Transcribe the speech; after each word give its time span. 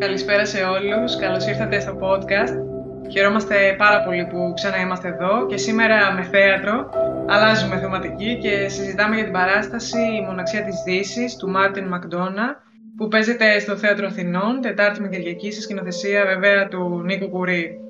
Καλησπέρα 0.00 0.44
σε 0.44 0.62
όλους. 0.62 1.16
Καλώς 1.16 1.46
ήρθατε 1.46 1.80
στο 1.80 1.98
podcast. 2.02 2.54
Χαιρόμαστε 3.12 3.74
πάρα 3.78 4.02
πολύ 4.02 4.26
που 4.30 4.52
ξανά 4.54 4.80
είμαστε 4.80 5.08
εδώ 5.08 5.46
και 5.46 5.56
σήμερα 5.56 6.12
με 6.12 6.22
θέατρο 6.22 6.90
αλλάζουμε 7.28 7.78
θεματική 7.78 8.38
και 8.42 8.68
συζητάμε 8.68 9.14
για 9.14 9.24
την 9.24 9.32
παράσταση 9.32 9.98
«Η 9.98 10.24
μοναξία 10.26 10.64
της 10.64 10.82
Δύσης» 10.84 11.36
του 11.36 11.48
Μάρτιν 11.48 11.86
Μακδόνα 11.88 12.62
που 12.96 13.08
παίζεται 13.08 13.58
στο 13.58 13.76
Θέατρο 13.76 14.06
Αθηνών, 14.06 14.60
Τετάρτη 14.60 15.00
με 15.00 15.08
Κυριακή, 15.08 15.52
σε 15.52 15.60
σκηνοθεσία 15.60 16.24
βέβαια 16.24 16.68
του 16.68 17.02
Νίκο 17.04 17.28
Κουρί. 17.28 17.80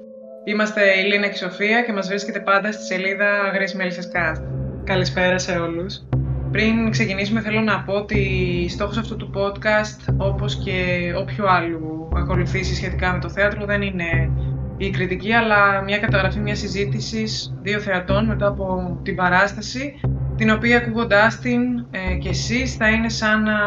Είμαστε 0.44 0.80
η 1.00 1.02
Λίνα 1.02 1.26
και 1.26 1.44
η 1.44 1.48
Σοφία 1.48 1.82
και 1.82 1.92
μας 1.92 2.08
βρίσκεται 2.08 2.40
πάντα 2.40 2.72
στη 2.72 2.82
σελίδα 2.82 3.28
Grace 3.54 3.80
Melissa's 3.80 4.10
Cast. 4.16 4.42
Καλησπέρα 4.84 5.38
σε 5.38 5.52
όλους. 5.52 6.02
Πριν 6.52 6.90
ξεκινήσουμε 6.90 7.40
θέλω 7.40 7.60
να 7.60 7.82
πω 7.82 7.92
ότι 7.92 8.66
στόχος 8.70 8.96
αυτού 8.96 9.16
του 9.16 9.30
podcast, 9.34 10.14
όπως 10.18 10.62
και 10.64 11.12
όποιο 11.16 11.46
άλλου 11.46 12.08
ακολουθήσει 12.16 12.74
σχετικά 12.74 13.12
με 13.12 13.18
το 13.18 13.28
θέατρο, 13.28 13.64
δεν 13.64 13.82
είναι 13.82 14.30
η 14.76 14.90
κριτική, 14.90 15.32
αλλά 15.32 15.82
μια 15.82 15.98
καταγραφή 15.98 16.38
μια 16.38 16.54
συζήτηση 16.54 17.24
δύο 17.62 17.80
θεατών 17.80 18.26
μετά 18.26 18.46
από 18.46 18.98
την 19.02 19.16
παράσταση, 19.16 20.00
την 20.36 20.50
οποία 20.50 20.76
ακούγοντάς 20.76 21.38
την 21.38 21.86
ε, 21.90 22.14
και 22.14 22.28
εσείς 22.28 22.74
θα 22.74 22.88
είναι 22.88 23.08
σαν 23.08 23.42
να 23.42 23.58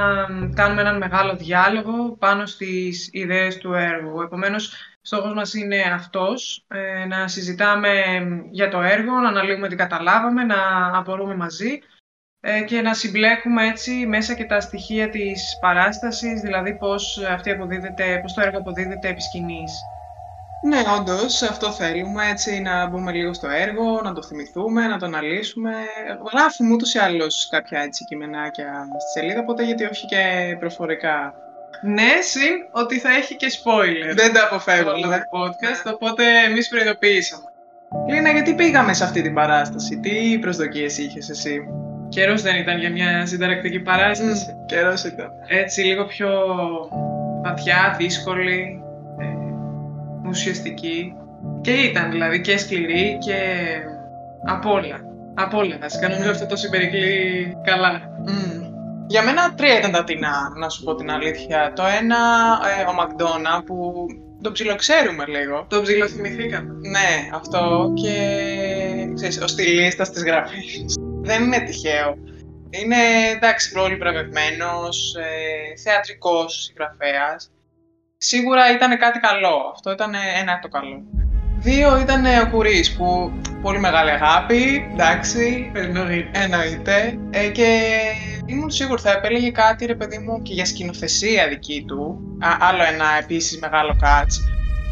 κάνουμε 0.54 0.82
έναν 0.82 0.98
μεγάλο 0.98 1.36
διάλογο 1.36 2.16
πάνω 2.20 2.46
στις 2.46 3.10
ιδέες 3.12 3.58
του 3.58 3.74
έργου. 3.74 4.22
Επομένως, 4.22 4.74
στόχος 5.02 5.34
μας 5.34 5.54
είναι 5.54 5.82
αυτός, 5.94 6.66
ε, 6.68 7.06
να 7.06 7.28
συζητάμε 7.28 7.90
για 8.52 8.70
το 8.70 8.82
έργο, 8.82 9.20
να 9.20 9.28
αναλύουμε 9.28 9.68
τι 9.68 9.76
καταλάβαμε, 9.76 10.44
να 10.44 10.56
απορούμε 10.94 11.36
μαζί 11.36 11.70
ε, 11.72 11.93
και 12.66 12.82
να 12.82 12.94
συμπλέκουμε 12.94 13.68
έτσι 13.68 13.92
μέσα 13.92 14.34
και 14.34 14.46
τα 14.46 14.60
στοιχεία 14.60 15.10
της 15.10 15.58
παράστασης, 15.62 16.42
δηλαδή 16.42 16.74
πώς, 16.74 17.24
αυτή 17.30 17.52
αποδίδεται, 17.52 18.20
πώς 18.22 18.34
το 18.34 18.42
έργο 18.42 18.58
αποδίδεται 18.58 19.08
επί 19.08 19.22
σκηνής. 19.22 19.82
Ναι, 20.66 20.82
όντως, 21.00 21.42
αυτό 21.42 21.72
θέλουμε, 21.72 22.30
έτσι 22.30 22.60
να 22.60 22.88
μπούμε 22.88 23.12
λίγο 23.12 23.34
στο 23.34 23.48
έργο, 23.50 24.02
να 24.04 24.14
το 24.14 24.24
θυμηθούμε, 24.24 24.88
να 24.88 24.98
το 24.98 25.06
αναλύσουμε. 25.06 25.72
Γράφουμε 26.32 26.74
ούτως 26.74 26.94
ή 26.94 27.00
άλλως 27.00 27.48
κάποια 27.52 27.80
έτσι 27.80 28.06
κειμενάκια 28.06 28.88
στη 29.00 29.20
σελίδα, 29.20 29.40
οπότε 29.40 29.64
γιατί 29.64 29.84
όχι 29.84 30.06
και 30.06 30.56
προφορικά. 30.60 31.34
Ναι, 31.82 32.22
συν 32.22 32.54
ότι 32.72 33.00
θα 33.00 33.10
έχει 33.10 33.36
και 33.36 33.48
spoiler. 33.52 34.16
Δεν 34.16 34.34
τα 34.34 34.44
αποφεύγουμε. 34.44 34.92
Όλο 34.92 35.02
το 35.02 35.16
podcast, 35.40 35.94
οπότε 35.94 36.24
εμείς 36.50 36.68
προειδοποιήσαμε. 36.68 37.44
Λίνα, 38.10 38.32
γιατί 38.32 38.54
πήγαμε 38.56 38.94
σε 38.94 39.04
αυτή 39.04 39.22
την 39.22 39.34
παράσταση, 39.34 40.00
τι 40.00 40.40
προσδοκίες 40.40 40.98
είχες 40.98 41.30
εσύ; 41.30 41.62
Καιρός 42.14 42.42
δεν 42.42 42.56
ήταν 42.56 42.80
για 42.80 42.92
μια 42.92 43.26
συνταρακτική 43.26 43.80
παράσταση. 43.80 44.46
Mm, 44.50 44.66
Καιρός 44.66 45.04
ήταν. 45.04 45.30
Έτσι, 45.48 45.82
λίγο 45.82 46.06
πιο 46.06 46.30
βαθιά, 47.44 47.96
δύσκολη, 47.98 48.82
ε, 49.20 49.26
ουσιαστική. 50.30 51.14
Και 51.62 51.72
ήταν 51.72 52.12
δηλαδή 52.12 52.42
και 52.42 52.58
σκληρή 52.58 53.18
και 53.26 53.38
απ' 54.46 54.66
όλα. 54.66 55.00
Απ' 55.34 55.54
όλα 55.54 55.78
βασικά. 55.82 56.10
Νομίζω 56.10 56.30
αυτό 56.32 56.46
το 56.46 56.56
συμπερικλεί 56.56 57.58
καλά. 57.64 58.02
Mm. 58.28 58.64
Για 59.08 59.24
μένα 59.24 59.54
τρία 59.54 59.78
ήταν 59.78 59.92
τα 59.92 60.04
τεινά, 60.04 60.54
να 60.60 60.70
σου 60.70 60.84
πω 60.84 60.96
την 60.96 61.12
αλήθεια. 61.12 61.74
Το 61.76 61.84
ένα, 62.02 62.18
ε, 62.80 62.90
ο 62.90 62.94
Μακδόνα, 62.94 63.64
που 63.66 64.06
τον 64.42 64.52
ψιλοξέρουμε 64.52 65.26
λίγο. 65.28 65.66
Το 65.70 65.82
ψιλοθυμηθήκαμε. 65.82 66.70
Ναι, 66.90 67.30
αυτό 67.34 67.92
και 68.02 68.16
ξέρεις, 69.16 69.42
ο 69.42 69.48
στυλίστας 69.48 70.10
της 70.10 70.24
γραφής. 70.24 70.96
Δεν 71.24 71.44
είναι 71.44 71.60
τυχαίο. 71.60 72.18
Είναι, 72.70 72.96
εντάξει, 73.36 73.72
πολύ 73.72 73.96
βραβευμένος, 73.96 75.16
ε, 75.16 75.78
θεατρικός 75.84 76.64
συγγραφέας. 76.64 77.52
Σίγουρα 78.18 78.72
ήταν 78.74 78.98
κάτι 78.98 79.20
καλό. 79.20 79.72
Αυτό 79.74 79.92
ήταν 79.92 80.14
ένα 80.42 80.60
το 80.60 80.68
καλό. 80.68 81.04
Δύο 81.58 82.00
ήταν 82.00 82.26
ο 82.26 82.50
Κουρίς, 82.52 82.96
που 82.96 83.32
πολύ 83.62 83.80
μεγάλη 83.80 84.10
αγάπη, 84.10 84.90
εντάξει, 84.94 85.72
Εννοείται. 85.74 86.30
εννοείται. 86.34 87.18
Ε, 87.30 87.48
και 87.48 87.90
ήμουν 88.46 88.72
σίγουρη 88.72 89.02
θα 89.02 89.12
επέλεγε 89.12 89.52
κάτι, 89.52 89.86
ρε 89.86 89.96
παιδί 89.96 90.18
μου, 90.18 90.42
και 90.42 90.54
για 90.54 90.66
σκηνοθεσία 90.66 91.48
δική 91.48 91.84
του. 91.88 92.20
Α, 92.40 92.58
άλλο 92.60 92.84
ένα 92.84 93.06
επίσης 93.22 93.60
μεγάλο 93.60 93.98
κάτς. 94.02 94.42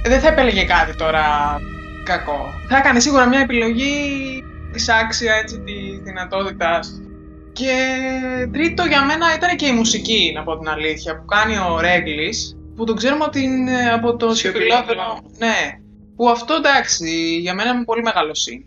Ε, 0.06 0.09
δεν 0.09 0.19
θα 0.19 0.27
επέλεγε 0.27 0.63
κάτι 0.63 0.95
τώρα 0.95 1.25
κακό. 2.03 2.53
Θα 2.69 2.77
έκανε 2.77 3.00
σίγουρα 3.00 3.27
μια 3.27 3.39
επιλογή 3.39 3.94
της 4.71 4.89
άξια, 4.89 5.33
έτσι, 5.33 5.59
της 5.59 5.99
δυνατότητάς 6.03 6.87
του. 6.89 7.05
Και 7.53 7.75
τρίτο 8.51 8.83
για 8.83 9.05
μένα 9.05 9.35
ήταν 9.35 9.55
και 9.55 9.67
η 9.67 9.71
μουσική, 9.71 10.31
να 10.35 10.43
πω 10.43 10.57
την 10.57 10.69
αλήθεια, 10.69 11.17
που 11.17 11.25
κάνει 11.25 11.57
ο 11.57 11.79
Ρέγκλης, 11.79 12.57
που 12.75 12.83
τον 12.83 12.95
ξέρουμε 12.95 13.23
από, 13.23 13.33
την, 13.33 13.69
από 13.93 14.15
το 14.15 14.35
σιωπηλότερο. 14.35 15.19
Ναι, 15.37 15.79
που 16.15 16.29
αυτό 16.29 16.53
εντάξει, 16.53 17.37
για 17.39 17.53
μένα 17.53 17.69
είναι 17.69 17.83
πολύ 17.83 18.01
μεγάλο 18.01 18.35
σύν. 18.35 18.65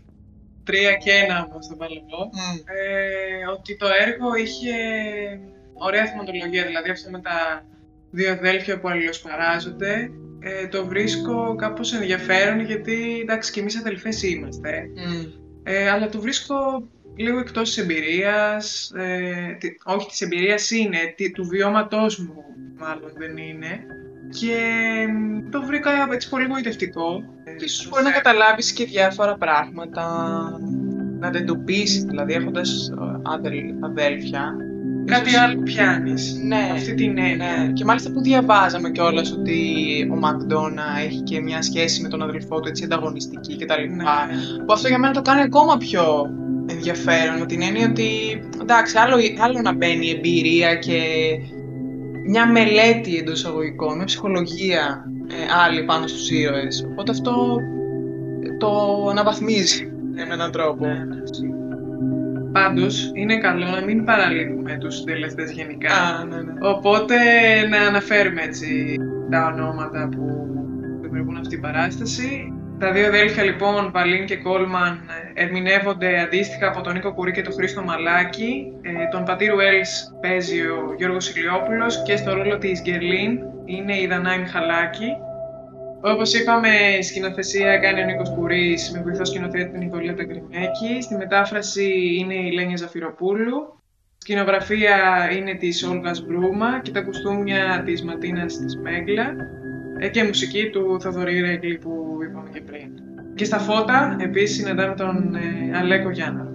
Τρία 0.63 0.93
και 0.93 1.11
ένα 1.11 1.47
όμως 1.49 1.67
θα 1.67 1.75
βάλω 1.77 1.93
εγώ. 2.07 2.29
Mm. 2.33 2.63
Ε, 2.65 3.51
ότι 3.51 3.77
το 3.77 3.87
έργο 4.05 4.35
είχε 4.35 4.73
ωραία 5.73 6.05
θεματολογία, 6.05 6.65
δηλαδή 6.65 6.89
αυτό 6.89 7.09
με 7.09 7.19
τα 7.19 7.65
δύο 8.11 8.31
αδέλφια 8.31 8.79
που 8.79 8.89
αλληλοσπαράζονται. 8.89 10.09
Ε, 10.39 10.67
το 10.67 10.85
βρίσκω 10.85 11.55
κάπως 11.55 11.93
ενδιαφέρον 11.93 12.59
γιατί 12.59 13.19
εντάξει 13.21 13.51
και 13.51 13.59
εμείς 13.59 13.77
αδελφές 13.77 14.23
είμαστε. 14.23 14.83
Mm. 14.95 15.44
Ε, 15.67 15.89
αλλά 15.89 16.09
το 16.09 16.19
βρίσκω 16.21 16.55
λίγο 17.15 17.39
εκτός 17.39 17.67
της 17.73 17.77
εμπειρίας, 17.77 18.91
ε, 18.95 19.57
τι- 19.59 19.75
όχι 19.85 20.07
της 20.07 20.21
εμπειρίας 20.21 20.71
είναι, 20.71 20.97
τι- 21.15 21.31
του 21.31 21.45
βιώματός 21.47 22.17
μου 22.17 22.43
μάλλον 22.77 23.11
δεν 23.17 23.37
είναι. 23.37 23.79
Και 24.39 24.57
μ, 25.09 25.49
το 25.49 25.61
βρήκα 25.65 26.07
έτσι 26.11 26.29
πολύ 26.29 26.45
γοητευτικό. 26.45 27.23
Και 27.57 27.63
ίσως 27.65 27.89
μπορεί 27.89 28.03
να 28.03 28.11
καταλάβεις 28.11 28.71
και 28.73 28.85
διάφορα 28.85 29.35
πράγματα, 29.37 30.05
να 31.19 31.29
τα 31.31 31.37
εντοπίσεις, 31.37 32.03
δηλαδή 32.03 32.33
έχοντας 32.33 32.89
ε, 32.89 33.19
αδελ, 33.23 33.63
αδέλφια. 33.81 34.55
Κάτι 35.05 35.29
Ίσως- 35.29 35.41
άλλο 35.41 35.61
πιάνεις. 35.63 36.39
Ναι, 36.43 36.69
Αυτή 36.73 36.93
την 36.93 37.17
έννοια. 37.17 37.35
ναι. 37.65 37.71
Και 37.73 37.83
μάλιστα 37.85 38.11
που 38.11 38.21
διαβάζαμε 38.21 38.89
κιόλας 38.89 39.31
ότι 39.31 39.57
ο 40.11 40.15
Μακδόνα 40.15 40.83
έχει 41.05 41.19
και 41.21 41.41
μια 41.41 41.61
σχέση 41.61 42.01
με 42.01 42.07
τον 42.07 42.21
αδελφό 42.21 42.59
του 42.59 42.67
έτσι 42.67 42.83
ανταγωνιστική 42.83 43.55
κτλ. 43.57 43.73
Ναι. 43.95 44.03
Που 44.65 44.73
αυτό 44.73 44.87
για 44.87 44.97
μένα 44.99 45.13
το 45.13 45.21
κάνει 45.21 45.41
ακόμα 45.41 45.77
πιο 45.77 46.03
ενδιαφέρον 46.69 47.39
με 47.39 47.45
την 47.45 47.61
έννοια 47.61 47.87
ότι 47.89 48.07
εντάξει, 48.61 48.97
άλλο, 48.97 49.15
άλλο 49.39 49.61
να 49.61 49.73
μπαίνει 49.73 50.05
η 50.07 50.09
εμπειρία 50.09 50.75
και 50.75 50.99
μια 52.27 52.47
μελέτη 52.51 53.17
εντός 53.17 53.39
εισαγωγικών, 53.39 53.95
μια 53.95 54.05
ψυχολογία 54.05 55.05
ε, 55.27 55.35
άλλη 55.65 55.83
πάνω 55.83 56.07
στους 56.07 56.29
ήρωες. 56.31 56.87
Οπότε 56.91 57.11
αυτό 57.11 57.57
το 58.59 58.69
αναβαθμίζει 59.09 59.91
με 60.27 60.33
έναν 60.33 60.51
τρόπο. 60.51 60.85
Ναι, 60.85 60.97
ναι, 62.55 62.59
σίγουρα. 62.59 62.69
Πάντως, 62.69 63.11
είναι 63.13 63.37
καλό 63.37 63.65
να 63.65 63.81
μην 63.85 64.03
παραλείπουμε 64.03 64.77
τους 64.77 64.95
συντελεστές 64.95 65.51
γενικά. 65.51 65.93
Α, 65.93 66.25
ναι, 66.25 66.35
ναι. 66.35 66.53
Οπότε, 66.61 67.15
να 67.69 67.81
αναφέρουμε 67.81 68.41
έτσι 68.41 68.95
τα 69.29 69.45
ονόματα 69.45 70.09
που 70.11 70.47
δημιουργούν 71.01 71.35
αυτή 71.37 71.49
την 71.49 71.61
παράσταση. 71.61 72.49
Τα 72.79 72.91
δύο 72.91 73.07
αδέλφια 73.07 73.43
λοιπόν, 73.43 73.91
Βαλίν 73.93 74.25
και 74.25 74.37
Κόλμαν, 74.37 75.09
ε, 75.35 75.43
ερμηνεύονται 75.43 76.19
αντίστοιχα 76.19 76.67
από 76.67 76.81
τον 76.81 76.93
Νίκο 76.93 77.13
Κουρί 77.13 77.31
και 77.31 77.41
τον 77.41 77.53
Χρήστο 77.53 77.83
Μαλάκη. 77.83 78.73
Ε, 78.81 78.89
τον 79.11 79.23
πατήρου 79.23 79.59
Έλς 79.59 80.13
παίζει 80.21 80.61
ο 80.61 80.95
Γιώργος 80.97 81.35
Ηλιόπουλος 81.35 82.03
και 82.03 82.15
στο 82.15 82.33
ρόλο 82.33 82.57
της 82.57 82.81
Γκερλίν 82.81 83.39
είναι 83.65 83.99
η 83.99 84.07
Δανάη 84.07 84.39
Μιχαλάκη. 84.39 85.07
Όπως 86.01 86.33
είπαμε, 86.33 86.69
η 86.99 87.01
σκηνοθεσία 87.01 87.77
κάνει 87.77 88.01
ο 88.01 88.05
Νίκος 88.05 88.29
Κουρής 88.29 88.91
με 88.91 89.01
βοηθό 89.01 89.25
σκηνοθέτη 89.25 89.69
την 89.71 89.79
Νικολέτα 89.79 90.23
Γκριμέκη. 90.23 91.01
Στη 91.01 91.15
μετάφραση 91.15 92.15
είναι 92.17 92.33
η 92.33 92.51
Λένια 92.51 92.77
Ζαφυροπούλου. 92.77 93.79
Σκηνογραφία 94.17 94.95
είναι 95.37 95.53
της 95.53 95.83
Όλγας 95.83 96.25
Μπρούμα 96.25 96.79
και 96.81 96.91
τα 96.91 97.01
κουστούμια 97.01 97.81
της 97.85 98.03
Ματίνας 98.03 98.57
της 98.57 98.77
Μέγκλα 98.77 99.35
ε, 99.99 100.09
και 100.09 100.23
μουσική 100.23 100.69
του 100.69 100.97
Θοδωρή 101.01 101.41
Ρέγκλη 101.41 101.77
που 101.77 102.17
είπαμε 102.29 102.49
και 102.53 102.61
πριν. 102.61 102.89
Και 103.35 103.45
στα 103.45 103.59
φώτα 103.59 104.15
επίσης 104.19 104.55
συναντάμε 104.55 104.95
τον 104.95 105.35
ε, 105.35 105.77
Αλέκο 105.77 106.09
Γιάννα. 106.09 106.47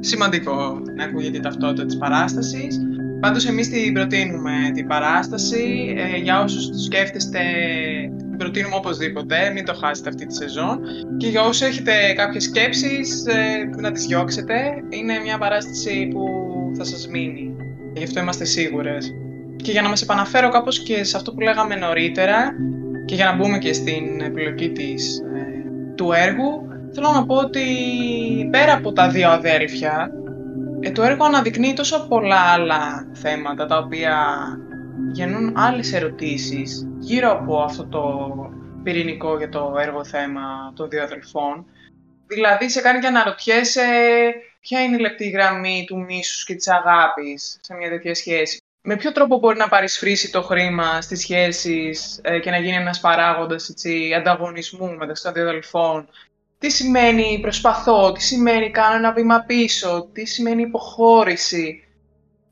σημαντικό 0.00 0.82
να 0.96 1.04
ακούγεται 1.04 1.36
η 1.36 1.40
ταυτότητα 1.40 1.86
της 1.86 1.96
παράστασης. 1.96 2.80
Πάντως 3.20 3.46
εμείς 3.46 3.68
την 3.68 3.92
προτείνουμε 3.92 4.52
την 4.74 4.86
παράσταση. 4.86 5.94
Ε, 5.98 6.16
για 6.16 6.42
όσους 6.42 6.68
το 6.68 6.78
σκέφτεστε, 6.78 7.40
την 8.18 8.27
προτείνουμε 8.38 8.74
οπωσδήποτε, 8.74 9.50
μην 9.54 9.64
το 9.64 9.74
χάσετε 9.74 10.08
αυτή 10.08 10.26
τη 10.26 10.34
σεζόν. 10.34 10.80
Και 11.16 11.28
για 11.28 11.42
όσους 11.42 11.60
έχετε 11.60 12.12
κάποιες 12.16 12.42
σκέψεις, 12.42 13.24
ε, 13.26 13.80
να 13.80 13.92
τις 13.92 14.06
διώξετε. 14.06 14.54
Είναι 14.88 15.18
μια 15.18 15.38
παράσταση 15.38 16.08
που 16.12 16.24
θα 16.76 16.84
σας 16.84 17.08
μείνει. 17.08 17.56
Γι' 17.94 18.04
αυτό 18.04 18.20
είμαστε 18.20 18.44
σίγουρες. 18.44 19.12
Και 19.62 19.70
για 19.70 19.82
να 19.82 19.88
μας 19.88 20.02
επαναφέρω 20.02 20.48
κάπως 20.48 20.82
και 20.82 21.04
σε 21.04 21.16
αυτό 21.16 21.32
που 21.32 21.40
λέγαμε 21.40 21.74
νωρίτερα 21.74 22.52
και 23.04 23.14
για 23.14 23.24
να 23.24 23.36
μπούμε 23.36 23.58
και 23.58 23.72
στην 23.72 24.20
επιλογή 24.20 24.72
της, 24.72 25.18
ε, 25.18 25.70
του 25.94 26.12
έργου, 26.12 26.68
θέλω 26.92 27.10
να 27.10 27.26
πω 27.26 27.34
ότι 27.34 27.64
πέρα 28.50 28.72
από 28.72 28.92
τα 28.92 29.08
δύο 29.08 29.28
αδέρφια, 29.30 30.10
ε, 30.80 30.90
το 30.90 31.02
έργο 31.02 31.24
αναδεικνύει 31.24 31.72
τόσο 31.72 32.06
πολλά 32.08 32.40
άλλα 32.40 33.06
θέματα 33.12 33.66
τα 33.66 33.78
οποία 33.78 34.16
γεννούν 35.12 35.52
άλλες 35.56 35.92
ερωτήσεις 35.92 36.88
γύρω 37.08 37.30
από 37.30 37.62
αυτό 37.62 37.86
το 37.86 38.02
πυρηνικό 38.82 39.36
για 39.36 39.48
το 39.48 39.76
έργο 39.78 40.04
θέμα 40.04 40.72
των 40.76 40.88
δύο 40.88 41.02
αδελφών. 41.02 41.66
Δηλαδή, 42.26 42.70
σε 42.70 42.80
κάνει 42.80 43.00
και 43.00 43.06
αναρωτιέσαι 43.06 43.82
ποια 44.60 44.82
είναι 44.82 44.96
η 44.96 45.00
λεπτή 45.00 45.28
γραμμή 45.28 45.84
του 45.86 45.98
μίσους 45.98 46.44
και 46.44 46.54
της 46.54 46.68
αγάπης 46.68 47.58
σε 47.60 47.74
μια 47.74 47.88
τέτοια 47.88 48.14
σχέση. 48.14 48.60
Με 48.82 48.96
ποιο 48.96 49.12
τρόπο 49.12 49.38
μπορεί 49.38 49.56
να 49.56 49.68
παρισφρήσει 49.68 50.30
το 50.30 50.42
χρήμα 50.42 51.00
στις 51.00 51.20
σχέσεις 51.20 52.20
ε, 52.22 52.38
και 52.38 52.50
να 52.50 52.58
γίνει 52.58 52.76
ένας 52.76 53.00
παράγοντας 53.00 53.68
έτσι, 53.68 54.14
ανταγωνισμού 54.14 54.96
μεταξύ 54.96 55.22
των 55.22 55.32
δύο 55.32 55.42
αδελφών; 55.42 56.08
Τι 56.58 56.70
σημαίνει 56.70 57.38
προσπαθώ, 57.42 58.12
τι 58.12 58.22
σημαίνει 58.22 58.70
κάνω 58.70 58.96
ένα 58.96 59.12
βήμα 59.12 59.40
πίσω, 59.40 60.08
τι 60.12 60.24
σημαίνει 60.24 60.62
υποχώρηση; 60.62 61.87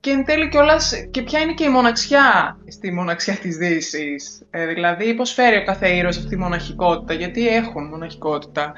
Και 0.06 0.12
εν 0.12 0.24
τέλει 0.24 0.48
κιόλας 0.48 0.92
και 1.10 1.22
ποια 1.22 1.40
είναι 1.40 1.54
και 1.54 1.64
η 1.64 1.68
μοναξιά 1.68 2.58
στη 2.66 2.92
μοναξιά 2.92 3.34
της 3.34 3.56
δύσης; 3.56 4.46
Ε, 4.50 4.66
δηλαδή 4.66 5.14
πώς 5.14 5.32
φέρει 5.32 5.56
ο 5.56 5.64
κάθε 5.64 5.88
ήρωας 5.88 6.16
αυτή 6.16 6.28
τη 6.28 6.36
μοναχικότητα, 6.36 7.14
γιατί 7.14 7.48
έχουν 7.48 7.86
μοναχικότητα. 7.86 8.72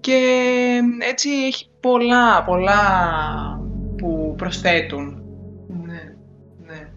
Και 0.00 0.20
έτσι 1.10 1.28
έχει 1.28 1.70
πολλά, 1.80 2.44
πολλά 2.44 2.80
που 3.96 4.34
προσθέτουν. 4.36 5.22
Ναι, 5.68 6.02
ναι. 6.66 6.88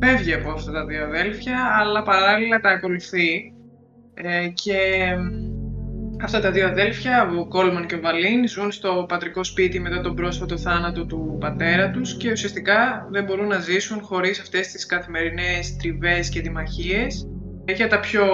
Φεύγει 0.00 0.34
από 0.34 0.50
αυτά 0.50 0.72
τα 0.72 0.84
δύο 0.84 1.04
αδέλφια, 1.04 1.58
αλλά 1.80 2.02
παράλληλα 2.02 2.60
τα 2.60 2.70
ακολουθεί. 2.70 3.54
Ε, 4.14 4.48
και 4.48 4.76
αυτά 6.22 6.40
τα 6.40 6.50
δύο 6.50 6.66
αδέλφια, 6.66 7.30
ο 7.38 7.46
Κόλμαν 7.46 7.86
και 7.86 7.94
ο 7.94 8.00
Βαλίν, 8.00 8.48
ζουν 8.48 8.72
στο 8.72 9.04
πατρικό 9.08 9.44
σπίτι 9.44 9.80
μετά 9.80 10.00
τον 10.00 10.14
πρόσφατο 10.14 10.58
θάνατο 10.58 11.06
του 11.06 11.36
πατέρα 11.40 11.90
τους 11.90 12.16
και 12.16 12.30
ουσιαστικά 12.30 13.08
δεν 13.10 13.24
μπορούν 13.24 13.46
να 13.46 13.58
ζήσουν 13.58 14.00
χωρίς 14.02 14.40
αυτές 14.40 14.68
τις 14.68 14.86
καθημερινές 14.86 15.76
τριβές 15.76 16.28
και 16.28 16.40
δημαχίες 16.40 17.28
για 17.66 17.88
τα 17.88 18.00
πιο 18.00 18.24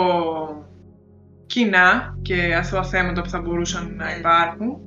κοινά 1.46 2.18
και 2.22 2.54
αθώα 2.54 2.84
θέματα 2.84 3.22
που 3.22 3.28
θα 3.28 3.40
μπορούσαν 3.40 3.94
να 3.96 4.16
υπάρχουν. 4.16 4.80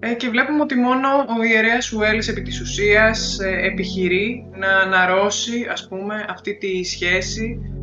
Ε, 0.00 0.14
και 0.14 0.28
βλέπουμε 0.28 0.62
ότι 0.62 0.74
μόνο 0.74 1.08
ο 1.38 1.42
ιερέας 1.44 1.92
Ουέλης 1.92 2.28
επί 2.28 2.42
της 2.42 2.60
ουσίας 2.60 3.38
ε, 3.38 3.66
επιχειρεί 3.66 4.46
να 4.56 4.68
αναρρώσει 4.68 5.66
ας 5.70 5.88
πούμε 5.88 6.24
αυτή 6.28 6.56
τη 6.58 6.84
σχέση 6.84 7.73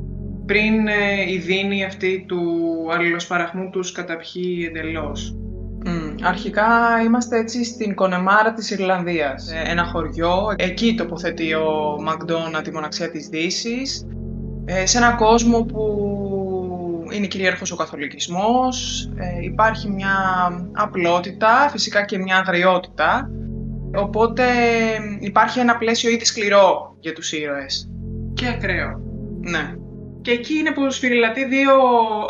πριν 0.52 0.88
ε, 0.88 1.32
η 1.32 1.38
δίνη 1.38 1.86
αυτή 1.86 2.26
του 2.28 2.42
αλληλοσπαραχμού 2.92 3.70
τους 3.70 3.92
καταπιεί 3.92 4.66
εντελώς. 4.70 5.36
Αρχικά 6.24 6.68
είμαστε 7.06 7.38
έτσι 7.38 7.64
στην 7.64 7.96
Κονεμάρα 7.96 8.54
της 8.54 8.72
Ιρλανδίας, 8.72 9.52
ένα 9.66 9.84
χωριό. 9.86 10.54
Εκεί 10.56 10.96
τοποθετεί 10.96 11.54
ο 11.54 11.98
Μακδόνα 12.02 12.62
τη 12.62 12.72
μοναξιά 12.72 13.12
της 13.12 13.28
Δύσης, 13.28 14.08
σε 14.84 14.98
ένα 14.98 15.12
κόσμο 15.12 15.62
που 15.64 15.84
είναι 17.12 17.28
κυρίαρχος 17.28 17.72
ο 17.72 17.76
καθολικισμός, 17.76 19.10
ε, 19.16 19.44
υπάρχει 19.44 19.90
μια 19.90 20.16
απλότητα, 20.72 21.68
φυσικά 21.72 22.06
και 22.06 22.18
μια 22.18 22.38
αγριότητα, 22.38 23.30
οπότε 23.96 24.44
υπάρχει 25.20 25.60
ένα 25.60 25.78
πλαίσιο 25.78 26.10
ήδη 26.10 26.26
σκληρό 26.26 26.96
για 27.00 27.14
τους 27.14 27.32
ήρωες. 27.32 27.90
Και 28.34 28.48
ακραίο. 28.48 29.02
Ναι. 29.40 29.76
Και 30.22 30.32
εκεί 30.32 30.54
είναι 30.54 30.72
που 30.72 30.92
σφυριλατεί 30.92 31.46
δύο 31.46 31.74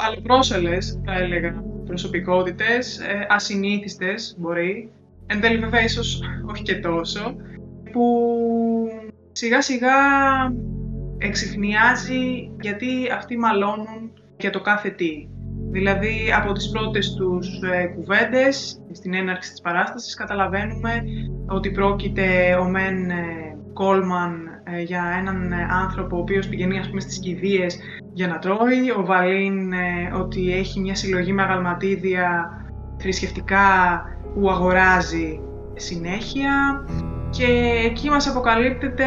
αλλοπρόσελες, 0.07 1.01
θα 1.05 1.13
έλεγα, 1.13 1.63
προσωπικότητες, 1.85 2.99
ε, 2.99 3.25
ασυνήθιστες 3.29 4.35
μπορεί, 4.37 4.89
εν 5.27 5.41
τέλει 5.41 5.57
βέβαια 5.57 5.83
ίσως 5.83 6.21
όχι 6.49 6.63
και 6.63 6.75
τόσο, 6.75 7.35
που 7.91 8.05
σιγά 9.31 9.61
σιγά 9.61 9.89
εξυχνιάζει 11.17 12.51
γιατί 12.59 12.87
αυτοί 13.15 13.37
μαλώνουν 13.37 14.11
για 14.37 14.49
το 14.49 14.61
κάθε 14.61 14.89
τι. 14.89 15.27
Δηλαδή, 15.71 16.33
από 16.35 16.53
τις 16.53 16.69
πρώτες 16.69 17.13
τους 17.13 17.47
ε, 17.61 17.85
κουβέντες, 17.85 18.81
στην 18.91 19.13
έναρξη 19.13 19.51
της 19.51 19.61
παράστασης, 19.61 20.13
καταλαβαίνουμε 20.13 21.03
ότι 21.47 21.71
πρόκειται 21.71 22.55
ο 22.61 22.63
Μεν 22.69 23.09
ε, 23.09 23.50
Κόλμαν 23.81 24.61
ε, 24.63 24.81
για 24.81 25.03
έναν 25.19 25.51
ε, 25.51 25.67
άνθρωπο 25.69 26.17
ο 26.17 26.19
οποίος 26.19 26.47
πηγαίνει 26.47 26.79
ας 26.79 26.87
πούμε, 26.87 27.01
στις 27.01 27.19
κηδείες 27.19 27.79
για 28.13 28.27
να 28.27 28.39
τρώει, 28.39 28.91
ο 28.97 29.05
Βαλίν 29.05 29.73
ότι 30.19 30.53
έχει 30.53 30.79
μια 30.79 30.95
συλλογή 30.95 31.33
με 31.33 31.41
αγαλματίδια 31.41 32.49
θρησκευτικά 32.97 33.59
που 34.33 34.49
αγοράζει 34.49 35.39
συνέχεια 35.75 36.85
και 37.29 37.45
εκεί 37.85 38.09
μας 38.09 38.27
αποκαλύπτεται 38.27 39.05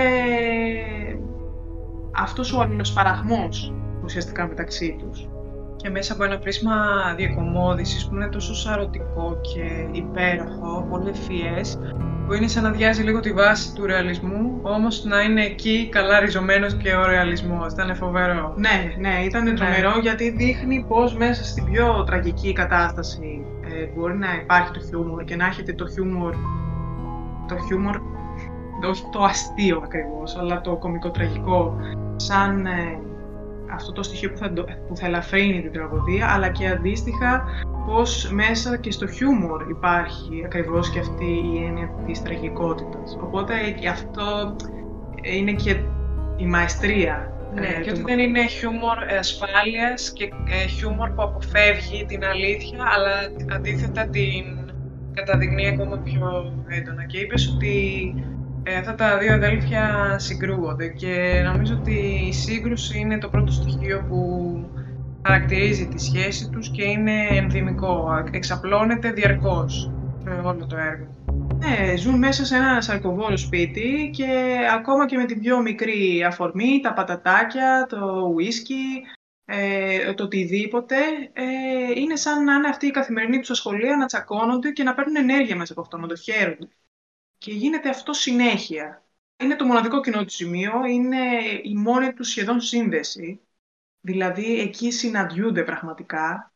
αυτός 2.16 2.52
ο 2.52 2.60
αλληλοσπαραγμός 2.60 3.74
ουσιαστικά 4.04 4.46
μεταξύ 4.46 4.96
τους. 4.98 5.28
Και 5.84 5.90
μέσα 5.90 6.12
από 6.12 6.24
ένα 6.24 6.38
πρίσμα 6.38 6.74
διακομόδησης 7.16 8.06
που 8.08 8.14
είναι 8.14 8.28
τόσο 8.28 8.54
σαρωτικό 8.54 9.38
και 9.40 9.88
υπέροχο, 9.92 10.86
πολύ 10.90 11.08
ευφυές, 11.08 11.78
που 12.26 12.32
είναι 12.32 12.48
σαν 12.48 12.62
να 12.62 12.70
διάζει 12.70 13.02
λίγο 13.02 13.20
τη 13.20 13.32
βάση 13.32 13.74
του 13.74 13.86
ρεαλισμού, 13.86 14.60
όμως 14.62 15.04
να 15.04 15.20
είναι 15.20 15.44
εκεί 15.44 15.88
καλά 15.90 16.20
ριζωμένος 16.20 16.74
και 16.74 16.94
ο 16.94 17.06
ρεαλισμός. 17.06 17.72
Ήταν 17.72 17.96
φοβερό. 17.96 18.54
Ναι, 18.56 18.94
ναι, 18.98 19.24
ήταν 19.24 19.42
ναι. 19.42 19.52
τρομερό 19.52 19.98
γιατί 20.00 20.30
δείχνει 20.30 20.84
πως 20.88 21.16
μέσα 21.16 21.44
στην 21.44 21.64
πιο 21.64 22.04
τραγική 22.04 22.52
κατάσταση 22.52 23.44
ε, 23.60 23.86
μπορεί 23.94 24.16
να 24.16 24.34
υπάρχει 24.42 24.70
το 24.70 24.80
χιούμορ 24.80 25.24
και 25.24 25.36
να 25.36 25.46
έχετε 25.46 25.72
το 25.72 25.88
χιούμορ, 25.88 26.34
το 27.48 27.56
χιούμορ, 27.66 28.00
όχι 28.88 29.04
το 29.12 29.22
αστείο 29.22 29.80
ακριβώς, 29.84 30.36
αλλά 30.36 30.60
το 30.60 30.76
κομικό 30.76 31.10
τραγικό, 31.10 31.76
σαν 32.16 32.66
ε, 32.66 32.98
αυτό 33.72 33.92
το 33.92 34.02
στοιχείο 34.02 34.30
που 34.30 34.36
θα, 34.36 34.52
που 34.88 34.96
θα 34.96 35.06
ελαφρύνει 35.06 35.62
την 35.62 35.72
τραγωδία, 35.72 36.26
αλλά 36.30 36.48
και 36.48 36.68
αντίστοιχα 36.68 37.44
πως 37.86 38.30
μέσα 38.32 38.76
και 38.76 38.90
στο 38.90 39.06
χιούμορ 39.06 39.70
υπάρχει 39.70 40.42
ακριβώς 40.44 40.90
και 40.90 40.98
αυτή 40.98 41.24
η 41.24 41.64
έννοια 41.66 41.90
της 42.06 42.22
τραγικότητας. 42.22 43.18
Οπότε 43.22 43.54
και 43.80 43.88
αυτό 43.88 44.56
είναι 45.22 45.52
και 45.52 45.76
η 46.36 46.46
μαεστρία. 46.46 47.28
Ναι, 47.54 47.66
ε, 47.66 47.80
και 47.80 47.90
ότι 47.90 48.02
δεν 48.02 48.18
είναι 48.18 48.46
χιούμορ 48.46 48.98
ασφάλειας 49.18 50.12
και 50.12 50.24
ε, 50.24 50.66
χιούμορ 50.66 51.10
που 51.10 51.22
αποφεύγει 51.22 52.04
την 52.04 52.24
αλήθεια, 52.24 52.78
αλλά 52.94 53.12
αντίθετα 53.54 54.06
την 54.06 54.72
καταδεικνύει 55.14 55.66
ακόμα 55.66 55.96
πιο 55.96 56.52
έντονα. 56.68 57.04
Και 57.04 57.18
είπες 57.18 57.52
ότι 57.54 58.14
ε, 58.66 58.76
αυτά 58.76 58.94
τα 58.94 59.18
δύο 59.18 59.34
αδέλφια 59.34 60.14
συγκρούονται 60.18 60.88
και 60.88 61.42
νομίζω 61.44 61.74
ότι 61.74 62.24
η 62.28 62.32
σύγκρουση 62.32 62.98
είναι 62.98 63.18
το 63.18 63.28
πρώτο 63.28 63.52
στοιχείο 63.52 64.04
που 64.08 64.18
χαρακτηρίζει 65.26 65.88
τη 65.88 66.00
σχέση 66.00 66.50
τους 66.50 66.70
και 66.70 66.84
είναι 66.84 67.26
ενδυμικό, 67.30 68.24
εξαπλώνεται 68.30 69.12
διαρκώς 69.12 69.92
σε 70.22 70.30
όλο 70.30 70.66
το 70.66 70.76
έργο. 70.76 71.06
Ναι, 71.58 71.96
ζουν 71.96 72.18
μέσα 72.18 72.44
σε 72.44 72.56
ένα 72.56 72.80
σαρκοβόρο 72.80 73.36
σπίτι 73.36 74.10
και 74.12 74.56
ακόμα 74.74 75.06
και 75.06 75.16
με 75.16 75.24
την 75.24 75.40
πιο 75.40 75.60
μικρή 75.60 76.24
αφορμή, 76.26 76.80
τα 76.82 76.92
πατατάκια, 76.92 77.86
το 77.88 78.30
ουίσκι, 78.34 79.02
ε, 79.44 80.12
το 80.14 80.24
οτιδήποτε, 80.24 80.96
ε, 81.32 82.00
είναι 82.00 82.16
σαν 82.16 82.44
να 82.44 82.54
είναι 82.54 82.68
αυτή 82.68 82.86
η 82.86 82.90
καθημερινή 82.90 83.40
του 83.40 83.52
ασχολία, 83.52 83.96
να 83.96 84.06
τσακώνονται 84.06 84.70
και 84.70 84.82
να 84.82 84.94
παίρνουν 84.94 85.16
ενέργεια 85.16 85.56
μέσα 85.56 85.72
από 85.72 85.80
αυτό, 85.80 85.96
να 85.96 86.06
το 86.06 86.16
χαίρονται 86.16 86.68
και 87.44 87.52
γίνεται 87.52 87.88
αυτό 87.88 88.12
συνέχεια. 88.12 89.02
Είναι 89.42 89.56
το 89.56 89.64
μοναδικό 89.64 90.00
κοινό 90.00 90.24
του 90.24 90.30
σημείο, 90.30 90.72
είναι 90.88 91.16
η 91.62 91.74
μόνη 91.74 92.12
του 92.12 92.24
σχεδόν 92.24 92.60
σύνδεση. 92.60 93.40
Δηλαδή 94.00 94.60
εκεί 94.60 94.90
συναντιούνται 94.90 95.62
πραγματικά, 95.62 96.52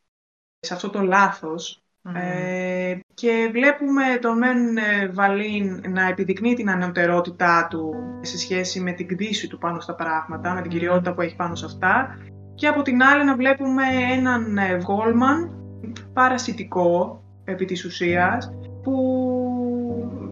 σε 0.59 0.75
αυτό 0.75 0.91
το 0.91 1.01
λάθος. 1.01 1.83
Ε, 2.15 2.99
και 3.15 3.49
βλέπουμε 3.53 4.19
τον 4.21 4.39
Μεν 4.39 4.77
ε, 4.77 5.09
Βαλίν 5.09 5.83
να 5.89 6.09
επιδεικνύει 6.09 6.55
την 6.55 6.71
ανωτερότητά 6.71 7.67
του 7.71 7.95
σε 8.21 8.39
σχέση 8.39 8.81
με 8.81 8.93
την 8.93 9.09
κτήση 9.09 9.49
του 9.49 9.59
πάνω 9.59 9.81
στα 9.81 9.95
πράγματα, 9.95 10.55
με 10.55 10.63
την 10.63 10.71
κυριότητα 10.71 11.15
που 11.15 11.21
έχει 11.21 11.37
πάνω 11.37 11.55
σε 11.55 11.65
αυτά. 11.65 12.19
Και 12.55 12.67
από 12.67 12.83
την 12.83 13.03
άλλη 13.03 13.25
να 13.25 13.37
βλέπουμε 13.37 13.85
έναν 14.13 14.59
Γκόλμαν 14.83 15.43
ε, 15.85 15.93
παρασιτικό 16.13 17.23
επί 17.45 17.65
της 17.65 17.85
ουσίας, 17.85 18.53
που 18.83 19.28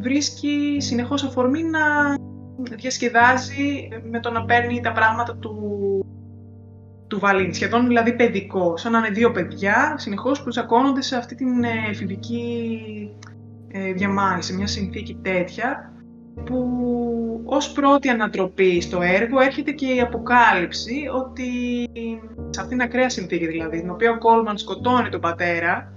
βρίσκει 0.07 0.77
συνεχώς 0.79 1.25
αφορμή 1.25 1.63
να 1.63 1.81
διασκεδάζει 2.77 3.89
με 4.11 4.21
το 4.21 4.31
να 4.31 4.45
παίρνει 4.45 4.81
τα 4.81 4.93
πράγματα 4.93 5.37
του, 5.37 5.55
του 7.07 7.19
Βαλίν. 7.19 7.55
Σχεδόν 7.55 7.87
δηλαδή 7.87 8.13
παιδικό, 8.13 8.77
σαν 8.77 8.93
να 8.93 8.99
είναι 8.99 9.09
δύο 9.09 9.31
παιδιά 9.31 9.95
συνεχώς 9.97 10.43
που 10.43 10.51
τσακώνονται 10.51 11.03
σε 11.03 11.17
αυτή 11.17 11.35
την 11.35 11.65
ε, 11.65 11.91
εφηβική 11.91 12.81
ε, 13.69 13.93
διαμάχη, 13.93 14.43
σε 14.43 14.55
μια 14.55 14.67
συνθήκη 14.67 15.19
τέτοια 15.23 15.93
που 16.45 16.67
ως 17.45 17.73
πρώτη 17.73 18.09
ανατροπή 18.09 18.81
στο 18.81 19.03
έργο 19.03 19.41
έρχεται 19.41 19.71
και 19.71 19.87
η 19.87 20.01
αποκάλυψη 20.01 21.03
ότι 21.15 21.49
σε 22.51 22.61
αυτήν 22.61 22.79
την 22.79 22.87
ακραία 22.87 23.09
συνθήκη 23.09 23.47
δηλαδή, 23.47 23.81
την 23.81 23.91
οποία 23.91 24.11
ο 24.11 24.19
Κόλμαν 24.19 24.59
σκοτώνει 24.59 25.09
τον 25.09 25.21
πατέρα, 25.21 25.93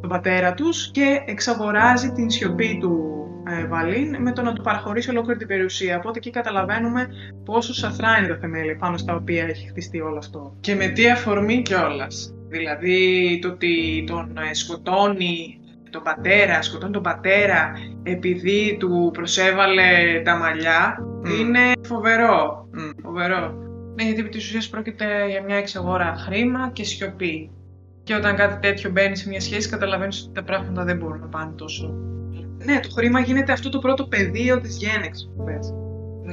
τον 0.00 0.08
πατέρα 0.08 0.54
τους 0.54 0.90
και 0.90 1.22
εξαγοράζει 1.26 2.12
την 2.12 2.30
σιωπή 2.30 2.78
του 2.80 3.16
ε, 3.48 3.66
Βαλίν 3.66 4.22
με 4.22 4.32
το 4.32 4.42
να 4.42 4.52
του 4.52 4.62
παραχωρήσει 4.62 5.10
ολόκληρη 5.10 5.38
την 5.38 5.48
περιουσία. 5.48 5.96
Οπότε 5.96 6.18
εκεί 6.18 6.30
καταλαβαίνουμε 6.30 7.08
πόσο 7.44 7.74
σαθρά 7.74 8.18
είναι 8.18 8.28
τα 8.28 8.36
θεμέλια 8.36 8.76
πάνω 8.76 8.96
στα 8.96 9.14
οποία 9.14 9.44
έχει 9.44 9.68
χτιστεί 9.68 10.00
όλο 10.00 10.18
αυτό. 10.18 10.56
Και 10.60 10.74
με 10.74 10.88
τι 10.88 11.10
αφορμή 11.10 11.62
κιόλας. 11.62 12.34
Δηλαδή 12.48 13.38
το 13.42 13.48
ότι 13.48 14.04
τον 14.06 14.38
ε, 14.50 14.54
σκοτώνει 14.54 15.60
τον 15.90 16.02
πατέρα, 16.02 16.62
σκοτώνει 16.62 16.92
τον 16.92 17.02
πατέρα 17.02 17.72
επειδή 18.02 18.76
του 18.80 19.10
προσέβαλε 19.12 20.20
τα 20.24 20.36
μαλλιά, 20.36 20.98
είναι 21.40 21.60
φοβερό. 21.82 22.68
Mm. 22.74 22.92
Φοβερό. 23.02 23.54
Ναι, 23.94 24.04
γιατί 24.04 24.20
επί 24.20 24.28
της 24.28 24.44
ουσίας 24.46 24.68
πρόκειται 24.68 25.04
για 25.28 25.42
μια 25.42 25.56
εξαγορά 25.56 26.14
χρήμα 26.16 26.70
και 26.72 26.84
σιωπή. 26.84 27.50
Και 28.02 28.14
όταν 28.14 28.36
κάτι 28.36 28.68
τέτοιο 28.68 28.90
μπαίνει 28.90 29.16
σε 29.16 29.28
μια 29.28 29.40
σχέση, 29.40 29.68
καταλαβαίνεις 29.68 30.22
ότι 30.22 30.32
τα 30.34 30.42
πράγματα 30.42 30.84
δεν 30.84 30.96
μπορούν 30.96 31.20
να 31.20 31.26
πάνε 31.26 31.52
τόσο. 31.56 31.94
Ναι, 32.64 32.80
το 32.80 32.88
χρήμα 32.90 33.20
γίνεται 33.20 33.52
αυτό 33.52 33.68
το 33.68 33.78
πρώτο 33.78 34.06
πεδίο 34.06 34.60
της 34.60 34.76
γέννηση 34.76 35.28
που 35.36 35.44
πες. 35.44 35.74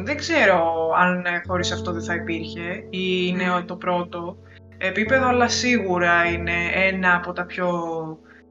Δεν 0.03 0.18
ξέρω 0.18 0.89
αν 0.98 1.25
ε, 1.25 1.42
χωρίς 1.48 1.72
αυτό 1.72 1.92
δεν 1.92 2.03
θα 2.03 2.15
υπήρχε 2.15 2.88
ή 2.89 3.25
είναι 3.27 3.44
το 3.65 3.75
πρώτο 3.75 4.38
επίπεδο, 4.77 5.27
αλλά 5.27 5.48
σίγουρα 5.48 6.25
είναι 6.25 6.53
ένα 6.74 7.15
από 7.15 7.34
τα 7.34 7.46
πιο 7.46 7.70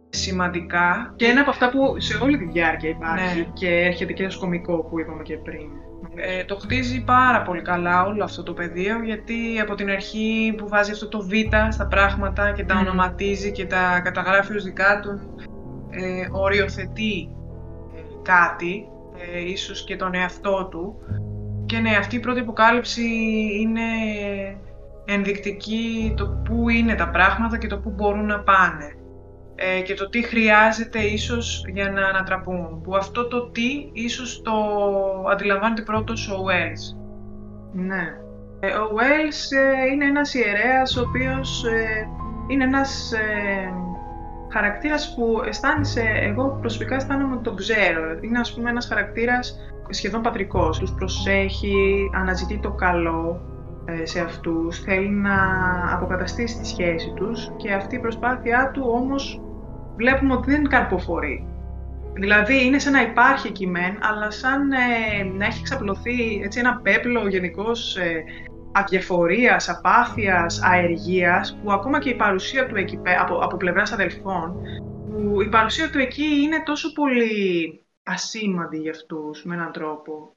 σημαντικά. 0.08 1.12
Και 1.16 1.26
ένα 1.26 1.40
από 1.40 1.50
αυτά 1.50 1.70
που 1.70 2.00
σε 2.00 2.18
όλη 2.22 2.38
τη 2.38 2.44
διάρκεια 2.44 2.88
υπάρχει 2.88 3.38
ναι. 3.38 3.46
και 3.52 3.68
έρχεται 3.68 4.12
και 4.12 4.28
στο 4.28 4.40
κομικό 4.40 4.84
που 4.84 5.00
είπαμε 5.00 5.22
και 5.22 5.36
πριν. 5.36 5.68
Ε, 6.14 6.44
το 6.44 6.56
χτίζει 6.56 7.04
πάρα 7.04 7.42
πολύ 7.42 7.62
καλά 7.62 8.04
όλο 8.04 8.24
αυτό 8.24 8.42
το 8.42 8.52
πεδίο 8.52 9.02
γιατί 9.02 9.60
από 9.62 9.74
την 9.74 9.90
αρχή 9.90 10.54
που 10.56 10.68
βάζει 10.68 10.90
αυτό 10.90 11.08
το 11.08 11.20
β 11.20 11.30
στα 11.68 11.86
πράγματα 11.86 12.52
και 12.52 12.64
τα 12.64 12.78
ονοματίζει 12.78 13.52
και 13.52 13.66
τα 13.66 14.00
καταγράφει 14.04 14.56
ως 14.56 14.64
δικά 14.64 15.00
του 15.00 15.36
ε, 15.90 16.28
οριοθετεί 16.30 17.28
ε, 17.28 17.41
κάτι, 18.22 18.88
ε, 19.34 19.50
ίσως 19.50 19.84
και 19.84 19.96
τον 19.96 20.14
εαυτό 20.14 20.68
του 20.70 20.96
και 21.66 21.78
ναι, 21.78 21.96
αυτή 21.96 22.16
η 22.16 22.20
πρώτη 22.20 22.40
αποκάλυψη 22.40 23.02
είναι 23.60 23.82
ενδεικτική 25.04 26.14
το 26.16 26.26
πού 26.44 26.68
είναι 26.68 26.94
τα 26.94 27.08
πράγματα 27.08 27.58
και 27.58 27.66
το 27.66 27.78
πού 27.78 27.90
μπορούν 27.90 28.26
να 28.26 28.40
πάνε 28.40 28.96
ε, 29.54 29.80
και 29.80 29.94
το 29.94 30.08
τι 30.08 30.22
χρειάζεται 30.22 30.98
ίσως 30.98 31.64
για 31.72 31.90
να 31.90 32.06
ανατραπούν. 32.06 32.80
Που 32.82 32.96
αυτό 32.96 33.28
το 33.28 33.50
τι 33.50 33.90
ίσως 33.92 34.42
το 34.42 34.52
αντιλαμβάνεται 35.30 35.82
πρώτος 35.82 36.28
ο 36.28 36.44
Wells. 36.48 36.96
Ναι. 37.72 38.16
Ε, 38.60 38.74
ο 38.74 38.90
Wells 38.96 39.56
ε, 39.56 39.92
είναι 39.92 40.04
ένας 40.04 40.34
ιερέας 40.34 40.96
ο 40.96 41.00
οποίος 41.00 41.64
ε, 41.64 42.08
είναι 42.48 42.64
ένας 42.64 43.12
χαρακτήρας 44.52 45.14
που 45.14 45.42
αισθάνεσαι, 45.46 46.02
εγώ 46.14 46.58
προσωπικά 46.60 46.94
αισθάνομαι 46.94 47.34
ότι 47.34 47.42
τον 47.42 47.56
ξέρω. 47.56 48.18
Είναι 48.20 48.38
ας 48.38 48.54
πούμε 48.54 48.70
ένας 48.70 48.86
χαρακτήρας 48.86 49.56
σχεδόν 49.88 50.22
πατρικός. 50.22 50.78
Τους 50.78 50.92
προσέχει, 50.92 52.10
αναζητεί 52.14 52.58
το 52.58 52.70
καλό 52.70 53.40
σε 54.02 54.20
αυτούς, 54.20 54.80
θέλει 54.80 55.08
να 55.08 55.34
αποκαταστήσει 55.92 56.58
τη 56.58 56.66
σχέση 56.66 57.12
τους 57.16 57.52
και 57.56 57.72
αυτή 57.72 57.96
η 57.96 57.98
προσπάθειά 57.98 58.70
του 58.74 58.82
όμως 58.86 59.40
βλέπουμε 59.96 60.34
ότι 60.34 60.50
δεν 60.50 60.68
καρποφορεί. 60.68 61.46
Δηλαδή 62.14 62.64
είναι 62.64 62.78
σαν 62.78 62.92
να 62.92 63.02
υπάρχει 63.02 63.48
εκεί 63.48 63.66
μεν, 63.66 63.98
αλλά 64.00 64.30
σαν 64.30 64.72
ε, 64.72 65.24
να 65.36 65.46
έχει 65.46 65.62
ξαπλωθεί 65.62 66.40
έτσι, 66.44 66.58
ένα 66.58 66.80
πέπλο 66.82 67.28
γενικώς 67.28 67.96
ε, 67.96 68.24
αδιαφορίας, 68.72 69.68
απάθειας, 69.68 70.62
αεργίας, 70.62 71.58
που 71.62 71.72
ακόμα 71.72 71.98
και 71.98 72.08
η 72.08 72.14
παρουσία 72.14 72.66
του 72.66 72.76
εκεί 72.76 73.00
από, 73.20 73.38
από 73.38 73.56
πλευράς 73.56 73.92
αδελφών, 73.92 74.56
που 75.10 75.42
η 75.42 75.48
παρουσία 75.48 75.90
του 75.90 75.98
εκεί 75.98 76.40
είναι 76.42 76.62
τόσο 76.64 76.92
πολύ 76.92 77.84
ασήμαντη 78.02 78.78
για 78.78 78.90
αυτούς 78.90 79.44
με 79.44 79.54
έναν 79.54 79.72
τρόπο. 79.72 80.36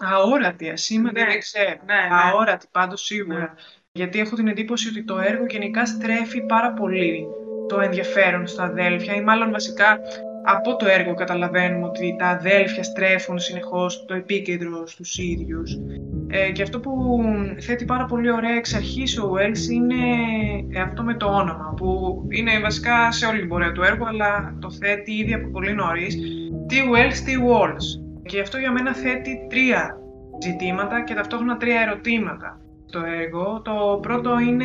Αόρατη, 0.00 0.68
ασήμαντη, 0.68 1.20
ναι, 1.20 1.26
δεν 1.26 1.38
ξέρω. 1.38 1.68
Ναι, 1.68 1.94
ναι. 1.94 2.08
Αόρατη, 2.10 2.66
πάντως 2.72 3.02
σίγουρα. 3.04 3.38
Ναι. 3.38 3.50
Γιατί 3.92 4.20
έχω 4.20 4.36
την 4.36 4.48
εντύπωση 4.48 4.88
ότι 4.88 5.04
το 5.04 5.18
έργο 5.18 5.44
γενικά 5.48 5.86
στρέφει 5.86 6.46
πάρα 6.46 6.72
πολύ 6.72 7.26
το 7.68 7.80
ενδιαφέρον 7.80 8.46
στα 8.46 8.64
αδέλφια 8.64 9.14
ή 9.14 9.22
μάλλον 9.22 9.50
βασικά 9.50 9.98
από 10.44 10.76
το 10.76 10.86
έργο 10.86 11.14
καταλαβαίνουμε 11.14 11.86
ότι 11.86 12.16
τα 12.18 12.26
αδέλφια 12.26 12.82
στρέφουν 12.82 13.38
συνεχώς 13.38 14.04
το 14.04 14.14
επίκεντρο 14.14 14.86
στους 14.86 15.18
ίδιους. 15.18 15.78
Ε, 16.30 16.50
και 16.50 16.62
αυτό 16.62 16.80
που 16.80 17.20
θέτει 17.58 17.84
πάρα 17.84 18.04
πολύ 18.04 18.32
ωραία 18.32 18.56
εξ 18.56 18.74
αρχής 18.74 19.18
ο 19.18 19.32
Wells 19.34 19.70
είναι 19.72 19.96
αυτό 20.82 21.02
με 21.02 21.14
το 21.14 21.26
όνομα, 21.26 21.74
που 21.76 22.22
είναι 22.28 22.50
βασικά 22.62 23.12
σε 23.12 23.26
όλη 23.26 23.38
την 23.38 23.48
πορεία 23.48 23.72
του 23.72 23.82
έργου, 23.82 24.06
αλλά 24.06 24.56
το 24.60 24.70
θέτει 24.70 25.12
ήδη 25.12 25.34
από 25.34 25.48
πολύ 25.48 25.74
νωρίς. 25.74 26.16
Τι 26.66 26.76
Wells, 26.92 27.16
τι 27.24 27.32
Walls. 27.48 28.02
Και 28.22 28.40
αυτό 28.40 28.58
για 28.58 28.72
μένα 28.72 28.94
θέτει 28.94 29.46
τρία 29.48 29.98
ζητήματα 30.42 31.04
και 31.04 31.14
ταυτόχρονα 31.14 31.56
τρία 31.56 31.80
ερωτήματα 31.80 32.60
στο 32.86 33.00
έργο. 33.20 33.62
Το 33.64 33.98
πρώτο 34.02 34.38
είναι 34.38 34.64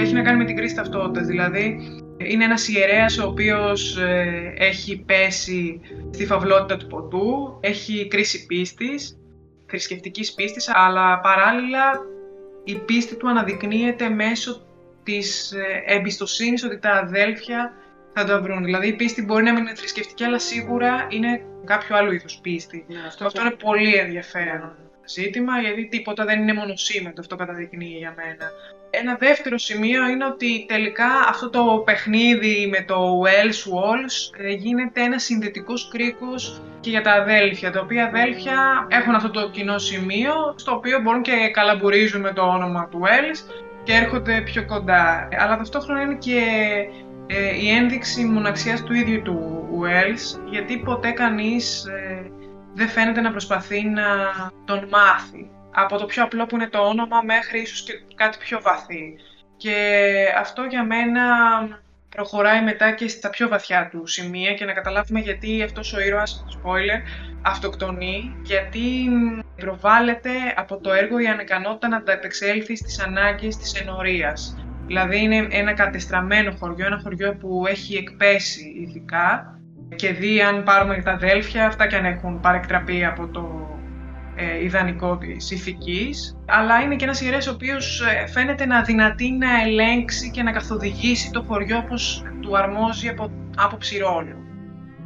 έχει 0.00 0.14
να 0.14 0.22
κάνει 0.22 0.38
με 0.38 0.44
την 0.44 0.56
κρίση 0.56 0.74
ταυτότητας. 0.74 1.26
Δηλαδή, 1.26 1.78
είναι 2.16 2.44
ένας 2.44 2.68
ιερέας 2.68 3.18
ο 3.18 3.28
οποίος 3.28 3.96
ε, 3.96 4.54
έχει 4.58 5.02
πέσει 5.06 5.80
στη 6.10 6.26
φαυλότητα 6.26 6.76
του 6.76 6.86
ποτού, 6.86 7.58
έχει 7.60 8.06
κρίση 8.08 8.46
πίστης, 8.46 9.18
θρησκευτικής 9.66 10.34
πίστης, 10.34 10.70
αλλά 10.74 11.20
παράλληλα 11.20 12.00
η 12.64 12.74
πίστη 12.74 13.16
του 13.16 13.28
αναδεικνύεται 13.28 14.08
μέσω 14.08 14.66
της 15.02 15.52
ε, 15.52 15.82
εμπιστοσύνης 15.86 16.64
ότι 16.64 16.78
τα 16.78 16.90
αδέλφια 16.90 17.72
θα 18.12 18.24
τα 18.24 18.40
βρουν. 18.40 18.64
Δηλαδή 18.64 18.88
η 18.88 18.92
πίστη 18.92 19.22
μπορεί 19.22 19.44
να 19.44 19.52
μην 19.52 19.62
είναι 19.62 19.74
θρησκευτική, 19.74 20.24
αλλά 20.24 20.38
σίγουρα 20.38 21.06
είναι 21.10 21.44
κάποιο 21.64 21.96
άλλο 21.96 22.12
είδους 22.12 22.38
πίστη. 22.42 22.84
Ναι, 22.88 23.06
αυτό, 23.06 23.26
αυτό 23.26 23.40
είναι 23.40 23.50
πολύ 23.50 23.94
ενδιαφέρον 23.94 24.76
ζήτημα, 25.06 25.60
γιατί 25.60 25.88
τίποτα 25.88 26.24
δεν 26.24 26.40
είναι 26.40 26.52
μονοσήμετο, 26.52 27.20
αυτό 27.20 27.36
καταδεικνύει 27.36 27.96
για 27.98 28.14
μένα. 28.16 28.50
Ένα 29.00 29.16
δεύτερο 29.18 29.58
σημείο 29.58 30.08
είναι 30.08 30.24
ότι 30.24 30.64
τελικά 30.68 31.08
αυτό 31.28 31.50
το 31.50 31.82
παιχνίδι 31.84 32.68
με 32.70 32.84
το 32.86 33.22
Wells 33.22 33.72
Walls 33.72 34.44
ε, 34.44 34.52
γίνεται 34.52 35.02
ένας 35.02 35.22
συνδετικός 35.22 35.88
κρίκος 35.88 36.62
και 36.80 36.90
για 36.90 37.02
τα 37.02 37.12
αδέλφια, 37.12 37.70
τα 37.72 37.80
οποία 37.80 38.04
αδέλφια 38.04 38.86
έχουν 38.88 39.14
αυτό 39.14 39.30
το 39.30 39.50
κοινό 39.50 39.78
σημείο, 39.78 40.32
στο 40.56 40.72
οποίο 40.72 41.00
μπορούν 41.00 41.22
και 41.22 41.50
καλαμπουρίζουν 41.52 42.20
με 42.20 42.32
το 42.32 42.42
όνομα 42.42 42.88
του 42.88 43.00
Wells 43.02 43.54
και 43.82 43.92
έρχονται 43.92 44.40
πιο 44.40 44.66
κοντά. 44.66 45.28
Αλλά 45.38 45.56
ταυτόχρονα 45.56 46.00
είναι 46.00 46.14
και 46.14 46.42
ε, 47.26 47.56
η 47.60 47.70
ένδειξη 47.70 48.24
μοναξιάς 48.24 48.82
του 48.82 48.92
ίδιου 48.92 49.22
του 49.22 49.68
Wells, 49.82 50.40
γιατί 50.50 50.78
ποτέ 50.78 51.10
κανείς 51.10 51.84
ε, 51.84 52.30
δεν 52.74 52.88
φαίνεται 52.88 53.20
να 53.20 53.30
προσπαθεί 53.30 53.84
να 53.84 54.04
τον 54.64 54.88
μάθει. 54.90 55.45
Από 55.78 55.98
το 55.98 56.06
πιο 56.06 56.22
απλό 56.24 56.46
που 56.46 56.54
είναι 56.54 56.68
το 56.68 56.78
όνομα 56.78 57.22
μέχρι 57.22 57.60
ίσως 57.60 57.82
και 57.82 57.92
κάτι 58.14 58.38
πιο 58.38 58.60
βαθύ. 58.62 59.14
Και 59.56 59.76
αυτό 60.38 60.62
για 60.62 60.84
μένα 60.84 61.22
προχωράει 62.08 62.62
μετά 62.62 62.90
και 62.92 63.08
στα 63.08 63.30
πιο 63.30 63.48
βαθιά 63.48 63.88
του 63.90 64.06
σημεία 64.06 64.54
και 64.54 64.64
να 64.64 64.72
καταλάβουμε 64.72 65.20
γιατί 65.20 65.62
αυτός 65.62 65.92
ο 65.92 66.00
ήρωας, 66.00 66.44
spoiler, 66.48 67.00
αυτοκτονεί, 67.42 68.36
γιατί 68.42 69.08
προβάλλεται 69.56 70.30
από 70.56 70.76
το 70.76 70.92
έργο 70.92 71.18
η 71.18 71.26
ανεκανότητα 71.26 71.88
να 71.88 71.96
ανταπεξέλθει 71.96 72.76
στις 72.76 73.00
ανάγκες 73.00 73.56
της 73.56 73.74
ενορίας. 73.74 74.56
Δηλαδή 74.86 75.22
είναι 75.22 75.46
ένα 75.50 75.72
κατεστραμμένο 75.72 76.56
χωριό, 76.58 76.86
ένα 76.86 77.00
χωριό 77.02 77.34
που 77.34 77.64
έχει 77.68 77.96
εκπέσει 77.96 78.74
ειδικά 78.80 79.58
και 79.96 80.12
δει 80.12 80.40
αν 80.42 80.62
πάρουμε 80.62 81.02
τα 81.02 81.12
αδέλφια, 81.12 81.66
αυτά 81.66 81.86
και 81.86 81.96
αν 81.96 82.04
έχουν 82.04 82.40
παρεκτραπεί 82.40 83.04
από 83.04 83.28
το 83.28 83.75
ε, 84.36 84.64
ιδανικό 84.64 85.16
της 85.16 85.50
ηθικής, 85.50 86.36
αλλά 86.46 86.80
είναι 86.80 86.96
και 86.96 87.04
ένας 87.04 87.20
ιερέας 87.20 87.46
ο 87.46 87.52
οποίος 87.52 88.00
ε, 88.00 88.26
φαίνεται 88.26 88.66
να 88.66 88.82
δυνατεί 88.82 89.30
να 89.30 89.60
ελέγξει 89.62 90.30
και 90.30 90.42
να 90.42 90.52
καθοδηγήσει 90.52 91.30
το 91.30 91.42
χωριό 91.42 91.78
όπως 91.78 92.24
του 92.40 92.56
αρμόζει 92.56 93.08
από 93.08 93.30
άποψη 93.56 93.98
ρόλου. 93.98 94.46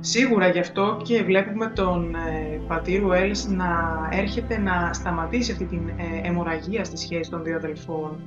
Σίγουρα 0.01 0.49
γι' 0.49 0.59
αυτό 0.59 1.01
και 1.05 1.23
βλέπουμε 1.23 1.67
τον 1.67 2.15
ε, 2.15 2.61
πατήρ 2.67 3.05
Ουέλς 3.05 3.47
να 3.49 3.69
έρχεται 4.11 4.59
να 4.59 4.93
σταματήσει 4.93 5.53
αυτή 5.53 5.65
την 5.65 5.89
ε, 5.89 6.29
αιμορραγία 6.29 6.85
στη 6.85 6.97
σχέση 6.97 7.31
των 7.31 7.43
δύο 7.43 7.57
αδελφών 7.57 8.21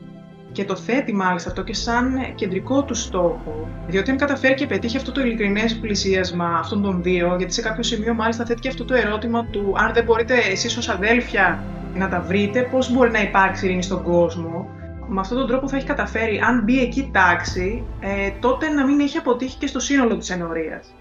και 0.53 0.65
το 0.65 0.75
θέτει 0.75 1.13
μάλιστα 1.13 1.49
αυτό 1.49 1.63
και 1.63 1.73
σαν 1.73 2.35
κεντρικό 2.35 2.83
του 2.83 2.93
στόχο. 2.93 3.67
Διότι 3.87 4.11
αν 4.11 4.17
καταφέρει 4.17 4.53
και 4.53 4.67
πετύχει 4.67 4.97
αυτό 4.97 5.11
το 5.11 5.21
ειλικρινές 5.21 5.75
πλησίασμα 5.75 6.57
αυτών 6.57 6.81
των 6.81 7.03
δύο, 7.03 7.35
γιατί 7.37 7.53
σε 7.53 7.61
κάποιο 7.61 7.83
σημείο 7.83 8.13
μάλιστα 8.13 8.45
θέτει 8.45 8.59
και 8.59 8.67
αυτό 8.67 8.85
το 8.85 8.93
ερώτημα 8.93 9.45
του 9.45 9.73
αν 9.77 9.93
δεν 9.93 10.03
μπορείτε 10.03 10.33
εσείς 10.51 10.77
ως 10.77 10.89
αδέλφια 10.89 11.63
να 11.95 12.09
τα 12.09 12.21
βρείτε, 12.21 12.61
πώς 12.71 12.91
μπορεί 12.91 13.11
να 13.11 13.21
υπάρξει 13.21 13.65
ειρήνη 13.65 13.83
στον 13.83 14.03
κόσμο; 14.03 14.69
Με 15.07 15.19
αυτόν 15.19 15.37
τον 15.37 15.47
τρόπο 15.47 15.67
θα 15.67 15.75
έχει 15.75 15.85
καταφέρει, 15.85 16.39
αν 16.39 16.63
μπει 16.63 16.81
εκεί 16.81 17.09
τάξη, 17.13 17.83
ε, 17.99 18.29
τότε 18.39 18.69
να 18.69 18.85
μην 18.85 18.99
έχει 18.99 19.17
αποτύχει 19.17 19.57
και 19.57 19.67
στο 19.67 19.79
σύνολο 19.79 20.17
της 20.17 20.29
ενορίας. 20.29 20.93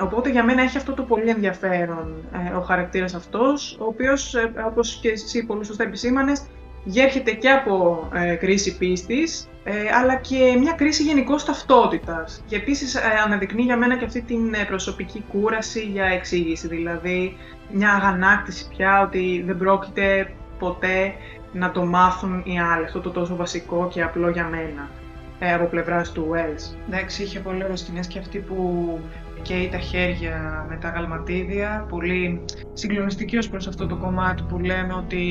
Οπότε 0.00 0.30
για 0.30 0.44
μένα 0.44 0.62
έχει 0.62 0.76
αυτό 0.76 0.92
το 0.92 1.02
πολύ 1.02 1.28
ενδιαφέρον 1.28 2.14
ε, 2.50 2.54
ο 2.54 2.60
χαρακτήρας 2.60 3.14
αυτός, 3.14 3.78
ο 3.80 3.84
οποίος, 3.84 4.34
ε, 4.34 4.52
όπως 4.66 4.98
και 5.02 5.08
εσύ 5.08 5.46
πολύ 5.46 5.64
σωστά 5.64 5.82
επισήμανες, 5.82 6.42
γέρχεται 6.88 7.32
και 7.32 7.50
από 7.50 8.08
ε, 8.14 8.34
κρίση 8.34 8.76
πίστης, 8.76 9.48
ε, 9.64 9.72
αλλά 10.00 10.16
και 10.16 10.56
μια 10.58 10.72
κρίση 10.72 11.02
γενικώς 11.02 11.44
ταυτότητας. 11.44 12.42
Και 12.46 12.56
επίσης 12.56 12.94
ε, 12.94 13.00
αναδεικνύει 13.24 13.62
για 13.62 13.76
μένα 13.76 13.96
και 13.96 14.04
αυτή 14.04 14.22
την 14.22 14.54
ε, 14.54 14.64
προσωπική 14.64 15.24
κούραση 15.32 15.80
για 15.80 16.04
εξήγηση, 16.04 16.68
δηλαδή 16.68 17.36
μια 17.72 17.92
αγανάκτηση 17.92 18.68
πια 18.68 19.02
ότι 19.02 19.42
δεν 19.46 19.58
πρόκειται 19.58 20.30
ποτέ 20.58 21.12
να 21.52 21.70
το 21.70 21.84
μάθουν 21.84 22.42
οι 22.44 22.60
άλλοι, 22.60 22.84
αυτό 22.84 23.00
το 23.00 23.10
τόσο 23.10 23.36
βασικό 23.36 23.88
και 23.92 24.02
απλό 24.02 24.30
για 24.30 24.44
μένα 24.44 24.90
ε, 25.38 25.52
από 25.52 25.64
πλευράς 25.64 26.12
του 26.12 26.30
Wells. 26.32 26.76
Εντάξει, 26.88 27.22
είχε 27.22 27.40
πολύ 27.40 27.64
ωραίες 27.64 27.80
σκηνές 27.80 28.06
και 28.06 28.18
αυτή 28.18 28.38
που 28.38 29.00
καίει 29.42 29.68
τα 29.68 29.78
χέρια 29.78 30.66
με 30.68 30.76
τα 30.76 30.88
γαλματίδια. 30.88 31.86
Πολύ 31.88 32.44
συγκλονιστική 32.72 33.36
ως 33.36 33.48
προς 33.48 33.66
αυτό 33.66 33.86
το 33.86 33.96
κομμάτι 33.96 34.42
που 34.48 34.58
λέμε 34.58 34.94
ότι 34.94 35.22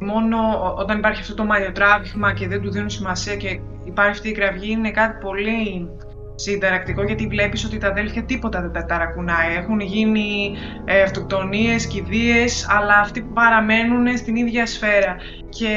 μόνο 0.00 0.38
όταν 0.76 0.98
υπάρχει 0.98 1.20
αυτό 1.20 1.34
το 1.34 1.44
μαλλιοτράβηγμα 1.44 2.32
και 2.32 2.48
δεν 2.48 2.62
του 2.62 2.70
δίνουν 2.70 2.90
σημασία 2.90 3.36
και 3.36 3.60
υπάρχει 3.84 4.10
αυτή 4.10 4.28
η 4.28 4.32
κραυγή 4.32 4.70
είναι 4.70 4.90
κάτι 4.90 5.24
πολύ 5.24 5.88
συνταρακτικό 6.34 7.02
γιατί 7.02 7.26
βλέπεις 7.26 7.64
ότι 7.64 7.78
τα 7.78 7.88
αδέλφια 7.88 8.24
τίποτα 8.24 8.60
δεν 8.60 8.72
τα 8.72 8.84
ταρακουνάει. 8.84 9.56
Έχουν 9.56 9.80
γίνει 9.80 10.52
ε, 10.84 11.02
αυτοκτονίες, 11.02 11.86
κηδείες, 11.86 12.66
αλλά 12.68 12.98
αυτοί 12.98 13.22
παραμένουν 13.22 14.16
στην 14.16 14.36
ίδια 14.36 14.66
σφαίρα. 14.66 15.16
Και 15.48 15.76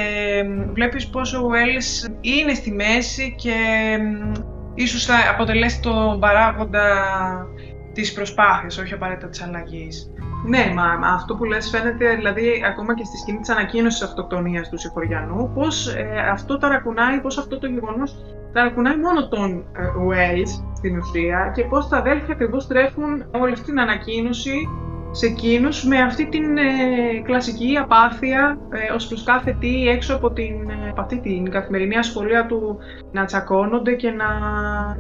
βλέπεις 0.74 1.10
πόσο 1.10 1.40
ο 1.40 1.50
Wells 1.52 2.10
είναι 2.22 2.54
στη 2.54 2.72
μέση 2.72 3.36
και 3.38 3.56
ίσως 4.74 5.06
θα 5.06 5.16
αποτελέσει 5.34 5.82
τον 5.82 6.20
παράγοντα 6.20 7.06
της 8.00 8.14
προσπάθειας, 8.14 8.78
όχι 8.78 8.94
απαραίτητα 8.94 9.28
της 9.28 9.42
αλλαγής. 9.42 10.12
Ναι, 10.46 10.74
μα 10.76 11.08
αυτό 11.14 11.36
που 11.36 11.44
λες 11.44 11.70
φαίνεται 11.70 12.16
δηλαδή 12.16 12.64
ακόμα 12.66 12.96
και 12.96 13.04
στη 13.04 13.18
σκηνή 13.18 13.40
της 13.40 13.50
ανακοίνωσης 13.50 14.02
αυτοκτονίας 14.02 14.70
του 14.70 14.78
Σιχωριανού, 14.78 15.52
πώς 15.54 15.96
ε, 15.96 16.30
αυτό 16.32 16.58
ταρακουνάει, 16.58 17.22
πώς 17.22 17.38
αυτό 17.38 17.60
το 17.60 17.68
γεγονός 17.68 18.16
ταρακουνάει 18.54 18.98
μόνο 18.98 19.28
τον 19.28 19.52
ε, 19.52 19.82
Wells 20.10 20.64
στην 20.74 20.98
ουσία 20.98 21.52
και 21.56 21.64
πώς 21.64 21.88
τα 21.88 21.98
αδέλφια 21.98 22.34
ακριβώς 22.34 22.68
τρέφουν 22.68 23.26
όλη 23.32 23.54
αυτή 23.54 23.66
την 23.66 23.80
ανακοίνωση 23.80 24.68
σε 25.12 25.26
εκείνους 25.26 25.84
με 25.84 26.02
αυτή 26.02 26.30
την 26.30 26.58
ε, 26.58 26.64
κλασική 27.24 27.78
απάθεια 27.78 28.58
ε, 28.74 28.94
ως 28.94 29.08
προς 29.08 29.24
κάθε 29.24 29.58
τι 29.60 29.88
έξω 29.88 30.16
από 30.16 30.32
την, 30.32 30.70
ε, 30.70 30.94
αυτή 30.98 31.20
την 31.20 31.50
καθημερινή 31.50 31.96
ασχολία 31.96 32.46
του 32.46 32.78
να 33.12 33.26
τσακώνονται 33.26 33.94
και 33.94 34.10
να, 34.10 34.26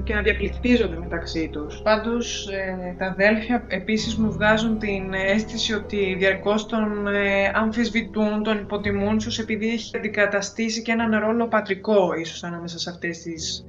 και 0.03 0.13
να 0.13 0.21
διακλεικτίζονται 0.21 0.97
μεταξύ 0.99 1.49
τους. 1.51 1.81
Πάντως 1.81 2.47
ε, 2.47 2.95
τα 2.97 3.05
αδέλφια 3.05 3.65
επίσης 3.67 4.15
μου 4.15 4.31
βγάζουν 4.31 4.79
την 4.79 5.13
αίσθηση 5.13 5.73
ότι 5.73 6.15
διαρκώς 6.17 6.65
τον 6.65 7.07
ε, 7.07 7.51
αμφισβητούν, 7.53 8.43
τον 8.43 8.57
υποτιμούν, 8.57 9.17
ίσως 9.17 9.39
επειδή 9.39 9.69
έχει 9.69 9.97
αντικαταστήσει 9.97 10.81
και 10.81 10.91
έναν 10.91 11.19
ρόλο 11.19 11.47
πατρικό 11.47 12.13
ίσως 12.13 12.43
ανάμεσα 12.43 12.79
σε 12.79 12.89
αυτές 12.89 13.21
τις 13.21 13.65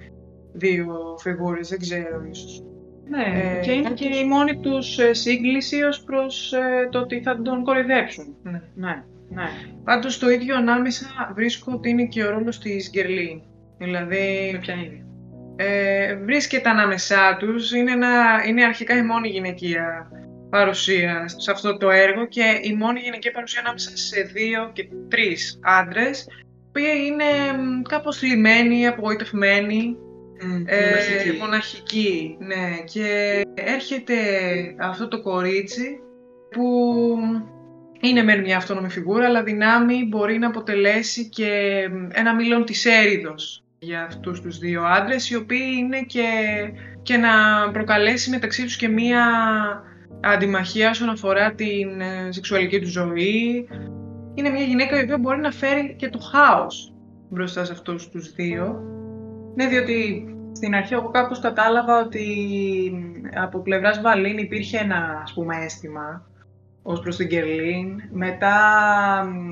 δύο 0.53 1.17
φιγούρες, 1.19 1.69
δεν 1.69 1.79
ξέρω 1.79 2.23
ίσως. 2.31 2.63
Ναι, 3.11 3.57
ε, 3.59 3.61
και 3.61 3.73
είναι 3.73 3.91
και 3.91 4.05
η 4.05 4.25
μόνη 4.25 4.57
τους 4.61 4.99
ε, 4.99 5.13
σύγκληση 5.13 5.83
ως 5.83 6.03
προς 6.03 6.53
ε, 6.53 6.89
το 6.91 6.99
ότι 6.99 7.23
θα 7.23 7.43
τον 7.43 7.65
κορυδέψουν. 7.65 8.37
Ναι, 8.43 8.63
ναι. 8.75 9.05
ναι. 9.29 9.49
Πάντως 9.85 10.19
το 10.19 10.31
ίδιο 10.31 10.57
ανάμεσα 10.57 11.33
βρίσκω 11.35 11.73
ότι 11.73 11.89
είναι 11.89 12.05
και 12.05 12.25
ο 12.25 12.31
ρόλος 12.31 12.59
της 12.59 12.91
Γκερλίν. 12.91 13.41
Δηλαδή... 13.79 14.59
Ποια 14.61 14.75
είναι. 14.75 15.05
Ε, 15.57 16.17
βρίσκεται 16.17 16.69
ανάμεσά 16.69 17.37
τους, 17.39 17.73
είναι, 17.73 17.93
ένα, 17.93 18.43
είναι 18.47 18.65
αρχικά 18.65 18.97
η 18.97 19.03
μόνη 19.03 19.29
γυναικεία 19.29 20.11
παρουσία 20.51 21.25
σε 21.29 21.51
αυτό 21.51 21.77
το 21.77 21.91
έργο 21.91 22.27
και 22.27 22.59
η 22.63 22.75
μόνη 22.75 23.01
γυναικεία 23.01 23.31
παρουσία 23.31 23.61
ανάμεσα 23.61 23.97
σε 23.97 24.21
δύο 24.21 24.71
και 24.73 24.89
τρεις 25.09 25.61
άντρες, 25.63 26.27
που 26.73 26.79
είναι 26.79 27.25
κάπως 27.89 28.23
λιμένοι, 28.23 28.87
απογοητευμένοι, 28.87 29.97
ε, 30.67 31.33
μοναχική. 31.41 32.37
ναι. 32.39 32.83
Και 32.85 33.41
έρχεται 33.55 34.17
αυτό 34.79 35.09
το 35.09 35.23
κορίτσι 35.23 36.01
που 36.51 36.65
είναι 38.01 38.23
μεν 38.23 38.41
μια 38.41 38.57
αυτόνομη 38.57 38.91
φιγούρα, 38.91 39.27
αλλά 39.27 39.43
δυνάμει 39.43 40.07
μπορεί 40.09 40.39
να 40.39 40.47
αποτελέσει 40.47 41.29
και 41.29 41.83
ένα 42.13 42.35
μήλον 42.35 42.65
της 42.65 42.85
έρηδος 42.85 43.65
για 43.79 44.05
αυτούς 44.05 44.41
τους 44.41 44.59
δύο 44.59 44.83
άντρες, 44.83 45.31
οι 45.31 45.37
οποίοι 45.37 45.75
είναι 45.79 46.03
και, 46.03 46.29
και 47.03 47.17
να 47.17 47.31
προκαλέσει 47.73 48.31
μεταξύ 48.31 48.63
τους 48.63 48.77
και 48.77 48.89
μία 48.89 49.25
αντιμαχία 50.21 50.91
όσον 50.91 51.09
αφορά 51.09 51.55
την 51.55 52.01
ε, 52.01 52.33
σεξουαλική 52.33 52.81
τους 52.81 52.91
ζωή. 52.91 53.69
Είναι 54.35 54.49
μια 54.49 54.65
γυναίκα 54.65 55.01
η 55.01 55.03
οποία 55.03 55.19
μπορεί 55.19 55.41
να 55.41 55.51
φέρει 55.51 55.95
και 55.99 56.09
το 56.09 56.19
χάος 56.19 56.95
μπροστά 57.31 57.65
σε 57.65 57.73
αυτούς 57.73 58.09
τους 58.09 58.33
δύο. 58.33 58.85
Ναι, 59.55 59.67
διότι 59.67 60.25
στην 60.53 60.75
αρχή 60.75 60.95
εγώ 60.95 61.09
κάπως 61.11 61.41
κατάλαβα 61.41 62.01
ότι 62.01 62.27
από 63.35 63.59
πλευράς 63.59 64.01
Βαλίν 64.01 64.39
υπήρχε 64.39 64.79
ένα 64.79 65.21
ας 65.23 65.33
πούμε 65.33 65.57
αίσθημα 65.65 66.27
ως 66.83 67.01
προς 67.01 67.17
την 67.17 67.29
Κερλίν. 67.29 68.01
Μετά 68.11 68.57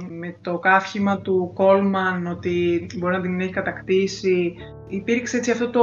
με 0.09 0.37
το 0.41 0.59
κάφημα 0.59 1.21
του 1.21 1.51
Κόλμαν 1.55 2.27
ότι 2.27 2.87
μπορεί 2.97 3.15
να 3.15 3.21
την 3.21 3.41
έχει 3.41 3.53
κατακτήσει 3.53 4.55
υπήρξε 4.89 5.37
έτσι 5.37 5.51
αυτό 5.51 5.71
το 5.71 5.83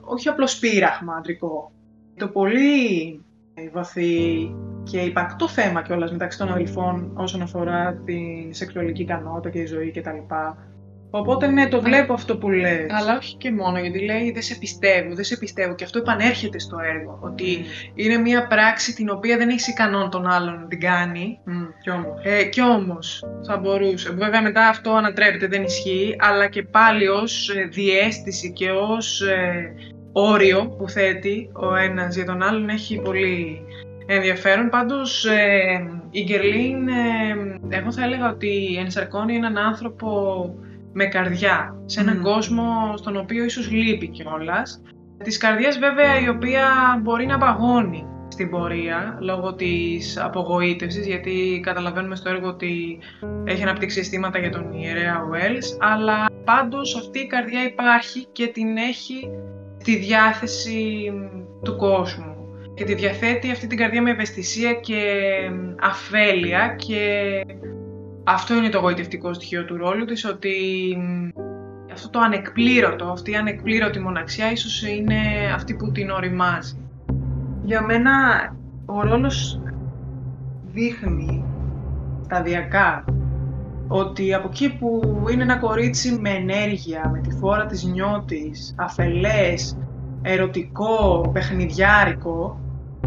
όχι 0.00 0.28
απλό 0.28 0.46
σπήραχμα 0.46 1.14
αντρικό. 1.14 1.72
Το 2.16 2.28
πολύ 2.28 3.20
βαθύ 3.72 4.54
και 4.82 5.00
υπαρκτό 5.00 5.48
θέμα 5.48 5.82
κιόλας 5.82 6.12
μεταξύ 6.12 6.38
των 6.38 6.48
αδελφών 6.48 7.12
όσον 7.14 7.42
αφορά 7.42 7.94
την 8.04 8.54
σεξουαλική 8.54 9.02
ικανότητα 9.02 9.50
και 9.50 9.58
η 9.58 9.66
ζωή 9.66 9.90
κτλ. 9.90 10.34
Οπότε 11.14 11.46
ναι, 11.46 11.68
το 11.68 11.80
βλέπω 11.80 12.12
αυτό 12.12 12.36
που 12.36 12.50
λες. 12.50 12.86
Αλλά 12.90 13.16
όχι 13.16 13.36
και 13.36 13.52
μόνο, 13.52 13.78
γιατί 13.78 14.04
λέει 14.04 14.32
δεν 14.32 14.42
σε 14.42 14.54
πιστεύω, 14.54 15.14
δεν 15.14 15.24
σε 15.24 15.36
πιστεύω. 15.36 15.74
Και 15.74 15.84
αυτό 15.84 15.98
επανέρχεται 15.98 16.58
στο 16.58 16.76
έργο. 16.94 17.18
Ότι 17.22 17.64
είναι 17.94 18.16
μια 18.16 18.46
πράξη 18.46 18.94
την 18.94 19.10
οποία 19.10 19.36
δεν 19.36 19.48
έχει 19.48 19.70
ικανόν 19.70 20.10
τον 20.10 20.26
άλλον 20.26 20.60
να 20.60 20.66
την 20.66 20.80
κάνει. 20.80 21.38
Mm, 21.46 21.50
κι 21.82 21.90
όμως. 21.90 22.20
Ε, 22.22 22.44
κι 22.44 22.62
όμως 22.62 23.24
θα 23.46 23.56
μπορούσε. 23.56 24.12
Βέβαια 24.12 24.42
μετά 24.42 24.68
αυτό 24.68 24.90
ανατρέπεται, 24.90 25.46
δεν 25.46 25.62
ισχύει. 25.62 26.16
Αλλά 26.18 26.48
και 26.48 26.62
πάλι 26.62 27.08
ως 27.08 27.48
ε, 27.48 27.64
διέστηση 27.64 28.52
και 28.52 28.70
ως 28.70 29.20
ε, 29.20 29.72
όριο 30.12 30.74
που 30.78 30.88
θέτει 30.88 31.50
ο 31.52 31.74
ένας 31.74 32.14
για 32.14 32.24
τον 32.24 32.42
άλλον 32.42 32.68
έχει 32.68 33.00
πολύ 33.00 33.60
ενδιαφέρον. 34.06 34.68
Πάντως 34.68 35.24
ε, 35.24 35.86
η 36.10 36.22
Γκερλίν, 36.22 36.88
ε, 36.88 37.76
εγώ 37.76 37.92
θα 37.92 38.04
έλεγα 38.04 38.30
ότι 38.30 38.76
ενσαρκώνει 38.80 39.34
έναν 39.34 39.56
άνθρωπο 39.56 40.54
με 40.92 41.04
καρδιά, 41.06 41.82
σε 41.84 42.00
έναν 42.00 42.22
κόσμο 42.22 42.96
στον 42.96 43.16
οποίο 43.16 43.44
ίσως 43.44 43.70
λείπει 43.70 44.08
κιόλας. 44.08 44.82
Της 45.24 45.38
καρδιάς 45.38 45.78
βέβαια 45.78 46.20
η 46.20 46.28
οποία 46.28 46.66
μπορεί 47.02 47.26
να 47.26 47.38
παγώνει 47.38 48.06
στην 48.28 48.50
πορεία 48.50 49.18
λόγω 49.20 49.54
της 49.54 50.18
απογοήτευσης 50.18 51.06
γιατί 51.06 51.60
καταλαβαίνουμε 51.62 52.16
στο 52.16 52.28
έργο 52.28 52.48
ότι 52.48 52.98
έχει 53.44 53.62
αναπτύξει 53.62 54.00
αισθήματα 54.00 54.38
για 54.38 54.50
τον 54.50 54.72
ιερέα 54.72 55.20
Wells 55.32 55.76
αλλά 55.78 56.26
πάντως 56.44 56.96
αυτή 56.96 57.18
η 57.18 57.26
καρδιά 57.26 57.64
υπάρχει 57.64 58.26
και 58.32 58.46
την 58.46 58.76
έχει 58.76 59.30
τη 59.84 59.96
διάθεση 59.96 61.12
του 61.62 61.76
κόσμου 61.76 62.32
και 62.74 62.84
τη 62.84 62.94
διαθέτει 62.94 63.50
αυτή 63.50 63.66
την 63.66 63.78
καρδιά 63.78 64.02
με 64.02 64.10
ευαισθησία 64.10 64.72
και 64.72 65.02
αφέλεια 65.80 66.74
και 66.78 67.30
αυτό 68.24 68.54
είναι 68.54 68.68
το 68.68 68.78
γοητευτικό 68.78 69.32
στοιχείο 69.32 69.64
του 69.64 69.76
ρόλου 69.76 70.04
της, 70.04 70.24
ότι 70.24 70.54
αυτό 71.92 72.10
το 72.10 72.18
ανεκπλήρωτο, 72.18 73.04
αυτή 73.04 73.30
η 73.30 73.36
ανεκπλήρωτη 73.36 74.00
μοναξιά 74.00 74.50
ίσως 74.50 74.82
είναι 74.82 75.16
αυτή 75.54 75.74
που 75.74 75.92
την 75.92 76.10
οριμάζει. 76.10 76.76
Για 77.64 77.82
μένα 77.82 78.10
ο 78.86 79.02
ρόλος 79.02 79.60
δείχνει 80.72 81.44
σταδιακά 82.24 83.04
ότι 83.88 84.34
από 84.34 84.48
εκεί 84.50 84.76
που 84.78 85.00
είναι 85.32 85.42
ένα 85.42 85.56
κορίτσι 85.56 86.18
με 86.20 86.30
ενέργεια, 86.30 87.08
με 87.12 87.18
τη 87.18 87.36
φόρα 87.36 87.66
της 87.66 87.84
νιώτης, 87.84 88.74
αφελές, 88.78 89.76
ερωτικό, 90.22 91.30
παιχνιδιάρικο, 91.32 92.60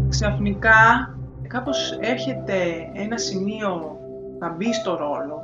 ξαφνικά 0.08 1.14
κάπως 1.46 1.98
έρχεται 2.00 2.54
ένα 2.92 3.18
σημείο 3.18 3.95
θα 4.38 4.54
μπει 4.56 4.72
στο 4.72 4.96
ρόλο, 4.96 5.42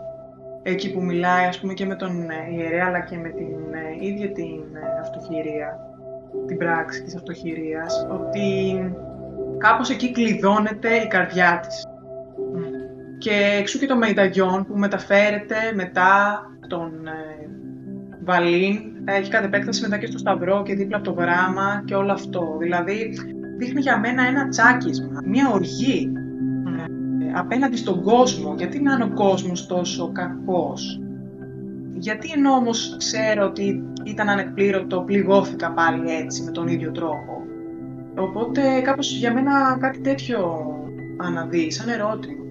εκεί 0.63 0.93
που 0.93 1.03
μιλάει 1.03 1.47
ας 1.47 1.61
πούμε 1.61 1.73
και 1.73 1.87
με 1.87 1.95
τον 1.95 2.31
ε, 2.31 2.55
ιερέα 2.55 2.87
αλλά 2.87 3.01
και 3.01 3.17
με 3.17 3.29
την 3.29 3.75
ε, 3.75 4.07
ίδια 4.07 4.33
την 4.33 4.77
ε, 4.77 5.01
αυτοχειρία, 5.01 5.79
την 6.47 6.57
πράξη 6.57 7.03
της 7.03 7.17
αυτοχειρίας, 7.17 8.07
ότι 8.11 8.77
κάπως 9.59 9.91
εκεί 9.91 10.13
κλειδώνεται 10.13 10.95
η 10.95 11.07
καρδιά 11.07 11.61
της. 11.67 11.87
Και 13.19 13.57
εξού 13.59 13.79
και 13.79 13.87
το 13.87 13.97
Μεϊνταγιόν 13.97 14.67
που 14.67 14.79
μεταφέρεται 14.79 15.57
μετά 15.75 16.41
τον 16.69 16.93
Βαλίν, 18.25 18.81
έχει 19.05 19.31
κατ' 19.31 19.45
επέκταση 19.45 19.83
μετά 19.83 19.99
και 19.99 20.07
στο 20.07 20.19
Σταυρό 20.19 20.63
και 20.63 20.75
δίπλα 20.75 20.97
από 20.97 21.13
το 21.13 21.21
γράμμα 21.21 21.83
και 21.85 21.95
όλο 21.95 22.13
αυτό. 22.13 22.57
Δηλαδή 22.59 23.11
δείχνει 23.59 23.81
για 23.81 23.99
μένα 23.99 24.27
ένα 24.27 24.49
τσάκισμα, 24.49 25.21
μια 25.25 25.51
οργή 25.53 26.13
απέναντι 27.35 27.77
στον 27.77 28.03
κόσμο, 28.03 28.55
γιατί 28.57 28.83
να 28.83 28.93
είναι 28.93 29.05
ο 29.05 29.13
κόσμος 29.15 29.67
τόσο 29.67 30.13
κακός; 30.13 31.01
γιατί 31.95 32.31
ενώ 32.37 32.51
όμως 32.51 32.97
ξέρω 32.99 33.45
ότι 33.45 33.83
ήταν 34.05 34.29
ανεκπλήρωτο, 34.29 35.01
πληγώθηκα 35.01 35.73
πάλι 35.73 36.15
έτσι 36.15 36.43
με 36.43 36.51
τον 36.51 36.67
ίδιο 36.67 36.91
τρόπο. 36.91 37.43
Οπότε 38.17 38.81
κάπως 38.85 39.17
για 39.17 39.33
μένα 39.33 39.77
κάτι 39.81 40.01
τέτοιο 40.01 40.67
αναδύει, 41.17 41.71
σαν 41.71 41.89
ερώτημα. 41.89 42.43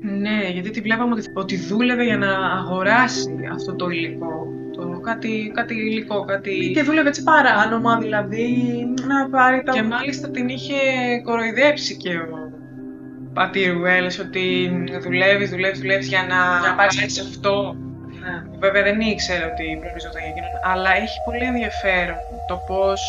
Ναι, 0.00 0.48
γιατί 0.52 0.70
τη 0.70 0.80
βλέπαμε 0.80 1.14
ότι, 1.14 1.30
ότι 1.34 1.56
δούλευε 1.56 2.04
για 2.04 2.18
να 2.18 2.32
αγοράσει 2.58 3.34
αυτό 3.52 3.74
το 3.74 3.88
υλικό. 3.88 4.46
Το, 4.72 5.00
κάτι, 5.00 5.50
κάτι 5.54 5.74
υλικό, 5.74 6.24
κάτι... 6.24 6.70
Και 6.74 6.82
δούλευε 6.82 7.08
έτσι 7.08 7.22
παράνομα, 7.22 7.98
δηλαδή 7.98 8.56
να 9.06 9.28
πάρει 9.28 9.62
τα... 9.62 9.72
Και 9.72 9.82
μάλιστα 9.82 10.30
την 10.30 10.48
είχε 10.48 10.74
κοροϊδέψει 11.24 11.96
και 11.96 12.08
ο 12.08 12.47
πατήρ 13.32 13.76
Βουέλες 13.76 14.18
ότι 14.18 14.70
δουλεύεις, 15.02 15.50
δουλεύεις, 15.50 15.80
δουλεύεις 15.80 16.06
για 16.06 16.22
να, 16.22 16.68
να 16.68 16.74
πάρεις 16.74 17.20
αυτό. 17.20 17.76
Ναι. 18.20 18.58
Βέβαια 18.58 18.82
δεν 18.82 19.00
ήξερε 19.00 19.44
ότι 19.44 19.78
προοριζόταν 19.80 20.20
για 20.22 20.30
εκείνον, 20.30 20.50
αλλά 20.72 20.90
έχει 20.96 21.18
πολύ 21.24 21.44
ενδιαφέρον 21.44 22.16
το 22.48 22.56
πώς 22.66 23.00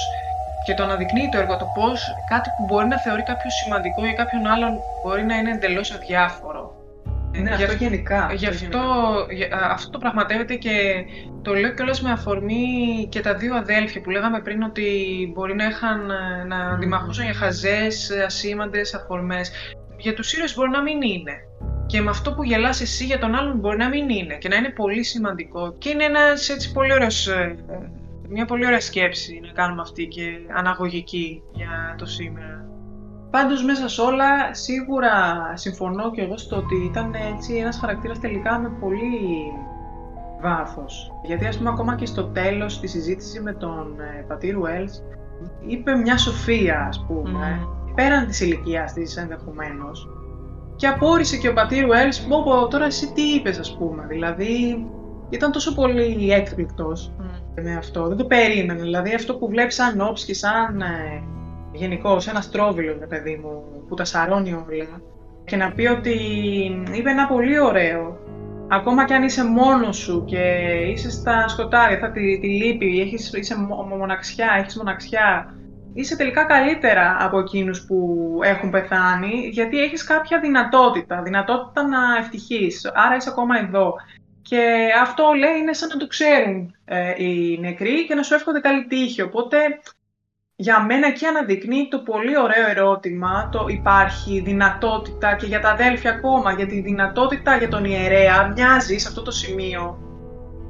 και 0.66 0.74
το 0.74 0.84
αναδεικνύει 0.84 1.30
το 1.32 1.38
έργο, 1.38 1.58
το 1.58 1.68
πώς 1.76 2.00
κάτι 2.30 2.50
που 2.58 2.66
μπορεί 2.66 2.88
να 2.88 3.00
θεωρεί 3.00 3.24
κάποιο 3.24 3.50
σημαντικό 3.64 4.02
για 4.06 4.14
κάποιον 4.14 4.48
άλλον 4.48 4.80
μπορεί 5.04 5.24
να 5.24 5.36
είναι 5.36 5.52
εντελώς 5.52 5.92
αδιάφορο. 5.92 6.80
Ναι, 7.32 7.52
αυτό 7.52 7.74
γενικά. 7.74 8.32
Γι' 8.34 8.48
αυτό, 8.48 8.80
αυτό 9.72 9.90
το 9.90 9.98
πραγματεύεται 9.98 10.56
και 10.56 11.06
το 11.42 11.54
λέω 11.54 11.74
κιόλας 11.74 12.02
με 12.02 12.12
αφορμή 12.12 13.08
και 13.12 13.22
τα 13.22 13.34
δύο 13.34 13.56
αδέλφια 13.56 14.02
που 14.02 14.10
λέγαμε 14.10 14.40
πριν 14.40 14.64
ότι 14.64 14.86
μπορεί 15.34 15.56
να 15.56 15.66
είχαν 15.66 16.06
να 16.48 16.58
αντιμαχούσαν 16.74 17.26
για 17.26 17.34
χαζές, 17.34 18.12
ασήμαντες 18.26 18.94
αφορμές. 18.94 19.52
Για 20.00 20.14
τους 20.14 20.34
ήρωες 20.34 20.56
μπορεί 20.56 20.70
να 20.70 20.82
μην 20.82 21.02
είναι. 21.02 21.34
Και 21.86 22.02
με 22.02 22.10
αυτό 22.10 22.34
που 22.34 22.44
γελάς 22.44 22.82
εσύ 22.82 23.06
για 23.06 23.20
τον 23.20 23.36
άλλον 23.36 23.58
μπορεί 23.58 23.78
να 23.78 23.90
μην 23.90 24.10
είναι 24.10 24.36
και 24.36 24.48
να 24.48 24.56
είναι 24.56 24.70
πολύ 24.70 25.04
σημαντικό. 25.04 25.76
Και 25.78 25.90
είναι 25.90 26.04
ένας 26.04 26.50
έτσι 26.50 26.72
πολύ 26.72 26.94
ωραίος 26.94 27.28
ε, 27.28 27.56
μια 28.30 28.46
πολύ 28.46 28.66
ωραία 28.66 28.80
σκέψη 28.80 29.40
να 29.44 29.52
κάνουμε 29.52 29.82
αυτή 29.82 30.06
και 30.06 30.22
αναγωγική 30.56 31.42
για 31.54 31.96
το 31.98 32.06
σήμερα. 32.06 32.66
Πάντως 33.32 33.64
μέσα 33.64 33.88
σε 33.88 34.02
όλα 34.02 34.54
σίγουρα 34.54 35.12
συμφωνώ 35.54 36.12
και 36.12 36.22
εγώ 36.22 36.38
στο 36.38 36.56
ότι 36.56 36.76
ήταν 36.76 37.14
έτσι 37.14 37.56
ένας 37.56 37.78
χαρακτήρας 37.80 38.20
τελικά 38.20 38.60
με 38.60 38.70
πολύ 38.80 39.10
βάθος. 40.42 41.12
Γιατί 41.24 41.46
ας 41.46 41.58
πούμε 41.58 41.70
ακόμα 41.70 41.96
και 41.96 42.06
στο 42.06 42.24
τέλος 42.24 42.80
τη 42.80 42.88
συζήτηση 42.88 43.42
με 43.42 43.54
τον 43.54 44.00
ε, 44.00 44.26
πατήρ 44.28 44.58
Ουέλς 44.58 45.02
είπε 45.68 45.96
μια 45.96 46.18
σοφία 46.18 46.86
ας 46.88 47.06
πούμε, 47.08 47.68
πέραν 47.96 48.28
της 48.28 48.42
ηλικίας 48.42 48.94
της 48.94 49.18
ενδεχομένως. 49.18 50.10
Και 50.76 50.88
απόρρισε 50.88 51.38
και 51.38 51.48
ο 51.50 51.54
πατήρ 51.54 51.86
Ουέλς, 51.86 52.22
πω 52.22 52.68
τώρα 52.68 52.86
εσύ 52.86 53.12
τι 53.14 53.22
είπες 53.22 53.60
ας 53.60 53.78
πούμε, 53.78 54.06
δηλαδή 54.08 54.86
ήταν 55.30 55.52
τόσο 55.52 55.74
πολύ 55.74 56.32
έκπληκτος 56.32 57.12
με 57.56 57.76
αυτό. 57.76 58.08
Δεν 58.08 58.18
το 58.18 58.26
περίμενε. 58.26 58.82
Δηλαδή 58.82 59.14
αυτό 59.14 59.36
που 59.36 59.48
βλέπεις 59.48 59.76
σαν 59.76 60.02
όψη 60.02 60.26
και 60.26 60.34
σαν 60.34 60.82
ε, 60.82 61.24
γενικώ 61.72 62.18
ένα 62.30 62.44
τρόβιλο, 62.52 62.96
ρε 63.00 63.06
παιδί 63.06 63.40
μου, 63.44 63.64
που 63.88 63.96
τα 63.96 64.06
σαρώνει 64.06 64.54
όλα. 64.54 65.02
Και 65.44 65.56
να 65.56 65.72
πει 65.72 65.86
ότι 65.86 66.16
είπε 66.94 67.10
ένα 67.10 67.28
πολύ 67.28 67.60
ωραίο. 67.60 68.18
Ακόμα 68.68 69.06
κι 69.06 69.14
αν 69.14 69.24
είσαι 69.24 69.46
μόνος 69.46 69.98
σου 69.98 70.24
και 70.26 70.42
είσαι 70.92 71.12
στα 71.12 71.48
σκοτάδια, 71.48 71.98
θα 71.98 72.12
τη, 72.12 72.40
τη 72.40 72.48
λύπη, 72.48 73.02
έχεις, 73.02 73.34
είσαι 73.34 73.56
μοναξιά, 73.98 74.48
έχεις 74.60 74.78
μοναξιά, 74.78 75.54
είσαι 75.94 76.16
τελικά 76.16 76.44
καλύτερα 76.44 77.18
από 77.20 77.40
εκείνους 77.40 77.86
που 77.86 78.30
έχουν 78.44 78.70
πεθάνει, 78.70 79.50
γιατί 79.52 79.80
έχεις 79.80 80.04
κάποια 80.04 80.40
δυνατότητα, 80.40 81.22
δυνατότητα 81.22 81.88
να 81.88 82.18
ευτυχείς, 82.20 82.92
άρα 82.94 83.16
είσαι 83.16 83.30
ακόμα 83.30 83.60
εδώ. 83.60 83.94
Και 84.42 84.88
αυτό 85.02 85.32
λέει 85.38 85.58
είναι 85.58 85.74
σαν 85.74 85.90
να 85.90 85.98
το 85.98 86.08
ξέρουν 86.08 86.76
ε, 86.86 87.24
οι 87.24 87.58
νεκροί 87.60 88.06
και 88.06 88.16
να 88.16 88.24
σου 88.24 88.34
εύχονται 88.34 88.60
καλή 88.60 88.86
τύχη. 88.88 89.22
Οπότε 89.22 89.58
για 90.56 90.82
μένα 90.82 91.08
εκεί 91.08 91.26
αναδεικνύει 91.26 91.88
το 91.92 92.00
πολύ 92.00 92.38
ωραίο 92.40 92.70
ερώτημα, 92.70 93.50
το 93.52 93.66
υπάρχει 93.70 94.40
δυνατότητα 94.40 95.36
και 95.36 95.46
για 95.46 95.60
τα 95.60 95.70
αδέλφια 95.70 96.12
ακόμα, 96.12 96.54
για 96.54 96.68
τη 96.68 96.82
δυνατότητα 96.82 97.58
για 97.58 97.68
τον 97.68 97.86
ιερέα 97.86 98.48
μοιάζει 98.48 98.98
σε 98.98 99.08
αυτό 99.08 99.22
το 99.22 99.32
σημείο 99.32 100.09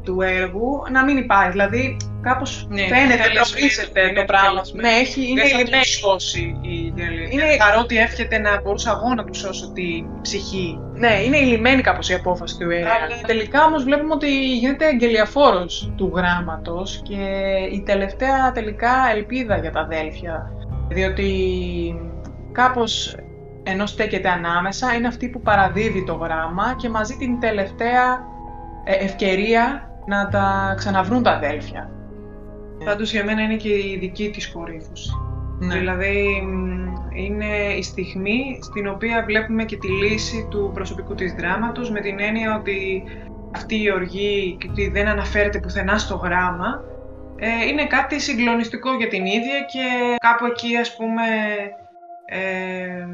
του 0.03 0.21
έργου 0.21 0.83
να 0.91 1.03
μην 1.03 1.17
υπάρχει. 1.17 1.51
Δηλαδή, 1.51 1.97
κάπως 2.21 2.67
ναι, 2.69 2.81
φαίνεται, 2.81 3.29
προφήσεται 3.33 4.13
το 4.15 4.23
πράγμα. 4.25 4.61
Ναι, 4.73 4.89
έχει, 4.89 5.29
είναι 5.29 5.41
δεν 5.41 5.67
θα 5.67 5.83
σώσει 5.83 6.59
η 6.61 6.93
είναι... 7.29 7.43
Παρότι 7.57 7.97
εύχεται 7.97 8.37
να 8.37 8.61
μπορούσα 8.61 8.91
εγώ 8.91 9.13
να 9.13 9.23
του 9.23 9.33
σώσω 9.33 9.71
την 9.71 10.05
ψυχή. 10.21 10.79
Ναι, 10.93 11.21
είναι 11.25 11.37
ηλυμένη 11.37 11.81
κάπως 11.81 12.09
η 12.09 12.13
απόφαση 12.13 12.57
του 12.57 12.69
ιερέα. 12.69 12.93
Τελικά 13.25 13.65
όμως 13.65 13.83
βλέπουμε 13.83 14.13
ότι 14.13 14.53
γίνεται 14.55 14.87
εγγελιαφόρο 14.87 15.65
του 15.95 16.11
γράμματος 16.15 17.01
και 17.03 17.23
η 17.71 17.83
τελευταία 17.85 18.51
τελικά 18.51 18.91
ελπίδα 19.15 19.57
για 19.57 19.71
τα 19.71 19.79
αδέλφια. 19.79 20.51
Διότι 20.87 21.31
κάπως 22.51 23.15
ενώ 23.63 23.85
στέκεται 23.85 24.29
ανάμεσα, 24.29 24.93
είναι 24.93 25.07
αυτή 25.07 25.29
που 25.29 25.41
παραδίδει 25.41 26.03
το 26.05 26.13
γράμμα 26.13 26.75
και 26.77 26.89
μαζί 26.89 27.15
την 27.15 27.39
τελευταία 27.39 28.27
ε, 28.83 28.93
ευκαιρία 28.93 29.88
να 30.09 30.27
τα 30.27 30.73
ξαναβρούν 30.77 31.23
τα 31.23 31.31
αδέλφια. 31.31 31.89
Πάντως 32.85 33.11
για 33.11 33.23
μένα 33.23 33.41
είναι 33.41 33.55
και 33.55 33.69
η 33.69 33.97
δική 33.99 34.29
της 34.29 34.51
κορύφωση. 34.51 35.11
Ναι. 35.59 35.77
Δηλαδή 35.77 36.43
είναι 37.13 37.73
η 37.77 37.81
στιγμή 37.81 38.59
στην 38.61 38.87
οποία 38.87 39.23
βλέπουμε 39.25 39.63
και 39.63 39.77
τη 39.77 39.87
λύση 39.87 40.47
του 40.49 40.71
προσωπικού 40.73 41.15
της 41.15 41.33
δράματος 41.33 41.91
με 41.91 41.99
την 41.99 42.19
έννοια 42.19 42.55
ότι 42.55 43.03
αυτή 43.55 43.81
η 43.81 43.91
οργή 43.91 44.57
και 44.73 44.89
δεν 44.89 45.07
αναφέρεται 45.07 45.59
πουθενά 45.59 45.97
στο 45.97 46.15
γράμμα 46.15 46.83
ε, 47.35 47.65
είναι 47.67 47.85
κάτι 47.85 48.19
συγκλονιστικό 48.19 48.93
για 48.95 49.07
την 49.07 49.25
ίδια 49.25 49.59
και 49.59 50.15
κάπου 50.19 50.45
εκεί 50.45 50.77
ας 50.77 50.95
πούμε 50.95 51.23
ε, 52.25 53.05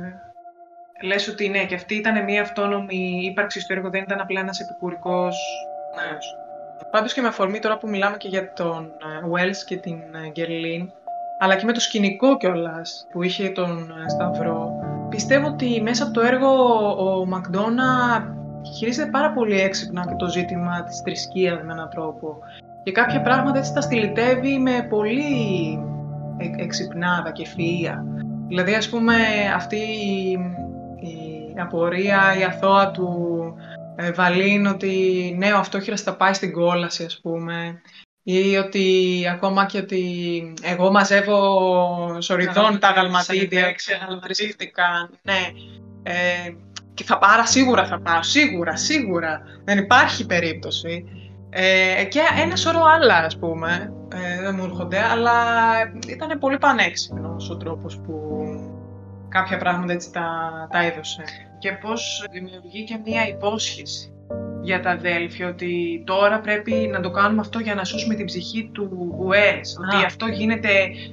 λες 1.02 1.28
ότι 1.28 1.50
ναι 1.50 1.66
και 1.66 1.76
αυτή 1.76 1.96
ήταν 1.96 2.24
μια 2.24 2.42
αυτόνομη 2.42 3.20
ύπαρξη 3.32 3.60
στο 3.60 3.74
έργο, 3.74 3.90
δεν 3.90 4.02
ήταν 4.02 4.20
απλά 4.20 4.40
ένας 4.40 4.60
επικουρικός 4.60 5.38
ναι. 5.96 6.18
Πάντως 6.92 7.14
και 7.14 7.22
με 7.22 7.28
αφορμή 7.28 7.60
τώρα 7.60 7.78
που 7.78 7.90
μιλάμε 7.90 8.18
και 8.18 8.28
για 8.28 8.54
τον 8.54 8.84
ε, 8.84 9.26
Wells 9.32 9.64
και 9.66 9.78
την 9.78 10.00
Γκερλίν, 10.32 10.82
ε, 10.82 10.92
αλλά 11.40 11.56
και 11.56 11.66
με 11.66 11.72
το 11.72 11.80
σκηνικό 11.80 12.38
κιόλας 12.38 13.08
που 13.12 13.24
είχε 13.24 13.50
τον 13.50 13.94
ε, 14.06 14.10
Σταυρό, 14.10 14.72
πιστεύω 15.10 15.48
ότι 15.48 15.82
μέσα 15.82 16.04
από 16.04 16.14
το 16.14 16.22
έργο 16.22 16.50
ο 17.20 17.26
Μακδόνα 17.26 18.24
χειρίζεται 18.74 19.10
πάρα 19.10 19.32
πολύ 19.32 19.60
έξυπνα 19.60 20.06
και 20.08 20.16
το 20.16 20.30
ζήτημα 20.30 20.84
της 20.84 21.00
θρησκείας 21.00 21.62
με 21.64 21.72
έναν 21.72 21.90
τρόπο. 21.90 22.38
Και 22.84 22.92
κάποια 22.92 23.22
πράγματα 23.22 23.58
έτσι 23.58 23.74
τα 23.74 23.82
στυλιτεύει 23.82 24.58
με 24.58 24.88
πολύ 24.90 25.24
εξυπνάδα 26.58 27.32
και 27.32 27.48
ευφυΐα. 27.48 28.04
Δηλαδή, 28.48 28.74
ας 28.74 28.90
πούμε, 28.90 29.14
αυτή 29.56 29.76
η, 29.76 30.32
η 31.00 31.60
απορία, 31.60 32.20
η 32.40 32.44
αθώα 32.44 32.92
του 32.92 33.35
ε, 33.96 34.12
Βαλίν 34.12 34.66
ότι 34.66 35.36
ναι, 35.38 35.54
ο 35.54 35.58
αυτόχειρας 35.58 36.02
θα 36.02 36.16
πάει 36.16 36.34
στην 36.34 36.54
κόλαση, 36.54 37.04
ας 37.04 37.20
πούμε. 37.22 37.82
Ή 38.24 38.58
ότι 38.58 38.88
ακόμα 39.32 39.66
και 39.66 39.78
ότι 39.78 40.54
εγώ 40.62 40.92
μαζεύω 40.92 42.22
σοριδών 42.22 42.80
τα 42.80 42.90
γαλματίδια, 42.90 43.72
ξεγαλματίστηκαν. 43.72 45.20
Ναι. 45.22 45.52
Ε, 46.04 46.54
και 46.94 47.04
θα 47.04 47.18
πάρω, 47.18 47.46
σίγουρα 47.46 47.86
θα 47.88 48.00
πάω, 48.00 48.24
σίγουρα, 48.24 48.76
σίγουρα. 48.76 49.42
Δεν 49.64 49.78
υπάρχει 49.78 50.26
περίπτωση. 50.26 51.06
Ε, 51.50 52.04
και 52.04 52.20
ένα 52.42 52.56
σωρό 52.56 52.84
άλλα, 52.84 53.16
ας 53.18 53.38
πούμε, 53.38 53.94
ε, 54.14 54.42
δεν 54.42 54.56
μου 54.56 54.64
έρχονται, 54.64 55.00
αλλά 55.00 55.34
ήταν 56.08 56.40
πολύ 56.40 56.58
πανέξυπνος 56.58 57.50
ο 57.50 57.58
τρόπος 57.58 57.98
που 57.98 58.46
κάποια 59.38 59.58
πράγματα 59.58 59.94
έτσι 59.94 60.12
τα, 60.12 60.28
τα 60.72 60.86
έδωσε 60.86 61.24
και 61.60 61.72
πώς 61.72 62.26
δημιουργεί 62.32 62.84
και 62.84 62.98
μία 63.06 63.28
υπόσχεση 63.28 64.10
για 64.62 64.82
τα 64.82 64.90
αδέλφια 64.90 65.48
ότι 65.48 66.04
τώρα 66.06 66.40
πρέπει 66.40 66.90
να 66.92 67.00
το 67.00 67.10
κάνουμε 67.12 67.42
αυτό 67.42 67.60
για 67.60 67.76
να 67.76 67.84
σώσουμε 67.84 68.16
την 68.16 68.26
ψυχή 68.26 68.70
του 68.74 69.16
Ουέλς. 69.20 69.78
Ότι 69.78 70.06
αυτό 70.06 70.26
γίνεται 70.28 70.70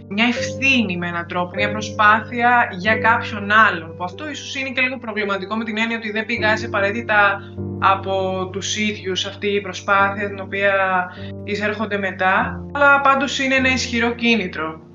μια 0.09 0.25
ευθύνη 0.25 0.97
με 0.97 1.07
έναν 1.07 1.27
τρόπο, 1.27 1.51
μια 1.55 1.71
προσπάθεια 1.71 2.69
για 2.79 2.97
κάποιον 2.97 3.51
άλλον. 3.51 3.97
Που 3.97 4.05
αυτό 4.05 4.31
ίσως 4.31 4.55
είναι 4.57 4.71
και 4.71 4.81
λίγο 4.81 4.99
προβληματικό 4.99 5.57
με 5.57 5.65
την 5.65 5.79
έννοια 5.79 5.97
ότι 5.97 6.11
δεν 6.11 6.27
πηγάζει 6.27 6.65
απαραίτητα 6.65 7.41
από 7.79 8.49
τους 8.53 8.77
ίδιους 8.77 9.27
αυτή 9.27 9.49
η 9.55 9.61
προσπάθεια 9.61 10.29
την 10.29 10.41
οποία 10.41 10.75
εισέρχονται 11.45 11.99
μετά. 11.99 12.65
Αλλά 12.73 13.01
πάντως 13.01 13.39
είναι 13.39 13.55
ένα 13.55 13.73
ισχυρό 13.73 14.15
κίνητρο 14.15 14.92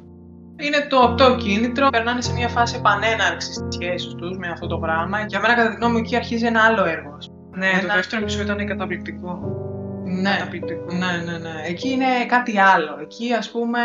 είναι 0.60 0.88
το 0.90 1.00
απτό 1.00 1.36
κίνητρο. 1.36 1.90
Περνάνε 1.90 2.22
σε 2.22 2.34
μια 2.34 2.48
φάση 2.48 2.76
επανέναρξης 2.78 3.58
της 3.58 3.76
σχέσης 3.76 4.14
τους 4.14 4.38
με 4.38 4.48
αυτό 4.48 4.68
το 4.68 4.78
πράγμα. 4.78 5.22
Για 5.22 5.40
μένα, 5.40 5.56
κατά 5.56 5.70
τη 5.70 5.76
γνώμη 5.76 5.92
μου, 5.94 5.98
εκεί 5.98 6.16
αρχίζει 6.16 6.46
ένα 6.46 6.62
άλλο 6.62 6.86
έργο. 6.86 7.18
Ναι, 7.52 7.70
το 7.82 7.94
δεύτερο 7.96 8.24
μισό 8.24 8.42
ήταν 8.42 8.68
καταπληκτικό. 8.68 9.40
Ναι, 10.04 10.36
καταπληκτικό. 10.38 10.94
ναι, 10.94 11.32
ναι, 11.32 11.38
ναι. 11.38 11.62
Εκεί 11.68 11.90
είναι 11.90 12.26
κάτι 12.28 12.60
άλλο. 12.60 12.98
Εκεί, 13.02 13.34
ας 13.34 13.52
πούμε, 13.52 13.80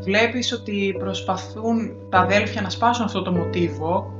βλέπεις 0.00 0.52
ότι 0.52 0.96
προσπαθούν 0.98 1.90
τα 2.10 2.18
αδέλφια 2.18 2.62
να 2.62 2.70
σπάσουν 2.70 3.04
αυτό 3.04 3.22
το 3.22 3.32
μοτίβο 3.32 4.12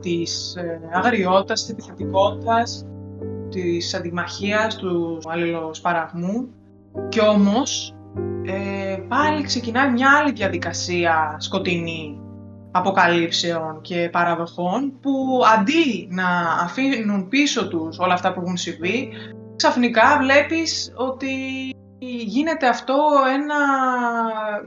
της 0.00 0.56
ε, 0.56 0.80
αγριότητας, 0.92 1.60
της 1.60 1.70
επιθετικότητας 1.70 2.86
της 3.50 3.94
αντιμαχίας, 3.94 4.76
του 4.76 5.18
αλληλοσπαραγμού 5.24 6.48
και 7.08 7.20
όμως 7.20 7.94
ε, 8.42 8.75
πάλι 9.08 9.42
ξεκινάει 9.42 9.90
μια 9.90 10.10
άλλη 10.18 10.32
διαδικασία 10.32 11.36
σκοτεινή 11.38 12.20
αποκαλύψεων 12.70 13.80
και 13.80 14.08
παραδοχών 14.12 14.98
που 15.00 15.40
αντί 15.56 16.08
να 16.10 16.28
αφήνουν 16.62 17.28
πίσω 17.28 17.68
τους 17.68 17.98
όλα 17.98 18.14
αυτά 18.14 18.32
που 18.32 18.40
έχουν 18.40 18.56
συμβεί, 18.56 19.12
ξαφνικά 19.56 20.18
βλέπεις 20.20 20.92
ότι 20.96 21.34
γίνεται 22.24 22.68
αυτό 22.68 22.94
ένα 23.34 23.56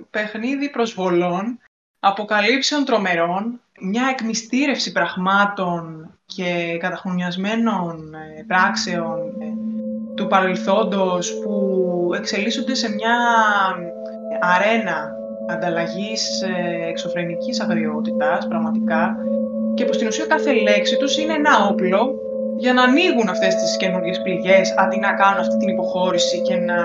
παιχνίδι 0.09 0.69
προσβολών, 0.69 1.59
αποκαλύψεων 1.99 2.85
τρομερών, 2.85 3.61
μια 3.79 4.07
εκμυστήρευση 4.11 4.91
πραγμάτων 4.91 6.13
και 6.25 6.77
καταχρονιασμένων 6.79 8.13
ε, 8.13 8.43
πράξεων 8.47 9.19
ε, 9.39 9.45
του 10.15 10.27
παρελθόντος 10.27 11.39
που 11.39 12.11
εξελίσσονται 12.15 12.75
σε 12.75 12.89
μια 12.93 13.15
αρένα 14.39 15.11
ανταλλαγής 15.47 16.41
ε, 16.41 16.87
εξωφρενικής 16.89 17.61
αγριότητας, 17.61 18.47
πραγματικά, 18.47 19.15
και 19.73 19.85
που 19.85 19.93
στην 19.93 20.07
ουσία 20.07 20.25
κάθε 20.25 20.53
λέξη 20.53 20.97
τους 20.97 21.17
είναι 21.17 21.33
ένα 21.33 21.67
όπλο 21.69 22.15
για 22.57 22.73
να 22.73 22.83
ανοίγουν 22.83 23.29
αυτές 23.29 23.55
τις 23.55 23.77
καινούργιες 23.77 24.21
πληγές, 24.21 24.73
αντί 24.77 24.99
να 24.99 25.13
κάνουν 25.13 25.39
αυτή 25.39 25.57
την 25.57 25.67
υποχώρηση 25.67 26.41
και 26.41 26.55
να 26.55 26.77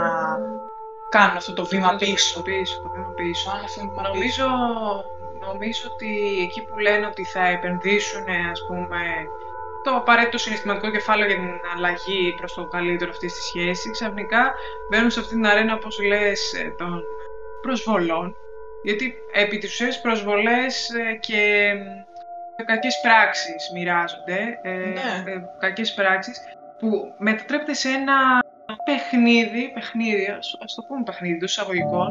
κάνουν 1.09 1.37
αυτό 1.37 1.53
το 1.53 1.65
βήμα 1.65 1.97
πίσω. 1.99 2.43
πίσω, 2.43 2.83
το 2.83 2.89
βήμα 2.95 3.13
πίσω. 3.17 3.51
Νομίζω, 4.09 4.47
νομίζω 5.47 5.83
ότι 5.93 6.11
εκεί 6.43 6.61
που 6.67 6.79
λένε 6.79 7.07
ότι 7.07 7.25
θα 7.25 7.47
επενδύσουν, 7.47 8.27
ας 8.53 8.61
πούμε, 8.67 9.01
το 9.85 9.91
απαραίτητο 9.91 10.39
συναισθηματικό 10.39 10.91
κεφάλαιο 10.91 11.27
για 11.27 11.37
την 11.37 11.61
αλλαγή 11.77 12.35
προς 12.39 12.55
το 12.55 12.65
καλύτερο 12.65 13.11
αυτής 13.11 13.33
της 13.33 13.45
σχέσης, 13.45 13.91
ξαφνικά 13.91 14.55
μπαίνουν 14.89 15.11
σε 15.11 15.21
αυτή 15.21 15.35
την 15.35 15.47
αρένα, 15.47 15.75
όπως 15.75 16.03
λες, 16.03 16.53
ε, 16.53 16.75
των 16.79 17.03
προσβολών. 17.67 18.35
Γιατί 18.85 19.15
επί 19.33 19.59
της 19.59 19.73
ουσίας 19.73 20.01
προσβολές 20.01 20.91
ε, 20.91 21.15
και 21.15 21.73
κακές 22.67 23.01
πράξεις 23.03 23.71
μοιράζονται, 23.75 24.59
ε, 24.63 24.71
ναι. 24.71 25.35
κακές 25.59 25.95
πράξεις, 25.95 26.41
που 26.79 27.15
μετατρέπεται 27.19 27.75
σε 27.75 27.89
ένα 27.89 28.43
παιχνίδι, 28.85 29.71
παιχνίδι, 29.75 30.27
ας 30.65 30.75
το 30.75 30.83
πούμε 30.89 31.03
παιχνίδι 31.03 31.39
των 31.39 31.49
εισαγωγικών, 31.49 32.09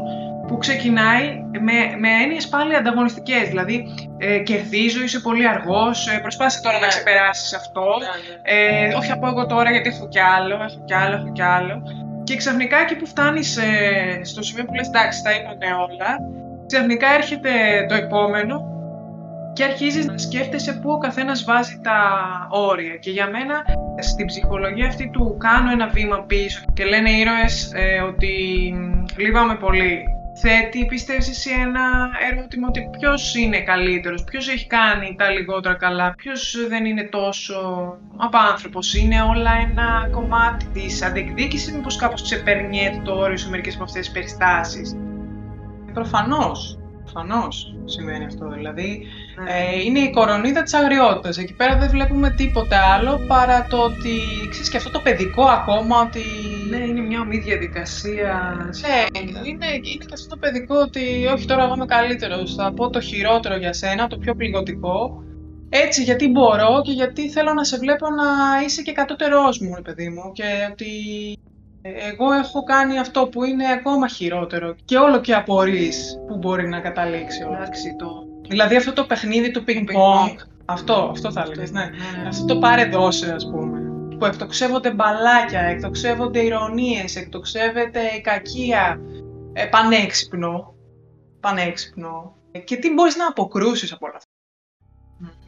που 0.48 0.58
ξεκινάει 0.58 1.44
με, 1.60 1.96
με 1.98 2.10
έννοιες 2.24 2.48
πάλι 2.48 2.76
ανταγωνιστικές. 2.76 3.48
Δηλαδή, 3.48 3.88
ε, 4.18 4.38
κερδίζω, 4.40 5.04
είσαι 5.04 5.20
πολύ 5.20 5.48
αργός, 5.48 6.08
ε, 6.08 6.20
προσπάθησε 6.20 6.62
τώρα 6.62 6.76
να 6.76 6.82
ναι. 6.82 6.88
ξεπεράσεις 6.88 7.54
αυτό, 7.54 7.86
ναι, 8.00 8.52
ναι. 8.54 8.88
ε, 8.88 8.94
όχι 8.94 9.12
από 9.12 9.28
εγώ 9.28 9.46
τώρα 9.46 9.72
γιατί 9.72 9.90
έχω 9.90 10.08
κι 10.08 10.20
άλλο, 10.20 10.54
έχω 10.54 10.84
κι 10.86 10.94
άλλο, 10.94 11.16
έχω 11.16 11.32
κι 11.32 11.42
άλλο. 11.42 11.84
Και 12.24 12.36
ξαφνικά 12.36 12.78
εκεί 12.78 12.96
που 12.96 13.06
φτάνεις 13.06 13.58
ε, 13.58 14.20
στο 14.24 14.44
σημείο 14.44 14.66
που 14.66 14.74
λες 14.74 14.88
εντάξει, 14.88 15.24
τα 15.24 15.32
είπαμε 15.32 15.74
όλα, 15.74 16.18
ξαφνικά 16.66 17.08
έρχεται 17.14 17.52
το 17.90 17.96
επόμενο 17.96 18.74
και 19.54 19.64
αρχίζεις 19.64 20.06
να 20.06 20.18
σκέφτεσαι 20.18 20.74
πού 20.74 20.92
ο 20.92 20.98
καθένας 20.98 21.44
βάζει 21.44 21.80
τα 21.84 21.98
όρια. 22.50 22.96
Και 22.96 23.10
για 23.10 23.30
μένα, 23.30 23.66
στην 24.00 24.26
ψυχολογία 24.26 24.88
αυτή 24.88 25.10
του 25.10 25.38
κάνω 25.40 25.72
ένα 25.72 25.88
βήμα 25.88 26.24
πίσω 26.28 26.64
και 26.74 26.86
λένε 26.86 27.10
οι 27.12 27.20
ήρωες 27.20 27.72
ε, 27.74 28.02
ότι 28.02 28.34
λείπαμε 29.18 29.56
πολύ. 29.56 30.04
Θέτει, 30.36 30.86
πιστεύεις 30.86 31.30
εσύ 31.30 31.50
ένα 31.50 32.10
ερώτημα 32.32 32.68
ότι 32.68 32.90
ποιος 33.00 33.36
είναι 33.36 33.62
καλύτερος, 33.62 34.24
ποιος 34.24 34.50
έχει 34.50 34.68
κάνει 34.68 35.16
τα 35.18 35.30
λιγότερα 35.30 35.76
καλά, 35.76 36.16
ποιος 36.16 36.66
δεν 36.68 36.86
είναι 36.86 37.04
τόσο 37.04 37.54
απάνθρωπος, 38.18 38.94
είναι 38.94 39.22
όλα 39.22 39.52
ένα 39.72 40.08
κομμάτι 40.12 40.66
της 40.66 41.02
αντεκδίκησης, 41.02 41.74
μήπως 41.74 41.96
κάπως 41.96 42.22
ξεπερνιέται 42.22 43.02
το 43.04 43.14
όριο 43.14 43.38
σε 43.38 43.50
μερικές 43.50 43.76
από 43.76 43.84
αυτές 43.84 44.02
τις 44.02 44.12
περιστάσεις; 44.12 44.98
Προφανώς, 45.94 46.80
προφανώς 47.04 47.76
σημαίνει 47.86 48.26
αυτό. 48.26 48.50
Δηλαδή, 48.50 48.98
ναι. 48.98 49.23
Ε, 49.48 49.82
είναι 49.86 50.00
η 50.00 50.10
κορονίδα 50.10 50.64
της 50.64 50.74
αγριότητας. 50.74 51.38
Εκεί 51.38 51.54
πέρα 51.54 51.78
δεν 51.78 51.90
βλέπουμε 51.90 52.30
τίποτα 52.30 52.78
άλλο 52.94 53.20
παρά 53.28 53.68
το 53.70 53.78
ότι 53.78 54.20
ξέρεις 54.50 54.70
και 54.70 54.78
αυτό 54.78 54.90
το 54.90 55.00
παιδικό 55.00 55.44
ακόμα 55.44 56.02
ότι. 56.02 56.24
Ναι, 56.70 56.78
είναι 56.78 57.02
μια 57.02 57.20
ομή 57.20 57.38
διαδικασία. 57.38 58.58
Ναι, 58.82 59.20
είναι, 59.22 59.40
είναι 59.44 59.78
και 59.78 60.14
αυτό 60.14 60.28
το 60.28 60.38
παιδικό 60.38 60.76
ότι 60.76 61.26
όχι 61.34 61.46
τώρα 61.46 61.64
εγώ 61.64 61.74
είμαι 61.74 61.86
καλύτερος. 61.86 62.56
Θα 62.56 62.74
πω 62.74 62.90
το 62.90 63.00
χειρότερο 63.00 63.56
για 63.58 63.74
σένα, 63.74 64.08
το 64.08 64.18
πιο 64.18 64.36
πληγωτικό. 64.36 65.24
Έτσι, 65.70 66.04
γιατί 66.04 66.28
μπορώ 66.28 66.82
και 66.84 66.92
γιατί 66.92 67.30
θέλω 67.30 67.54
να 67.54 67.64
σε 67.64 67.78
βλέπω 67.78 68.08
να 68.10 68.62
είσαι 68.66 68.82
και 68.82 68.92
κατώτερός 68.92 69.60
μου, 69.60 69.82
παιδί 69.84 70.10
μου. 70.10 70.32
Και 70.32 70.44
ότι 70.72 70.88
εγώ 71.82 72.32
έχω 72.32 72.64
κάνει 72.64 73.00
αυτό 73.00 73.28
που 73.28 73.44
είναι 73.44 73.72
ακόμα 73.72 74.08
χειρότερο 74.08 74.76
και 74.86 74.98
όλο 74.98 75.20
και 75.20 75.34
απορείς 75.34 76.20
που 76.28 76.38
μπορεί 76.38 76.68
να 76.68 76.80
καταλήξει 76.80 77.44
όλο. 77.44 77.56
Εντάξει, 77.56 77.96
το... 77.98 78.33
Δηλαδή 78.48 78.76
αυτό 78.76 78.94
το 78.94 79.06
παιχνίδι 79.06 79.52
του 79.52 79.64
ping 79.68 79.84
pong, 79.96 80.36
αυτό, 80.66 81.10
αυτό 81.12 81.32
θα 81.32 81.42
έλεγες, 81.42 81.72
ναι. 81.72 81.84
ναι. 81.84 82.28
Αυτό 82.28 82.46
το 82.46 82.60
πάρε 82.60 82.86
δώσε 82.86 83.32
ας 83.34 83.46
πούμε. 83.46 83.80
Που 84.18 84.26
εκτοξεύονται 84.26 84.94
μπαλάκια, 84.94 85.62
εκτοξεύονται 85.62 86.40
ηρωνίες, 86.40 87.16
εκτοξεύεται 87.16 88.00
η 88.18 88.22
κακία. 88.22 89.00
Ε, 89.54 89.66
πανέξυπνο. 89.66 90.74
Πανέξυπνο. 91.40 92.36
Και 92.64 92.76
τι 92.76 92.94
μπορείς 92.94 93.16
να 93.16 93.28
αποκρούσεις 93.28 93.92
από 93.92 94.06
όλα 94.06 94.16
αυτά. 94.16 94.32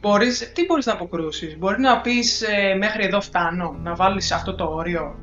Μπορείς, 0.00 0.52
τι 0.52 0.64
μπορείς 0.64 0.86
να 0.86 0.92
αποκρούσεις; 0.92 1.58
Μπορεί 1.58 1.80
να 1.80 2.00
πεις 2.00 2.42
ε, 2.42 2.74
μέχρι 2.74 3.04
εδώ 3.04 3.20
φτάνω, 3.20 3.76
να 3.82 3.94
βάλεις 3.94 4.32
αυτό 4.32 4.54
το 4.54 4.64
όριο. 4.64 5.18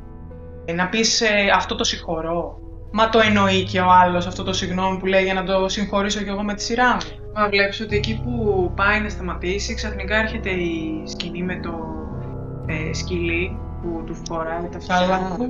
Ε, 0.66 0.74
να 0.74 0.90
πεις 0.90 1.22
ε, 1.22 1.50
αυτό 1.56 1.76
το 1.76 1.84
συγχωρώ. 1.84 2.63
Μα 2.96 3.10
το 3.10 3.20
εννοεί 3.20 3.64
και 3.64 3.80
ο 3.80 3.92
άλλος 3.92 4.28
αυτό 4.28 4.44
το 4.44 4.54
συγγνώμη 4.54 4.98
που 4.98 5.06
λέει 5.06 5.24
για 5.24 5.34
να 5.34 5.44
το 5.44 5.70
συγχωρήσω 5.70 6.22
κι 6.22 6.30
εγώ 6.30 6.44
με 6.44 6.54
τη 6.54 6.64
σειρά 6.64 6.94
μου. 6.94 7.32
Μα 7.34 7.50
βλέπεις 7.50 7.80
ότι 7.80 7.96
εκεί 7.96 8.22
που 8.24 8.72
πάει 8.76 9.00
να 9.00 9.10
σταματήσει, 9.10 9.74
ξαφνικά 9.74 10.16
έρχεται 10.16 10.50
η 10.50 11.04
σκηνή 11.06 11.44
με 11.44 11.60
το 11.64 11.72
ε, 12.66 12.94
σκυλί 12.94 13.58
που 13.82 14.04
του 14.06 14.16
φοράει 14.28 14.68
τα 14.72 14.78
αυτιά. 14.78 15.36
Που... 15.38 15.46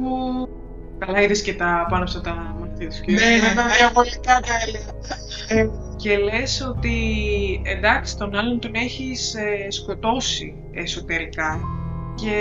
Καλά 0.97 1.21
είδες 1.21 1.41
και 1.41 1.53
τα 1.53 1.87
πάνω 1.89 2.03
από 2.13 2.23
τα 2.23 2.55
μάτια 2.59 2.87
του 2.87 2.95
σκυλί. 2.95 3.15
Ναι, 3.15 3.25
ναι, 3.25 3.61
ναι, 3.61 3.75
διαβολικά 3.77 4.39
τα 4.39 4.53
έλεγα. 4.67 5.71
Και 5.95 6.17
λες 6.17 6.65
ότι 6.69 6.95
εντάξει 7.63 8.17
τον 8.17 8.35
άλλον 8.35 8.59
τον 8.59 8.71
έχεις 8.73 9.35
ε, 9.35 9.71
σκοτώσει 9.71 10.55
εσωτερικά 10.71 11.59
και 12.15 12.35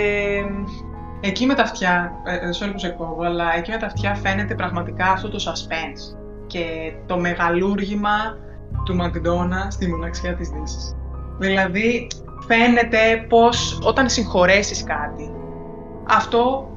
Εκεί 1.25 1.45
με 1.45 1.53
τα 1.53 1.61
αυτιά, 1.61 2.11
ε, 2.25 2.49
sorry 2.59 2.71
που 2.71 2.79
σε 2.79 2.89
κόβω, 2.89 3.23
αλλά 3.23 3.55
εκεί 3.55 3.71
με 3.71 3.77
τα 3.77 3.85
αυτιά 3.85 4.15
φαίνεται 4.15 4.55
πραγματικά 4.55 5.05
αυτό 5.05 5.29
το 5.29 5.37
suspense 5.47 6.17
και 6.47 6.93
το 7.05 7.17
μεγαλούργημα 7.17 8.37
του 8.85 8.95
Μακδόνα 8.95 9.67
στη 9.69 9.87
μοναξιά 9.87 10.35
της 10.35 10.49
Δύσης. 10.49 10.95
Δηλαδή, 11.39 12.07
φαίνεται 12.47 13.25
πως 13.29 13.79
όταν 13.83 14.09
συγχωρέσεις 14.09 14.83
κάτι, 14.83 15.31
αυτό 16.07 16.69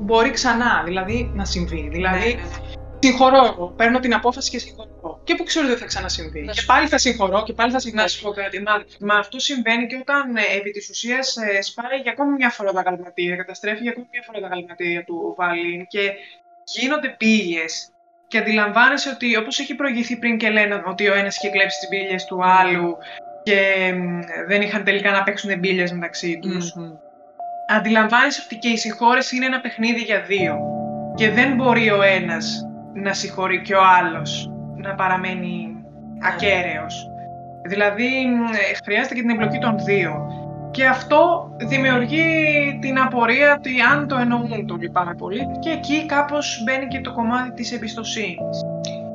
μπορεί 0.00 0.30
ξανά, 0.30 0.82
δηλαδή, 0.84 1.30
να 1.34 1.44
συμβεί. 1.44 1.88
Δηλαδή, 1.92 2.18
ναι, 2.18 2.34
ναι, 2.34 2.40
ναι. 2.40 2.98
Συγχωρώ 2.98 3.44
εγώ. 3.52 3.72
Παίρνω 3.76 3.98
την 3.98 4.14
απόφαση 4.14 4.50
και 4.50 4.58
συγχωρώ. 4.58 4.87
Και 5.28 5.34
που 5.34 5.44
ξέρω 5.44 5.64
ότι 5.64 5.72
δεν 5.74 5.82
θα 5.82 5.86
ξανασυμβεί. 5.86 6.44
και 6.52 6.62
πάλι 6.66 6.86
θα 6.88 6.98
συγχωρώ 6.98 7.42
και 7.42 7.52
πάλι 7.52 7.70
θα 7.72 7.78
συγχωρώ. 7.78 8.02
Να 8.02 8.08
σου 8.08 8.22
πω 8.22 8.30
κάτι. 8.30 8.62
Μα, 8.62 8.84
μα 9.00 9.14
αυτό 9.14 9.38
συμβαίνει 9.38 9.86
και 9.86 9.96
όταν 10.00 10.36
ε, 10.36 10.40
επί 10.58 10.70
της 10.70 10.88
ουσίας 10.88 11.36
ε, 11.36 11.62
σπάει 11.62 11.98
για 12.02 12.12
ακόμη 12.12 12.32
μια 12.32 12.50
φορά 12.50 12.72
τα 12.72 12.80
γαλματήρια, 12.80 13.36
καταστρέφει 13.36 13.82
για 13.82 13.90
ακόμη 13.90 14.06
μια 14.12 14.22
φορά 14.26 14.40
τα 14.40 14.48
γαλματήρια 14.48 15.04
του 15.04 15.34
Βαλίν 15.38 15.86
και 15.86 16.12
γίνονται 16.64 17.08
πύλες. 17.18 17.92
Και 18.28 18.38
αντιλαμβάνεσαι 18.38 19.08
ότι 19.14 19.36
όπως 19.36 19.58
έχει 19.58 19.74
προηγηθεί 19.74 20.16
πριν 20.16 20.38
και 20.38 20.50
λένε 20.50 20.82
ότι 20.86 21.08
ο 21.08 21.14
ένας 21.14 21.36
είχε 21.36 21.48
κλέψει 21.48 21.78
τις 21.78 21.88
πύλες 21.88 22.24
του 22.24 22.44
άλλου 22.44 22.96
και 23.42 23.60
δεν 24.46 24.62
είχαν 24.62 24.84
τελικά 24.84 25.10
να 25.10 25.22
παίξουν 25.22 25.58
μπύλες 25.58 25.92
μεταξύ 25.92 26.38
τους. 26.38 26.74
Mm-hmm. 26.76 26.98
Αντιλαμβάνεσαι 27.76 28.42
ότι 28.44 28.56
και 28.56 28.68
η 28.68 28.76
συγχώρεση 28.76 29.36
είναι 29.36 29.46
ένα 29.46 29.60
παιχνίδι 29.60 30.00
για 30.00 30.20
δύο. 30.20 30.56
Και 31.14 31.30
δεν 31.30 31.54
μπορεί 31.54 31.90
ο 31.90 32.02
ένας 32.02 32.62
να 32.94 33.12
συγχωρεί 33.12 33.62
και 33.62 33.74
ο 33.74 33.82
άλλος 33.84 34.50
να 34.82 34.94
παραμένει 34.94 35.76
ακέραιος. 36.22 37.10
Δηλαδή 37.62 38.08
χρειάζεται 38.84 39.14
και 39.14 39.20
την 39.20 39.30
εμπλοκή 39.30 39.58
των 39.58 39.78
δύο. 39.78 40.32
Και 40.70 40.86
αυτό 40.86 41.50
δημιουργεί 41.56 42.24
την 42.80 42.98
απορία 42.98 43.54
ότι 43.58 43.80
αν 43.80 44.08
το 44.08 44.16
εννοούν 44.16 44.66
το 44.66 44.76
πάρα 44.92 45.14
πολύ 45.14 45.40
και 45.58 45.70
εκεί 45.70 46.06
κάπως 46.06 46.62
μπαίνει 46.64 46.86
και 46.86 47.00
το 47.00 47.12
κομμάτι 47.12 47.52
της 47.52 47.72
εμπιστοσύνης. 47.72 48.64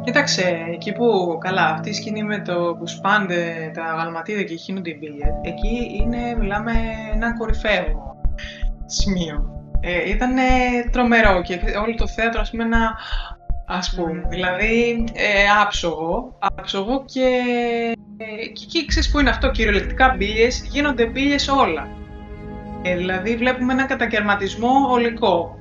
Κοίταξε, 0.03 0.65
εκεί 0.73 0.91
που, 0.91 1.37
καλά, 1.39 1.65
αυτή 1.65 1.89
η 1.89 1.93
σκηνή 1.93 2.23
με 2.23 2.39
το 2.39 2.75
που 2.79 2.87
σπάνται 2.87 3.71
τα 3.73 3.81
γαλματίδια 3.81 4.43
και 4.43 4.55
χύνονται 4.55 4.89
οι 4.89 4.97
μπίλια, 4.99 5.27
εκεί 5.41 5.99
είναι, 6.01 6.35
μιλάμε, 6.39 6.71
ένα 7.13 7.37
κορυφαίο 7.37 8.21
σημείο. 8.85 9.63
Ε, 9.79 10.09
ήταν 10.09 10.35
τρομερό 10.91 11.41
και 11.41 11.59
όλο 11.83 11.95
το 11.95 12.07
θέατρο, 12.07 12.41
ας 12.41 12.49
πούμε, 12.49 12.63
ένα 12.63 12.97
ας 13.73 13.93
πούμε. 13.95 14.23
Δηλαδή, 14.29 15.03
ε, 15.13 15.61
άψογο, 15.61 16.35
άψογο 16.39 17.05
και, 17.05 17.41
ε, 18.17 18.45
και 18.45 18.63
εκεί 18.63 18.85
ξέρεις 18.85 19.11
που 19.11 19.19
είναι 19.19 19.29
αυτό, 19.29 19.51
κυριολεκτικά 19.51 20.15
μπύλιες, 20.17 20.67
γίνονται 20.71 21.05
μπύλιες 21.05 21.47
όλα. 21.47 21.87
Ε, 22.81 22.95
δηλαδή 22.95 23.35
βλέπουμε 23.35 23.73
ένα 23.73 23.85
κατακαιρματισμό 23.85 24.87
ολικό. 24.89 25.57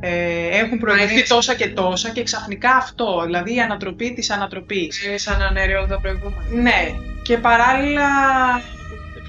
Ε, 0.00 0.58
έχουν 0.58 0.78
προηγηθεί 0.78 1.28
τόσα 1.28 1.54
και 1.54 1.68
τόσα 1.68 2.10
και 2.10 2.22
ξαφνικά 2.22 2.70
αυτό, 2.70 3.22
δηλαδή 3.24 3.54
η 3.54 3.60
ανατροπή 3.60 4.12
της 4.12 4.30
ανατροπής. 4.30 5.06
Ε, 5.06 5.18
σαν 5.18 5.42
ανέρει 5.42 5.74
όλα 5.74 5.86
τα 5.86 6.00
προηγούμενα. 6.00 6.42
Ναι, 6.52 6.94
και 7.22 7.38
παράλληλα 7.38 8.08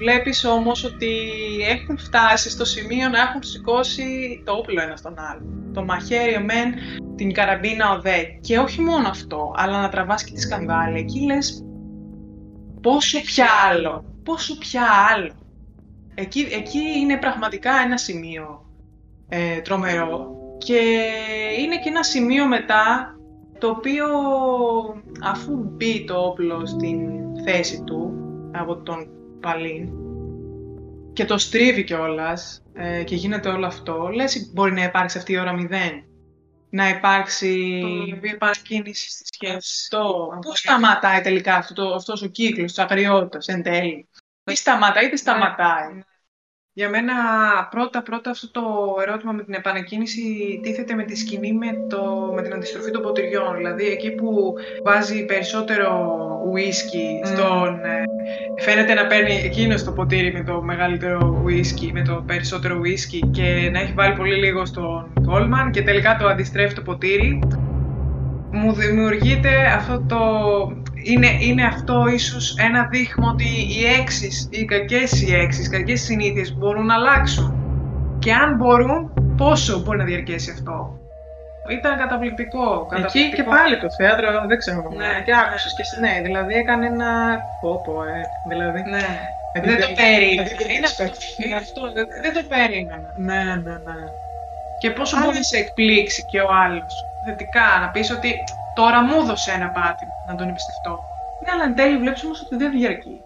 βλέπεις 0.00 0.44
όμως 0.44 0.84
ότι 0.84 1.12
έχουν 1.68 1.98
φτάσει 1.98 2.50
στο 2.50 2.64
σημείο 2.64 3.08
να 3.08 3.20
έχουν 3.20 3.42
σηκώσει 3.42 4.42
το 4.44 4.52
όπλο 4.52 4.80
ένα 4.80 4.96
στον 4.96 5.14
άλλο. 5.18 5.42
Το 5.74 5.84
μαχαίρι 5.84 6.36
ο 6.36 6.40
μεν, 6.40 6.74
την 7.16 7.32
καραμπίνα 7.32 7.92
ο 7.92 8.00
δε. 8.00 8.22
Και 8.40 8.58
όχι 8.58 8.80
μόνο 8.80 9.08
αυτό, 9.08 9.54
αλλά 9.56 9.80
να 9.80 9.88
τραβάς 9.88 10.24
και 10.24 10.32
τη 10.32 10.40
σκανδάλη. 10.40 10.98
Εκεί 10.98 11.20
λες 11.20 11.64
πόσο 12.80 13.20
πια 13.20 13.46
άλλο, 13.70 14.04
πόσο 14.22 14.58
πια 14.58 14.82
άλλο. 15.12 15.32
Εκεί, 16.14 16.48
εκεί 16.52 16.98
είναι 17.00 17.16
πραγματικά 17.16 17.70
ένα 17.84 17.96
σημείο 17.96 18.64
ε, 19.28 19.60
τρομερό 19.60 20.30
και 20.58 20.80
είναι 21.60 21.78
και 21.78 21.88
ένα 21.88 22.02
σημείο 22.02 22.46
μετά 22.46 23.14
το 23.58 23.68
οποίο 23.68 24.06
αφού 25.22 25.52
μπει 25.54 26.04
το 26.04 26.14
όπλο 26.14 26.66
στην 26.66 26.98
θέση 27.44 27.82
του 27.82 28.12
από 28.52 28.76
τον 28.76 29.08
Παλίν 29.40 29.88
και 31.12 31.24
το 31.24 31.38
στρίβει 31.38 31.84
κιόλας 31.84 32.62
ε, 32.74 33.02
και 33.02 33.14
γίνεται 33.14 33.48
όλο 33.48 33.66
αυτό, 33.66 34.08
λες 34.08 34.50
μπορεί 34.52 34.72
να 34.72 34.82
υπάρξει 34.82 35.18
αυτή 35.18 35.32
η 35.32 35.38
ώρα 35.38 35.52
μηδέν. 35.52 36.04
Να 36.70 36.88
υπάρξει... 36.88 37.80
Το 38.20 38.28
επανακίνηση 38.28 39.10
στη 39.10 39.24
σχέση. 39.32 39.56
Αυτό. 39.56 40.38
Πώς 40.40 40.58
σταματάει 40.58 41.20
τελικά 41.20 41.54
αυτό, 41.54 41.82
αυτός 41.82 42.22
ο 42.22 42.26
κύκλος 42.26 42.72
της 42.72 42.84
αγριότητας 42.84 43.46
εν 43.46 43.62
τέλει; 43.62 44.08
Ή 44.44 44.54
σταματάει 44.54 45.06
είτε 45.06 45.16
σταματάει; 45.16 46.02
Ναι. 46.72 46.82
Για 46.82 46.88
μένα 46.88 47.14
πρώτα 47.70 48.02
πρώτα 48.02 48.30
αυτό 48.30 48.50
το 48.50 48.62
ερώτημα 49.06 49.32
με 49.32 49.42
την 49.42 49.54
επανεκκίνηση 49.54 50.22
τίθεται 50.62 50.94
με 50.94 51.02
τη 51.02 51.16
σκηνή 51.16 51.52
με, 51.52 51.66
το, 51.88 52.32
με 52.34 52.42
την 52.42 52.52
αντιστροφή 52.52 52.90
των 52.90 53.02
ποτηριών. 53.02 53.56
Δηλαδή 53.56 53.86
εκεί 53.86 54.10
που 54.10 54.54
βάζει 54.84 55.24
περισσότερο 55.24 56.18
ουίσκι 56.50 57.20
στον... 57.24 57.84
Ε, 57.84 58.04
φαίνεται 58.62 58.94
να 58.94 59.06
παίρνει 59.06 59.40
εκείνος 59.44 59.84
το 59.84 59.92
ποτήρι 59.92 60.32
με 60.32 60.42
το 60.42 60.62
μεγαλύτερο 60.62 61.40
ουίσκι, 61.44 61.90
με 61.92 62.02
το 62.02 62.22
περισσότερο 62.26 62.78
ουίσκι 62.78 63.20
και 63.30 63.70
να 63.72 63.80
έχει 63.80 63.92
βάλει 63.92 64.14
πολύ 64.14 64.34
λίγο 64.34 64.64
στον 64.64 65.12
Κόλμαν 65.26 65.70
και 65.70 65.82
τελικά 65.82 66.16
το 66.16 66.26
αντιστρέφει 66.26 66.74
το 66.74 66.82
ποτήρι. 66.82 67.38
Μου 68.52 68.72
δημιουργείται 68.72 69.50
αυτό 69.76 70.04
το 70.08 70.18
είναι, 71.04 71.26
είναι 71.40 71.64
αυτό 71.64 72.06
ίσως 72.06 72.54
ένα 72.58 72.86
δείγμα 72.90 73.28
ότι 73.30 73.44
οι 73.44 73.84
έξις, 74.00 74.48
οι 74.50 74.64
κακές 74.64 75.22
οι 75.22 75.34
έξις, 75.34 75.66
οι 75.66 75.70
κακές 75.70 76.00
συνήθειες 76.00 76.54
μπορούν 76.56 76.86
να 76.86 76.94
αλλάξουν. 76.94 77.54
Και 78.18 78.32
αν 78.32 78.56
μπορούν, 78.56 79.12
πόσο 79.36 79.78
μπορεί 79.78 79.98
να 79.98 80.04
διαρκέσει 80.04 80.50
αυτό; 80.50 80.98
Ήταν 81.68 81.98
καταπληκτικό. 81.98 82.86
καταπληκτικό. 82.90 83.26
Εκεί 83.26 83.34
και 83.36 83.42
πάλι 83.42 83.78
το 83.78 83.88
θέατρο, 83.98 84.26
δεν 84.48 84.58
ξέρω. 84.58 84.82
Ναι, 84.96 85.10
και 85.24 85.32
άκουσες 85.42 85.74
και 85.76 85.82
εσύ. 85.82 86.00
Ναι, 86.00 86.20
δηλαδή 86.22 86.54
έκανε 86.54 86.86
ένα... 86.86 87.10
Πω, 87.60 87.80
πω, 87.84 88.02
ε. 88.02 88.20
Δηλαδή... 88.48 88.82
Ναι. 88.90 89.06
Ε, 89.52 89.60
Δεν 89.60 89.80
το 89.80 89.86
περίμενα. 90.00 90.48
Είναι 90.76 90.86
αυτό. 90.86 91.04
expect. 91.04 91.44
Είναι 91.44 91.56
αυτό. 91.64 91.80
Δεν 91.92 92.06
δεν 92.22 92.32
το 92.36 92.42
περίμενα. 92.48 93.08
Ναι, 93.16 93.42
ναι, 93.64 93.74
ναι. 93.86 93.98
Και 94.80 94.90
πόσο 94.90 95.16
Άρα- 95.16 95.24
μπορεί 95.24 95.36
να 95.36 95.42
σε 95.42 95.56
εκπλήξει 95.56 96.20
και 96.30 96.40
ο 96.40 96.48
άλλος. 96.64 96.92
Θετικά, 97.26 97.66
να 97.80 97.88
πεις 97.88 98.10
ότι 98.10 98.30
τώρα 98.74 98.98
μου 99.04 99.14
έδωσε 99.22 99.50
ένα 99.58 99.68
πάτημα 99.76 100.09
να 100.30 100.36
τον 100.36 100.48
εμπιστευτώ. 100.48 100.98
Ναι, 101.44 101.50
αλλά 101.52 101.64
εν 101.64 101.74
τέλει 101.74 101.98
βλέπεις 101.98 102.24
όμως 102.24 102.42
ότι 102.42 102.56
δεν 102.56 102.70
διαρκεί. 102.70 103.16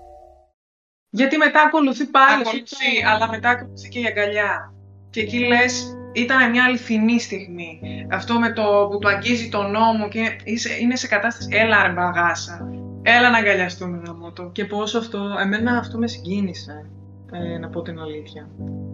Γιατί 1.10 1.36
μετά 1.36 1.62
ακολουθεί 1.66 2.04
πάλι. 2.06 2.26
αυτό 2.42 2.48
Ακολουθεί, 2.48 3.02
το- 3.02 3.08
αλλά 3.10 3.28
μετά 3.30 3.48
ακολουθεί 3.50 3.88
και 3.88 4.00
η 4.00 4.06
αγκαλιά. 4.06 4.72
Και 5.10 5.20
εκεί 5.20 5.38
λες, 5.38 5.96
ήταν 6.12 6.50
μια 6.50 6.64
αληθινή 6.64 7.20
στιγμή. 7.20 7.80
Αυτό 8.10 8.38
με 8.38 8.52
το 8.52 8.88
που 8.90 8.98
του 8.98 9.08
αγγίζει 9.08 9.48
τον 9.48 9.70
νόμο 9.70 10.08
και 10.08 10.18
είναι- 10.18 10.36
είσαι- 10.44 10.80
είναι 10.80 10.96
σε 10.96 11.06
κατάσταση, 11.06 11.48
έλα 11.52 11.86
ρε 11.86 11.92
μπαγάσα. 11.92 12.68
Έλα 13.02 13.30
να 13.30 13.38
αγκαλιαστούμε 13.38 14.02
γαμώ 14.06 14.32
το. 14.32 14.48
Και 14.52 14.64
πόσο 14.64 14.98
αυτό, 14.98 15.18
εμένα 15.40 15.78
αυτό 15.78 15.98
με 15.98 16.06
συγκίνησε, 16.06 16.86
ε, 17.32 17.58
να 17.58 17.68
πω 17.68 17.82
την 17.82 17.98
αλήθεια. 18.00 18.48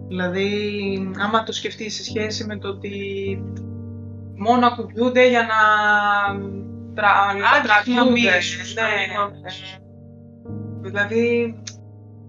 Δηλαδή, 0.07 0.49
άμα 1.19 1.43
το 1.43 1.51
σκεφτείς 1.51 1.95
σε 1.95 2.03
σχέση 2.03 2.45
με 2.45 2.57
το 2.57 2.67
ότι 2.67 2.89
μόνο 4.37 4.67
ακουμπιούνται 4.67 5.29
για 5.29 5.41
να 5.41 5.55
τρα... 6.35 6.39
Άντε, 6.39 6.60
τραβιούνται. 6.93 8.01
χλωμίζουν, 8.01 8.73
Ναι. 8.73 9.13
χλωμίζουν. 9.13 9.79
Δηλαδή, 10.81 11.55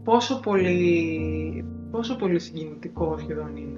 πόσο 0.05 0.41
πολύ, 0.41 1.65
πόσο 1.91 2.17
πολύ 2.17 2.39
συγκινητικό 2.41 3.19
σχεδόν 3.19 3.57
είναι. 3.57 3.77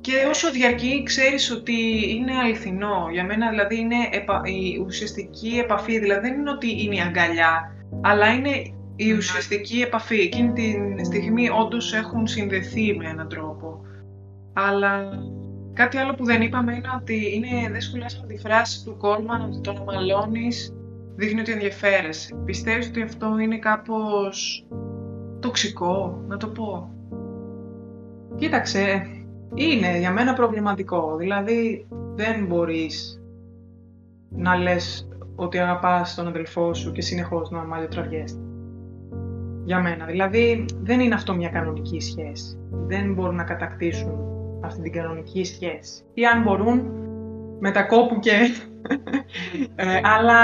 Και 0.00 0.12
όσο 0.30 0.50
διαρκεί, 0.50 1.02
ξέρεις 1.02 1.50
ότι 1.50 1.74
είναι 2.14 2.32
αληθινό. 2.32 3.08
Για 3.12 3.24
μένα 3.24 3.48
δηλαδή 3.50 3.78
είναι 3.78 3.96
επα- 4.10 4.42
η 4.44 4.82
ουσιαστική 4.86 5.58
επαφή. 5.64 5.98
Δηλαδή 5.98 6.28
δεν 6.28 6.38
είναι 6.40 6.50
ότι 6.50 6.82
είναι 6.84 6.94
η 6.94 7.00
αγκαλιά, 7.00 7.72
αλλά 8.00 8.32
είναι 8.32 8.50
η 8.96 9.12
ουσιαστική 9.12 9.80
επαφή. 9.80 10.20
Εκείνη 10.20 10.52
τη 10.52 11.04
στιγμή 11.04 11.48
όντως 11.50 11.94
έχουν 11.94 12.26
συνδεθεί 12.26 12.96
με 12.96 13.08
έναν 13.08 13.28
τρόπο. 13.28 13.80
Αλλά 14.52 15.08
κάτι 15.76 15.96
άλλο 15.96 16.14
που 16.14 16.24
δεν 16.24 16.42
είπαμε 16.42 16.74
είναι 16.74 16.88
ότι 17.00 17.34
είναι, 17.34 17.70
δεν 17.70 17.80
σχολιάσαμε 17.80 18.26
τη 18.26 18.38
φράση 18.38 18.84
του 18.84 18.96
Κόλμαν 18.96 19.40
ότι 19.40 19.60
το 19.60 19.72
να 19.72 19.80
μαλώνεις 19.80 20.74
δείχνει 21.16 21.40
ότι 21.40 21.52
ενδιαφέρεσαι. 21.52 22.34
Πιστεύεις 22.44 22.88
ότι 22.88 23.02
αυτό 23.02 23.38
είναι 23.38 23.58
κάπως 23.58 24.66
τοξικό, 25.40 26.24
να 26.28 26.36
το 26.36 26.48
πω; 26.48 26.90
Κοίταξε, 28.36 29.06
είναι 29.54 29.98
για 29.98 30.12
μένα 30.12 30.32
προβληματικό. 30.32 31.16
Δηλαδή, 31.16 31.86
δεν 32.14 32.46
μπορείς 32.46 33.22
να 34.28 34.56
λες 34.56 35.08
ότι 35.34 35.58
αγαπάς 35.58 36.14
τον 36.14 36.26
αδελφό 36.26 36.74
σου 36.74 36.92
και 36.92 37.02
συνεχώς 37.02 37.50
να 37.50 37.64
μαλλιοτραβιέστε. 37.64 38.40
Για 39.64 39.80
μένα. 39.80 40.04
Δηλαδή, 40.06 40.64
δεν 40.82 41.00
είναι 41.00 41.14
αυτό 41.14 41.34
μια 41.34 41.48
κανονική 41.48 42.00
σχέση. 42.00 42.58
Δεν 42.70 43.14
μπορούν 43.14 43.34
να 43.34 43.44
κατακτήσουν 43.44 44.35
αυτή 44.66 44.82
την 44.82 44.92
κανονική 44.92 45.44
σχέση. 45.44 46.02
Ή 46.14 46.26
αν 46.26 46.42
μπορούν, 46.42 46.90
με 47.60 47.70
τα 47.70 47.82
κόπου 47.82 48.18
και... 48.18 48.32
Ε, 49.74 50.00
αλλά 50.02 50.40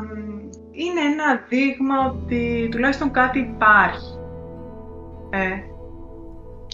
μ, 0.00 0.38
είναι 0.70 1.00
ένα 1.00 1.44
δείγμα 1.48 2.06
ότι 2.06 2.68
τουλάχιστον 2.70 3.10
κάτι 3.10 3.38
υπάρχει. 3.38 4.18
Ε, 5.30 5.48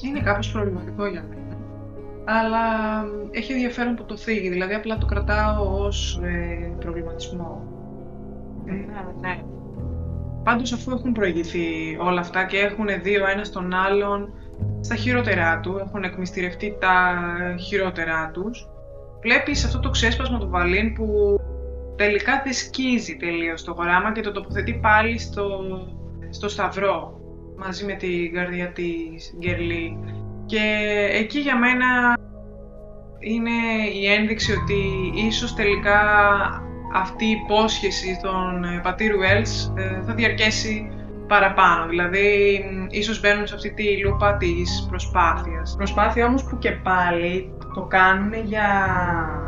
Είναι 0.03 0.21
κάπως 0.21 0.51
προβληματικό 0.51 1.07
για 1.07 1.25
μένα. 1.29 1.57
Αλλά 2.25 2.61
έχει 3.31 3.53
ενδιαφέρον 3.53 3.95
που 3.95 4.05
το 4.05 4.17
θίγει, 4.17 4.49
δηλαδή 4.49 4.75
απλά 4.75 4.99
το 4.99 5.07
κρατάω 5.07 5.85
ως 5.85 6.21
ε, 6.23 6.73
προβληματισμό. 6.79 7.63
Ε, 8.65 8.73
ναι. 9.21 9.41
Πάντως 10.45 10.73
αφού 10.73 10.91
έχουν 10.91 11.13
προηγηθεί 11.13 11.97
όλα 12.01 12.21
αυτά 12.21 12.45
και 12.45 12.59
έχουν 12.59 12.87
δει 13.03 13.17
ο 13.17 13.27
ένας 13.27 13.51
τον 13.51 13.75
άλλον 13.75 14.33
στα 14.81 14.95
χειρότερά 14.95 15.61
του, 15.61 15.81
έχουν 15.87 16.03
εκμυστηρευτεί 16.03 16.77
τα 16.81 17.21
χειρότερά 17.59 18.31
τους, 18.33 18.69
βλέπεις 19.23 19.65
αυτό 19.65 19.81
το 19.81 19.91
ξέσπασμα 19.91 20.39
του 20.39 20.49
Βαλίν 20.49 20.93
που 20.93 21.39
τελικά 21.97 22.41
δεν 22.45 22.53
σκίζει 22.53 23.17
τελείως 23.17 23.65
το 23.65 23.73
γράμμα 23.73 24.13
και 24.13 24.21
το 24.21 24.33
τοποθετεί 24.33 24.75
πάλι 24.83 25.19
στο, 25.19 25.61
στο 26.31 26.49
σταυρό 26.49 27.21
μαζί 27.57 27.85
με 27.85 27.93
την 27.93 28.33
καρδιά 28.33 28.73
της 28.73 29.35
Γκερλή. 29.39 29.99
Και 30.47 30.63
εκεί 31.13 31.39
για 31.39 31.59
μένα 31.59 32.19
είναι 33.19 33.51
η 33.95 34.07
ένδειξη 34.07 34.53
ότι 34.53 34.83
ίσως 35.27 35.55
τελικά 35.55 36.01
αυτή 36.95 37.25
η 37.25 37.39
υπόσχεση 37.45 38.19
των 38.23 38.65
ε, 38.65 38.81
πατήρου 38.83 39.19
Wells 39.19 39.79
ε, 39.79 40.03
θα 40.07 40.15
διαρκέσει 40.15 40.91
παραπάνω. 41.31 41.87
Δηλαδή, 41.89 42.25
μ, 42.73 42.87
ίσως 42.91 43.21
μπαίνουν 43.21 43.47
σε 43.47 43.55
αυτή 43.55 43.71
τη 43.73 44.05
λούπα 44.05 44.37
της 44.37 44.87
προσπάθειας. 44.89 45.75
Προσπάθεια 45.77 46.27
όμως 46.27 46.45
που 46.45 46.59
και 46.59 46.71
πάλι 46.71 47.53
το 47.75 47.83
κάνουν 47.83 48.33
για 48.45 48.67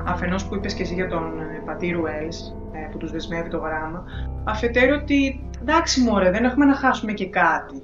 αφενός 0.06 0.44
που 0.44 0.54
είπες 0.54 0.74
και 0.74 0.82
εσύ 0.82 0.94
για 0.94 1.08
τον 1.08 1.40
ε, 1.40 1.62
πατήρ 1.66 1.96
Wells, 1.96 2.38
ε, 2.72 2.88
που 2.90 2.98
τους 2.98 3.10
δεσμεύει 3.10 3.48
το 3.48 3.58
γράμμα, 3.58 4.04
αφετέρου 4.44 4.94
ότι 5.02 5.48
εντάξει 5.60 6.00
μωρέ 6.00 6.30
δεν 6.30 6.44
έχουμε 6.44 6.64
να 6.64 6.74
χάσουμε 6.74 7.12
και 7.12 7.28
κάτι. 7.28 7.82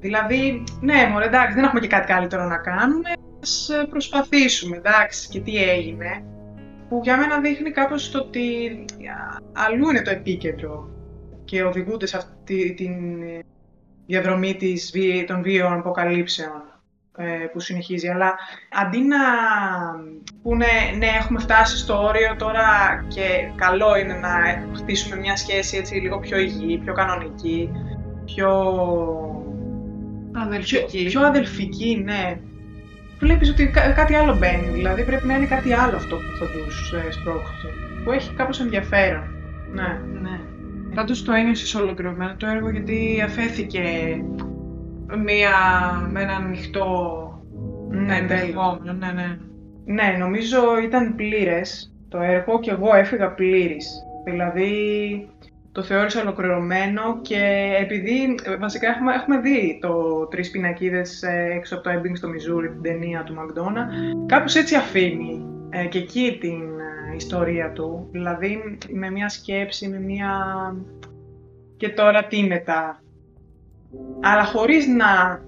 Δηλαδή, 0.00 0.64
ναι 0.80 1.08
μωρέ 1.10 1.24
εντάξει 1.24 1.54
δεν 1.54 1.64
έχουμε 1.64 1.80
και 1.80 1.86
κάτι 1.86 2.06
καλύτερο 2.06 2.44
να 2.44 2.56
κάνουμε, 2.56 3.10
ας 3.42 3.68
ε, 3.68 3.86
προσπαθήσουμε 3.90 4.76
εντάξει 4.76 5.28
και 5.28 5.40
τι 5.40 5.56
έγινε. 5.56 6.24
Που 6.88 7.00
για 7.02 7.16
μένα 7.16 7.40
δείχνει 7.40 7.70
κάπως 7.70 8.10
το 8.10 8.18
ότι 8.18 8.44
α, 8.98 9.36
αλλού 9.52 9.88
είναι 9.88 10.02
το 10.02 10.10
επίκεντρο 10.10 10.99
και 11.50 11.62
οδηγούνται 11.62 12.06
σε 12.06 12.16
αυτή 12.16 12.74
τη 12.74 12.88
διαδρομή 14.06 14.54
της, 14.54 14.90
βί- 14.94 15.26
των 15.26 15.42
βίαιων 15.42 15.72
αποκαλύψεων 15.72 16.62
ε, 17.16 17.24
που 17.52 17.60
συνεχίζει, 17.60 18.08
αλλά 18.08 18.34
αντί 18.72 18.98
να 18.98 19.16
πούνε 20.42 20.66
ναι 20.98 21.06
έχουμε 21.06 21.40
φτάσει 21.40 21.76
στο 21.76 22.02
όριο 22.02 22.36
τώρα 22.38 22.64
και 23.08 23.50
καλό 23.56 23.96
είναι 23.96 24.14
να 24.14 24.30
χτίσουμε 24.76 25.16
μια 25.16 25.36
σχέση 25.36 25.76
έτσι 25.76 25.94
λίγο 25.94 26.18
πιο 26.18 26.38
υγιή, 26.38 26.78
πιο 26.78 26.92
κανονική, 26.92 27.70
πιο 28.24 28.50
Αδελφική. 30.32 30.96
Πιο, 30.96 31.10
πιο 31.10 31.26
αδελφική, 31.26 32.02
ναι. 32.04 32.38
Βλέπεις 33.18 33.50
ότι 33.50 33.68
κά- 33.68 33.94
κάτι 33.94 34.14
άλλο 34.14 34.36
μπαίνει, 34.36 34.68
δηλαδή 34.68 35.02
πρέπει 35.04 35.26
να 35.26 35.34
είναι 35.34 35.46
κάτι 35.46 35.72
άλλο 35.72 35.96
αυτό 35.96 36.16
που 36.16 36.36
θα 36.38 36.46
τους 36.46 36.92
ε, 36.92 37.10
σπρώξει. 37.10 37.66
Που 38.04 38.12
έχει 38.12 38.34
κάπως 38.34 38.60
ενδιαφέρον. 38.60 39.22
Ναι. 39.72 40.00
Ναι. 40.20 40.40
Πάντως 40.94 41.22
το 41.24 41.32
ένιωσες 41.32 41.74
ολοκληρωμένο 41.74 42.34
το 42.36 42.46
έργο 42.46 42.70
γιατί 42.70 43.22
αφέθηκε 43.24 43.80
μία, 45.24 45.50
με 46.10 46.22
ένα 46.22 46.32
ανοιχτό 46.32 46.84
Ναι, 47.90 48.06
τέλεια. 48.06 48.16
ενδεχόμενο. 48.16 48.92
Ναι, 48.92 49.12
ναι. 49.12 49.38
Ναι, 49.84 50.16
νομίζω 50.18 50.58
ήταν 50.84 51.14
πλήρες 51.14 51.94
το 52.08 52.18
έργο 52.20 52.60
και 52.60 52.70
εγώ 52.70 52.94
έφυγα 52.94 53.32
πλήρης. 53.34 53.88
Δηλαδή 54.24 54.70
το 55.72 55.82
θεώρησα 55.82 56.20
ολοκληρωμένο 56.20 57.20
και 57.20 57.72
επειδή 57.80 58.38
ε, 58.44 58.56
βασικά 58.56 58.88
έχουμε, 58.88 59.14
έχουμε 59.14 59.38
δει 59.40 59.78
το 59.80 60.26
«Τρεις 60.30 60.50
πινακίδες 60.50 61.22
ε, 61.22 61.52
έξω 61.56 61.74
από 61.74 61.84
το 61.84 61.90
Ebbing 61.90 62.12
στο 62.16 62.28
Μιζούρι», 62.28 62.68
την 62.68 62.82
ταινία 62.82 63.22
του 63.22 63.34
Μακδόνα, 63.34 63.88
κάπως 64.26 64.54
έτσι 64.54 64.74
αφήνει 64.74 65.46
ε, 65.70 65.86
και 65.86 65.98
εκεί 65.98 66.38
την 66.40 66.62
ε, 67.12 67.16
ιστορία 67.16 67.72
του. 67.72 68.08
Δηλαδή 68.10 68.78
με 68.92 69.10
μια 69.10 69.28
σκέψη, 69.28 69.88
με 69.88 69.98
μια... 70.00 70.30
και 71.76 71.88
τώρα 71.88 72.24
τι 72.24 72.42
μετά. 72.42 73.02
Αλλά 74.20 74.44
χωρίς 74.44 74.86
να 74.86 75.40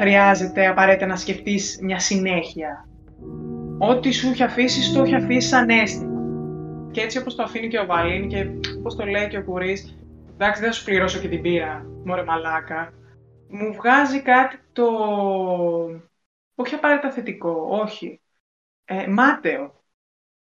χρειάζεται 0.00 0.66
απαραίτητα 0.66 1.06
να 1.06 1.16
σκεφτείς 1.16 1.78
μια 1.82 1.98
συνέχεια 1.98 2.88
ό,τι 3.78 4.12
σου 4.12 4.28
έχει 4.28 4.42
αφήσει, 4.42 4.94
το 4.94 5.02
έχει 5.02 5.14
αφήσει 5.14 5.48
σαν 5.48 5.68
αίσθημα. 5.68 6.17
Και 6.98 7.04
έτσι 7.04 7.18
όπως 7.18 7.34
το 7.34 7.42
αφήνει 7.42 7.68
και 7.68 7.78
ο 7.78 7.86
Βαλίν 7.86 8.28
και 8.28 8.50
όπως 8.78 8.96
το 8.96 9.04
λέει 9.04 9.28
και 9.28 9.38
ο 9.38 9.44
Κουρίς, 9.44 9.98
εντάξει 10.34 10.60
δεν 10.60 10.70
θα 10.70 10.76
σου 10.76 10.84
πληρώσω 10.84 11.18
και 11.20 11.28
την 11.28 11.42
πύρα, 11.42 11.86
μωρέ 12.04 12.22
μαλάκα, 12.22 12.92
μου 13.48 13.72
βγάζει 13.74 14.22
κάτι 14.22 14.58
το... 14.72 14.84
όχι 16.54 16.74
απαραίτητα 16.74 17.10
θετικό, 17.10 17.66
όχι. 17.70 18.20
Ε, 18.84 19.06
μάταιο. 19.06 19.84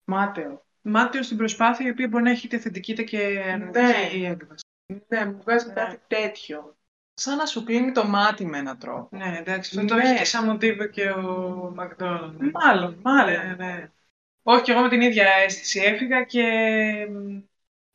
Μάταιο. 0.05 0.65
Μάταιο 0.83 1.23
στην 1.23 1.37
προσπάθεια 1.37 1.87
η 1.87 1.91
οποία 1.91 2.09
μπορεί 2.09 2.25
να 2.25 2.31
έχει 2.31 2.47
είτε 2.47 2.59
θετική 2.59 2.93
είτε 2.93 3.03
και 3.03 3.43
αρνητική 3.53 4.19
Ναι. 4.19 4.29
έκβαση. 4.29 4.65
Ναι, 5.09 5.27
μου 5.27 5.39
βγάζει 5.43 5.67
Ναι. 5.67 5.73
κάτι 5.73 6.01
τέτοιο. 6.07 6.77
Σαν 7.15 7.37
να 7.37 7.47
σου 7.47 7.65
κλείνει 7.65 7.93
το 7.93 8.05
μάτι 8.05 8.47
με 8.47 8.59
έναν 8.59 8.79
τρόπο. 8.79 9.17
Ναι, 9.17 9.37
εντάξει, 9.39 9.79
αυτό 9.79 9.89
το 9.89 9.95
Ναι. 9.95 10.03
έχει 10.03 10.19
και 10.19 10.25
σαν 10.25 10.45
μοτίβο 10.45 10.87
και 10.87 11.11
ο 11.11 11.73
Μακδόναλντς. 11.75 12.37
Μάλλον, 12.53 12.99
μάλλον. 13.03 13.33
Ναι, 13.33 13.55
ναι. 13.59 13.91
Όχι, 14.43 14.63
και 14.63 14.73
εγώ 14.73 14.81
με 14.81 14.89
την 14.89 15.01
ίδια 15.01 15.27
αίσθηση 15.45 15.81
έφυγα 15.81 16.23
και 16.23 16.43
μ, 17.11 17.39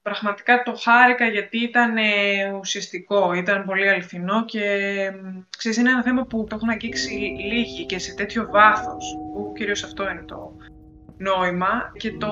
πραγματικά 0.01 0.63
το 0.63 0.75
χάρηκα 0.75 1.27
γιατί 1.27 1.57
ήταν 1.57 1.97
ε, 1.97 2.51
ουσιαστικό, 2.59 3.33
ήταν 3.33 3.65
πολύ 3.65 3.89
αληθινό 3.89 4.45
και 4.45 4.61
μ, 5.23 5.39
ξέρεις, 5.57 5.77
είναι 5.77 5.89
ένα 5.89 6.03
θέμα 6.03 6.23
που 6.25 6.45
το 6.49 6.55
έχουν 6.55 6.69
αγγίξει 6.69 7.13
λίγοι 7.39 7.85
και 7.85 7.99
σε 7.99 8.13
τέτοιο 8.13 8.47
βάθος, 8.51 9.17
που 9.33 9.53
κυρίως 9.55 9.83
αυτό 9.83 10.09
είναι 10.09 10.23
το 10.23 10.55
νόημα 11.17 11.91
και 11.97 12.11
το, 12.11 12.27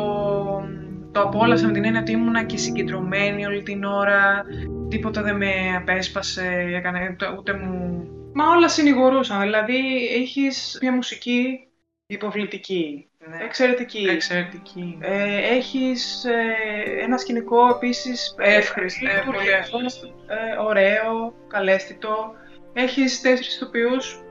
το 1.11 1.21
απόλαυσα 1.21 1.67
με 1.67 1.73
την 1.73 1.85
έννοια 1.85 2.01
ότι 2.01 2.11
ήμουνα 2.11 2.43
και 2.43 2.57
συγκεντρωμένη 2.57 3.45
όλη 3.45 3.63
την 3.63 3.83
ώρα, 3.83 4.45
τίποτα 4.89 5.21
δεν 5.21 5.35
με 5.35 5.75
απέσπασε, 5.75 6.45
έκανε, 6.75 7.09
ούτε, 7.11 7.35
ούτε 7.37 7.53
μου... 7.53 8.07
Μα 8.33 8.49
όλα 8.49 8.69
συνηγορούσαν, 8.69 9.41
δηλαδή 9.41 10.07
έχεις 10.07 10.77
μια 10.81 10.93
μουσική 10.93 11.67
υποβλητική, 12.05 13.09
Ναι, 13.29 13.37
εξαιρετική. 13.43 14.07
εξαιρετική. 14.09 14.97
Ε, 15.01 15.55
έχεις 15.55 16.25
ε, 16.25 17.03
ένα 17.03 17.17
σκηνικό 17.17 17.69
επίσης 17.69 18.35
Εύχριστο, 18.37 19.05
ε, 19.05 19.09
λειτουργικό, 19.09 19.37
πολύ 19.37 19.49
εύχριστο. 19.49 20.07
ε, 20.07 20.61
ωραίο, 20.61 21.33
καλέσθητο. 21.47 22.33
Έχεις 22.73 23.21
τέσσερις 23.21 23.55
ηθοποιούς, 23.55 24.23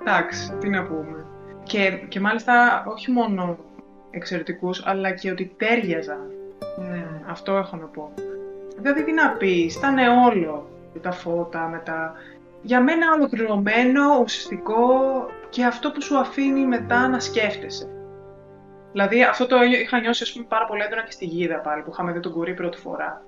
εντάξει, 0.00 0.52
τι 0.60 0.68
να 0.68 0.82
πούμε. 0.82 1.26
Και, 1.62 1.90
και 2.08 2.20
μάλιστα 2.20 2.84
όχι 2.88 3.10
μόνο 3.10 3.58
εξαιρετικούς, 4.10 4.86
αλλά 4.86 5.10
και 5.10 5.30
ότι 5.30 5.54
τέριαζαν. 5.56 6.30
Ναι. 6.78 7.06
Αυτό 7.26 7.56
έχω 7.56 7.76
να 7.76 7.86
πω. 7.86 8.12
Δηλαδή 8.76 9.04
τι 9.04 9.12
να 9.12 9.30
πεις, 9.30 9.76
ήταν 9.76 9.98
όλο. 9.98 10.70
Τα 11.00 11.12
φώτα, 11.12 11.68
με 11.68 11.82
τα... 11.84 12.14
Για 12.62 12.80
μένα 12.80 13.12
ολοκληρωμένο, 13.12 14.20
ουσιαστικό 14.22 14.86
και 15.48 15.64
αυτό 15.64 15.90
που 15.90 16.02
σου 16.02 16.18
αφήνει 16.18 16.66
μετά 16.66 17.08
να 17.08 17.20
σκέφτεσαι. 17.20 17.88
Δηλαδή 18.92 19.22
αυτό 19.22 19.46
το 19.46 19.56
είχα 19.62 20.00
νιώσει 20.00 20.22
ας 20.22 20.32
πούμε, 20.32 20.44
πάρα 20.48 20.64
πολύ 20.64 20.82
έντονα 20.82 21.02
και 21.02 21.10
στη 21.10 21.24
Γίδα 21.24 21.58
πάλι 21.58 21.82
που 21.82 21.90
είχαμε 21.92 22.12
δει 22.12 22.20
τον 22.20 22.32
Κουρί 22.32 22.54
πρώτη 22.54 22.78
φορά. 22.78 23.22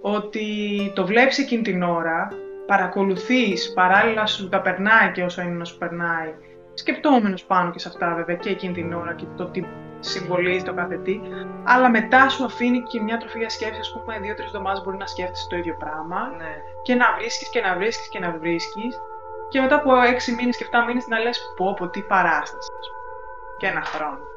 Ότι 0.00 0.46
το 0.94 1.06
βλέπεις 1.06 1.38
εκείνη 1.38 1.62
την 1.62 1.82
ώρα, 1.82 2.28
παρακολουθείς, 2.66 3.72
παράλληλα 3.72 4.26
σου 4.26 4.48
τα 4.48 4.60
περνάει 4.60 5.10
και 5.12 5.22
όσο 5.22 5.42
είναι 5.42 5.54
να 5.54 5.64
σου 5.64 5.78
περνάει, 5.78 6.34
σκεπτόμενος 6.74 7.44
πάνω 7.44 7.70
και 7.70 7.78
σε 7.78 7.88
αυτά 7.88 8.14
βέβαια 8.14 8.36
και 8.36 8.50
εκείνη 8.50 8.72
την 8.72 8.92
ώρα 8.92 9.14
και 9.14 9.24
το 9.36 9.44
τι 9.44 9.64
συμβολίζει 10.00 10.64
το 10.64 10.74
κάθε 10.74 10.96
τι, 10.96 11.20
αλλά 11.64 11.90
μετά 11.90 12.28
σου 12.28 12.44
αφήνει 12.44 12.82
και 12.82 13.00
μια 13.00 13.16
τροφή 13.16 13.38
για 13.38 13.48
σκέψη, 13.48 13.80
ας 13.80 13.92
πούμε, 13.92 14.18
δύο-τρεις 14.18 14.46
εβδομάδες 14.46 14.82
μπορεί 14.84 14.96
να 14.96 15.06
σκέφτεσαι 15.06 15.46
το 15.48 15.56
ίδιο 15.56 15.76
πράγμα 15.78 16.34
Ναι. 16.38 16.52
και 16.82 16.94
να 16.94 17.06
βρίσκεις 17.18 17.48
και 17.50 17.60
να 17.60 17.74
βρίσκεις 17.74 18.08
και 18.08 18.18
να 18.18 18.30
βρίσκεις 18.30 19.00
και 19.48 19.60
μετά 19.60 19.74
από 19.74 20.00
έξι 20.00 20.34
μήνες 20.34 20.56
και 20.56 20.64
7 20.64 20.84
μήνες 20.86 21.06
να 21.06 21.18
λες 21.18 21.52
πω 21.56 21.74
πω 21.74 21.88
τι 21.88 22.00
παράσταση 22.02 22.70
ας 22.80 22.88
πούμε. 22.92 23.56
και 23.58 23.66
ένα 23.66 23.82
χρόνο. 23.82 24.33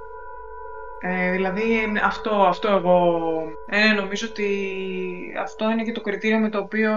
Ε, 1.02 1.32
δηλαδή 1.32 1.94
αυτό, 2.04 2.32
αυτό 2.32 2.68
εγώ 2.68 3.32
Ε, 3.70 3.92
νομίζω 3.92 4.28
ότι 4.30 4.50
αυτό 5.40 5.70
είναι 5.70 5.84
και 5.84 5.92
το 5.92 6.02
κριτήριο 6.02 6.40
με 6.40 6.50
το 6.50 6.58
οποίο 6.58 6.94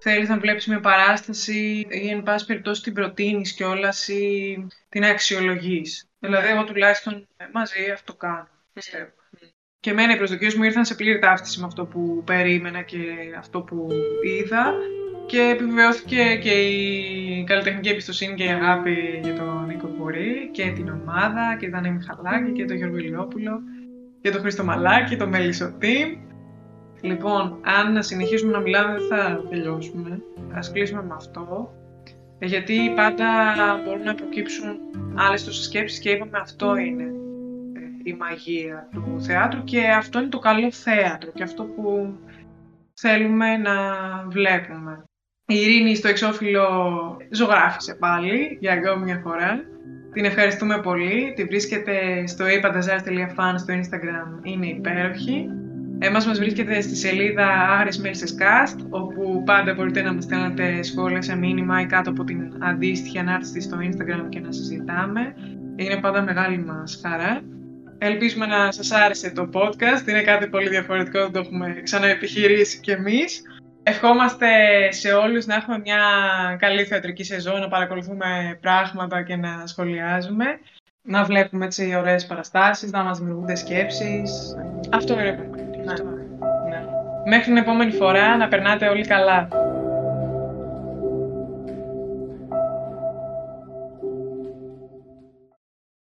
θέλεις 0.00 0.28
να 0.28 0.38
βλέπεις 0.38 0.66
μια 0.66 0.80
παράσταση 0.80 1.86
ή 1.90 2.08
εν 2.08 2.22
πάση 2.22 2.46
περιπτώσει 2.46 2.82
την 2.82 2.92
προτείνεις 2.94 3.52
κιόλας 3.52 4.08
ή 4.08 4.66
την 4.88 5.04
αξιολογείς. 5.04 6.08
Δηλαδή 6.18 6.48
εγώ 6.48 6.64
τουλάχιστον 6.64 7.28
ε, 7.36 7.44
μαζί 7.52 7.90
αυτό 7.92 8.14
κάνω, 8.14 8.48
πιστεύω. 8.72 9.10
Και 9.80 9.90
εμένα 9.90 10.12
οι 10.12 10.16
προσδοκίες 10.16 10.54
μου 10.54 10.62
ήρθαν 10.62 10.84
σε 10.84 10.94
πλήρη 10.94 11.18
ταύτιση 11.18 11.60
με 11.60 11.66
αυτό 11.66 11.86
που 11.86 12.22
περίμενα 12.26 12.82
και 12.82 12.98
αυτό 13.38 13.60
που 13.60 13.88
είδα 14.24 14.74
και 15.28 15.40
επιβεβαιώθηκε 15.40 16.38
και 16.42 16.50
η 16.50 17.44
καλλιτεχνική 17.44 17.88
εμπιστοσύνη 17.88 18.34
και 18.34 18.44
η 18.44 18.48
αγάπη 18.48 19.20
για 19.22 19.34
τον 19.34 19.64
Νίκο 19.66 19.86
Κουρί 19.86 20.48
και 20.52 20.72
την 20.74 20.88
ομάδα 20.88 21.56
και 21.58 21.68
τον 21.68 21.78
Ανή 21.78 21.90
Μιχαλάκη 21.90 22.52
και 22.52 22.64
τον 22.64 22.76
Γιώργο 22.76 22.96
Ηλιόπουλο 22.96 23.60
και 24.20 24.30
τον 24.30 24.40
Χρήστο 24.40 24.64
Μαλάκη, 24.64 25.16
τον 25.16 25.28
Μελισσοτή. 25.28 26.26
Λοιπόν, 27.00 27.60
αν 27.62 28.02
συνεχίσουμε 28.02 28.52
να 28.52 28.60
μιλάμε 28.60 28.92
δεν 28.92 29.06
θα 29.08 29.42
τελειώσουμε. 29.48 30.22
Ας 30.52 30.72
κλείσουμε 30.72 31.02
με 31.02 31.14
αυτό. 31.14 31.74
Ε, 32.38 32.46
Γιατί 32.46 32.92
πάντα 32.96 33.26
μπορούν 33.84 34.02
να 34.02 34.14
προκύψουν 34.14 34.78
άλλες 35.14 35.44
τόσες 35.44 35.64
σκέψεις 35.64 35.98
και 35.98 36.10
είπαμε 36.10 36.38
αυτό 36.38 36.76
είναι 36.76 37.02
ε, 37.02 38.10
η 38.10 38.12
μαγεία 38.12 38.88
του 38.92 39.22
θεάτρου 39.22 39.64
και 39.64 39.88
αυτό 39.88 40.18
είναι 40.18 40.28
το 40.28 40.38
καλό 40.38 40.72
θέατρο 40.72 41.30
και 41.34 41.42
αυτό 41.42 41.64
που 41.64 42.14
θέλουμε 42.94 43.56
να 43.56 43.74
βλέπουμε. 44.28 45.04
Η 45.50 45.54
Ειρήνη 45.54 45.94
στο 45.94 46.08
εξώφυλλο 46.08 46.66
ζωγράφησε 47.30 47.94
πάλι 47.94 48.56
για 48.60 48.72
ακόμη 48.72 49.04
μια 49.04 49.20
φορά. 49.24 49.64
Την 50.12 50.24
ευχαριστούμε 50.24 50.80
πολύ. 50.80 51.32
Τη 51.36 51.44
βρίσκεται 51.44 52.26
στο 52.26 52.44
ipantazars.fan 52.44 53.54
στο 53.56 53.74
Instagram. 53.74 54.40
Είναι 54.42 54.66
υπέροχη. 54.66 55.46
Εμάς 55.98 56.26
μας 56.26 56.38
βρίσκεται 56.38 56.80
στη 56.80 56.96
σελίδα 56.96 57.46
Άγρες 57.46 57.98
Μέλισσες 57.98 58.36
Cast, 58.38 58.86
όπου 58.90 59.42
πάντα 59.46 59.74
μπορείτε 59.74 60.02
να 60.02 60.12
μας 60.14 60.24
στέλνετε 60.24 60.82
σχόλια 60.82 61.22
σε 61.22 61.36
μήνυμα 61.36 61.80
ή 61.80 61.86
κάτω 61.86 62.10
από 62.10 62.24
την 62.24 62.52
αντίστοιχη 62.58 63.18
ανάρτηση 63.18 63.60
στο 63.60 63.76
Instagram 63.80 64.26
και 64.28 64.40
να 64.40 64.52
συζητάμε. 64.52 65.34
Είναι 65.76 65.96
πάντα 65.96 66.22
μεγάλη 66.22 66.58
μας 66.58 67.00
χαρά. 67.02 67.40
Ελπίζουμε 67.98 68.46
να 68.46 68.72
σας 68.72 68.90
άρεσε 68.90 69.30
το 69.30 69.50
podcast. 69.52 70.08
Είναι 70.08 70.22
κάτι 70.22 70.48
πολύ 70.48 70.68
διαφορετικό, 70.68 71.20
δεν 71.20 71.32
το 71.32 71.38
έχουμε 71.38 71.80
ξαναεπιχειρήσει 71.82 72.80
κι 72.80 72.90
εμείς. 72.90 73.42
Ευχόμαστε 73.88 74.48
σε 74.92 75.12
όλους 75.12 75.46
να 75.46 75.54
έχουμε 75.54 75.78
μια 75.78 76.00
καλή 76.58 76.84
θεατρική 76.84 77.24
σεζόν, 77.24 77.60
να 77.60 77.68
παρακολουθούμε 77.68 78.58
πράγματα 78.60 79.22
και 79.22 79.36
να 79.36 79.66
σχολιάζουμε. 79.66 80.44
Να 81.02 81.24
βλέπουμε 81.24 81.64
έτσι 81.64 81.94
ωραίες 81.96 82.26
παραστάσεις, 82.26 82.90
να 82.90 83.02
μας 83.02 83.18
δημιουργούνται 83.18 83.54
σκέψεις. 83.54 84.56
Αυτό 84.92 85.12
είναι. 85.12 85.50
Ναι. 85.84 85.92
ναι. 86.68 86.84
Μέχρι 87.26 87.44
την 87.44 87.56
επόμενη 87.56 87.92
φορά 87.92 88.36
να 88.36 88.48
περνάτε 88.48 88.88
όλοι 88.88 89.06
καλά. 89.06 89.48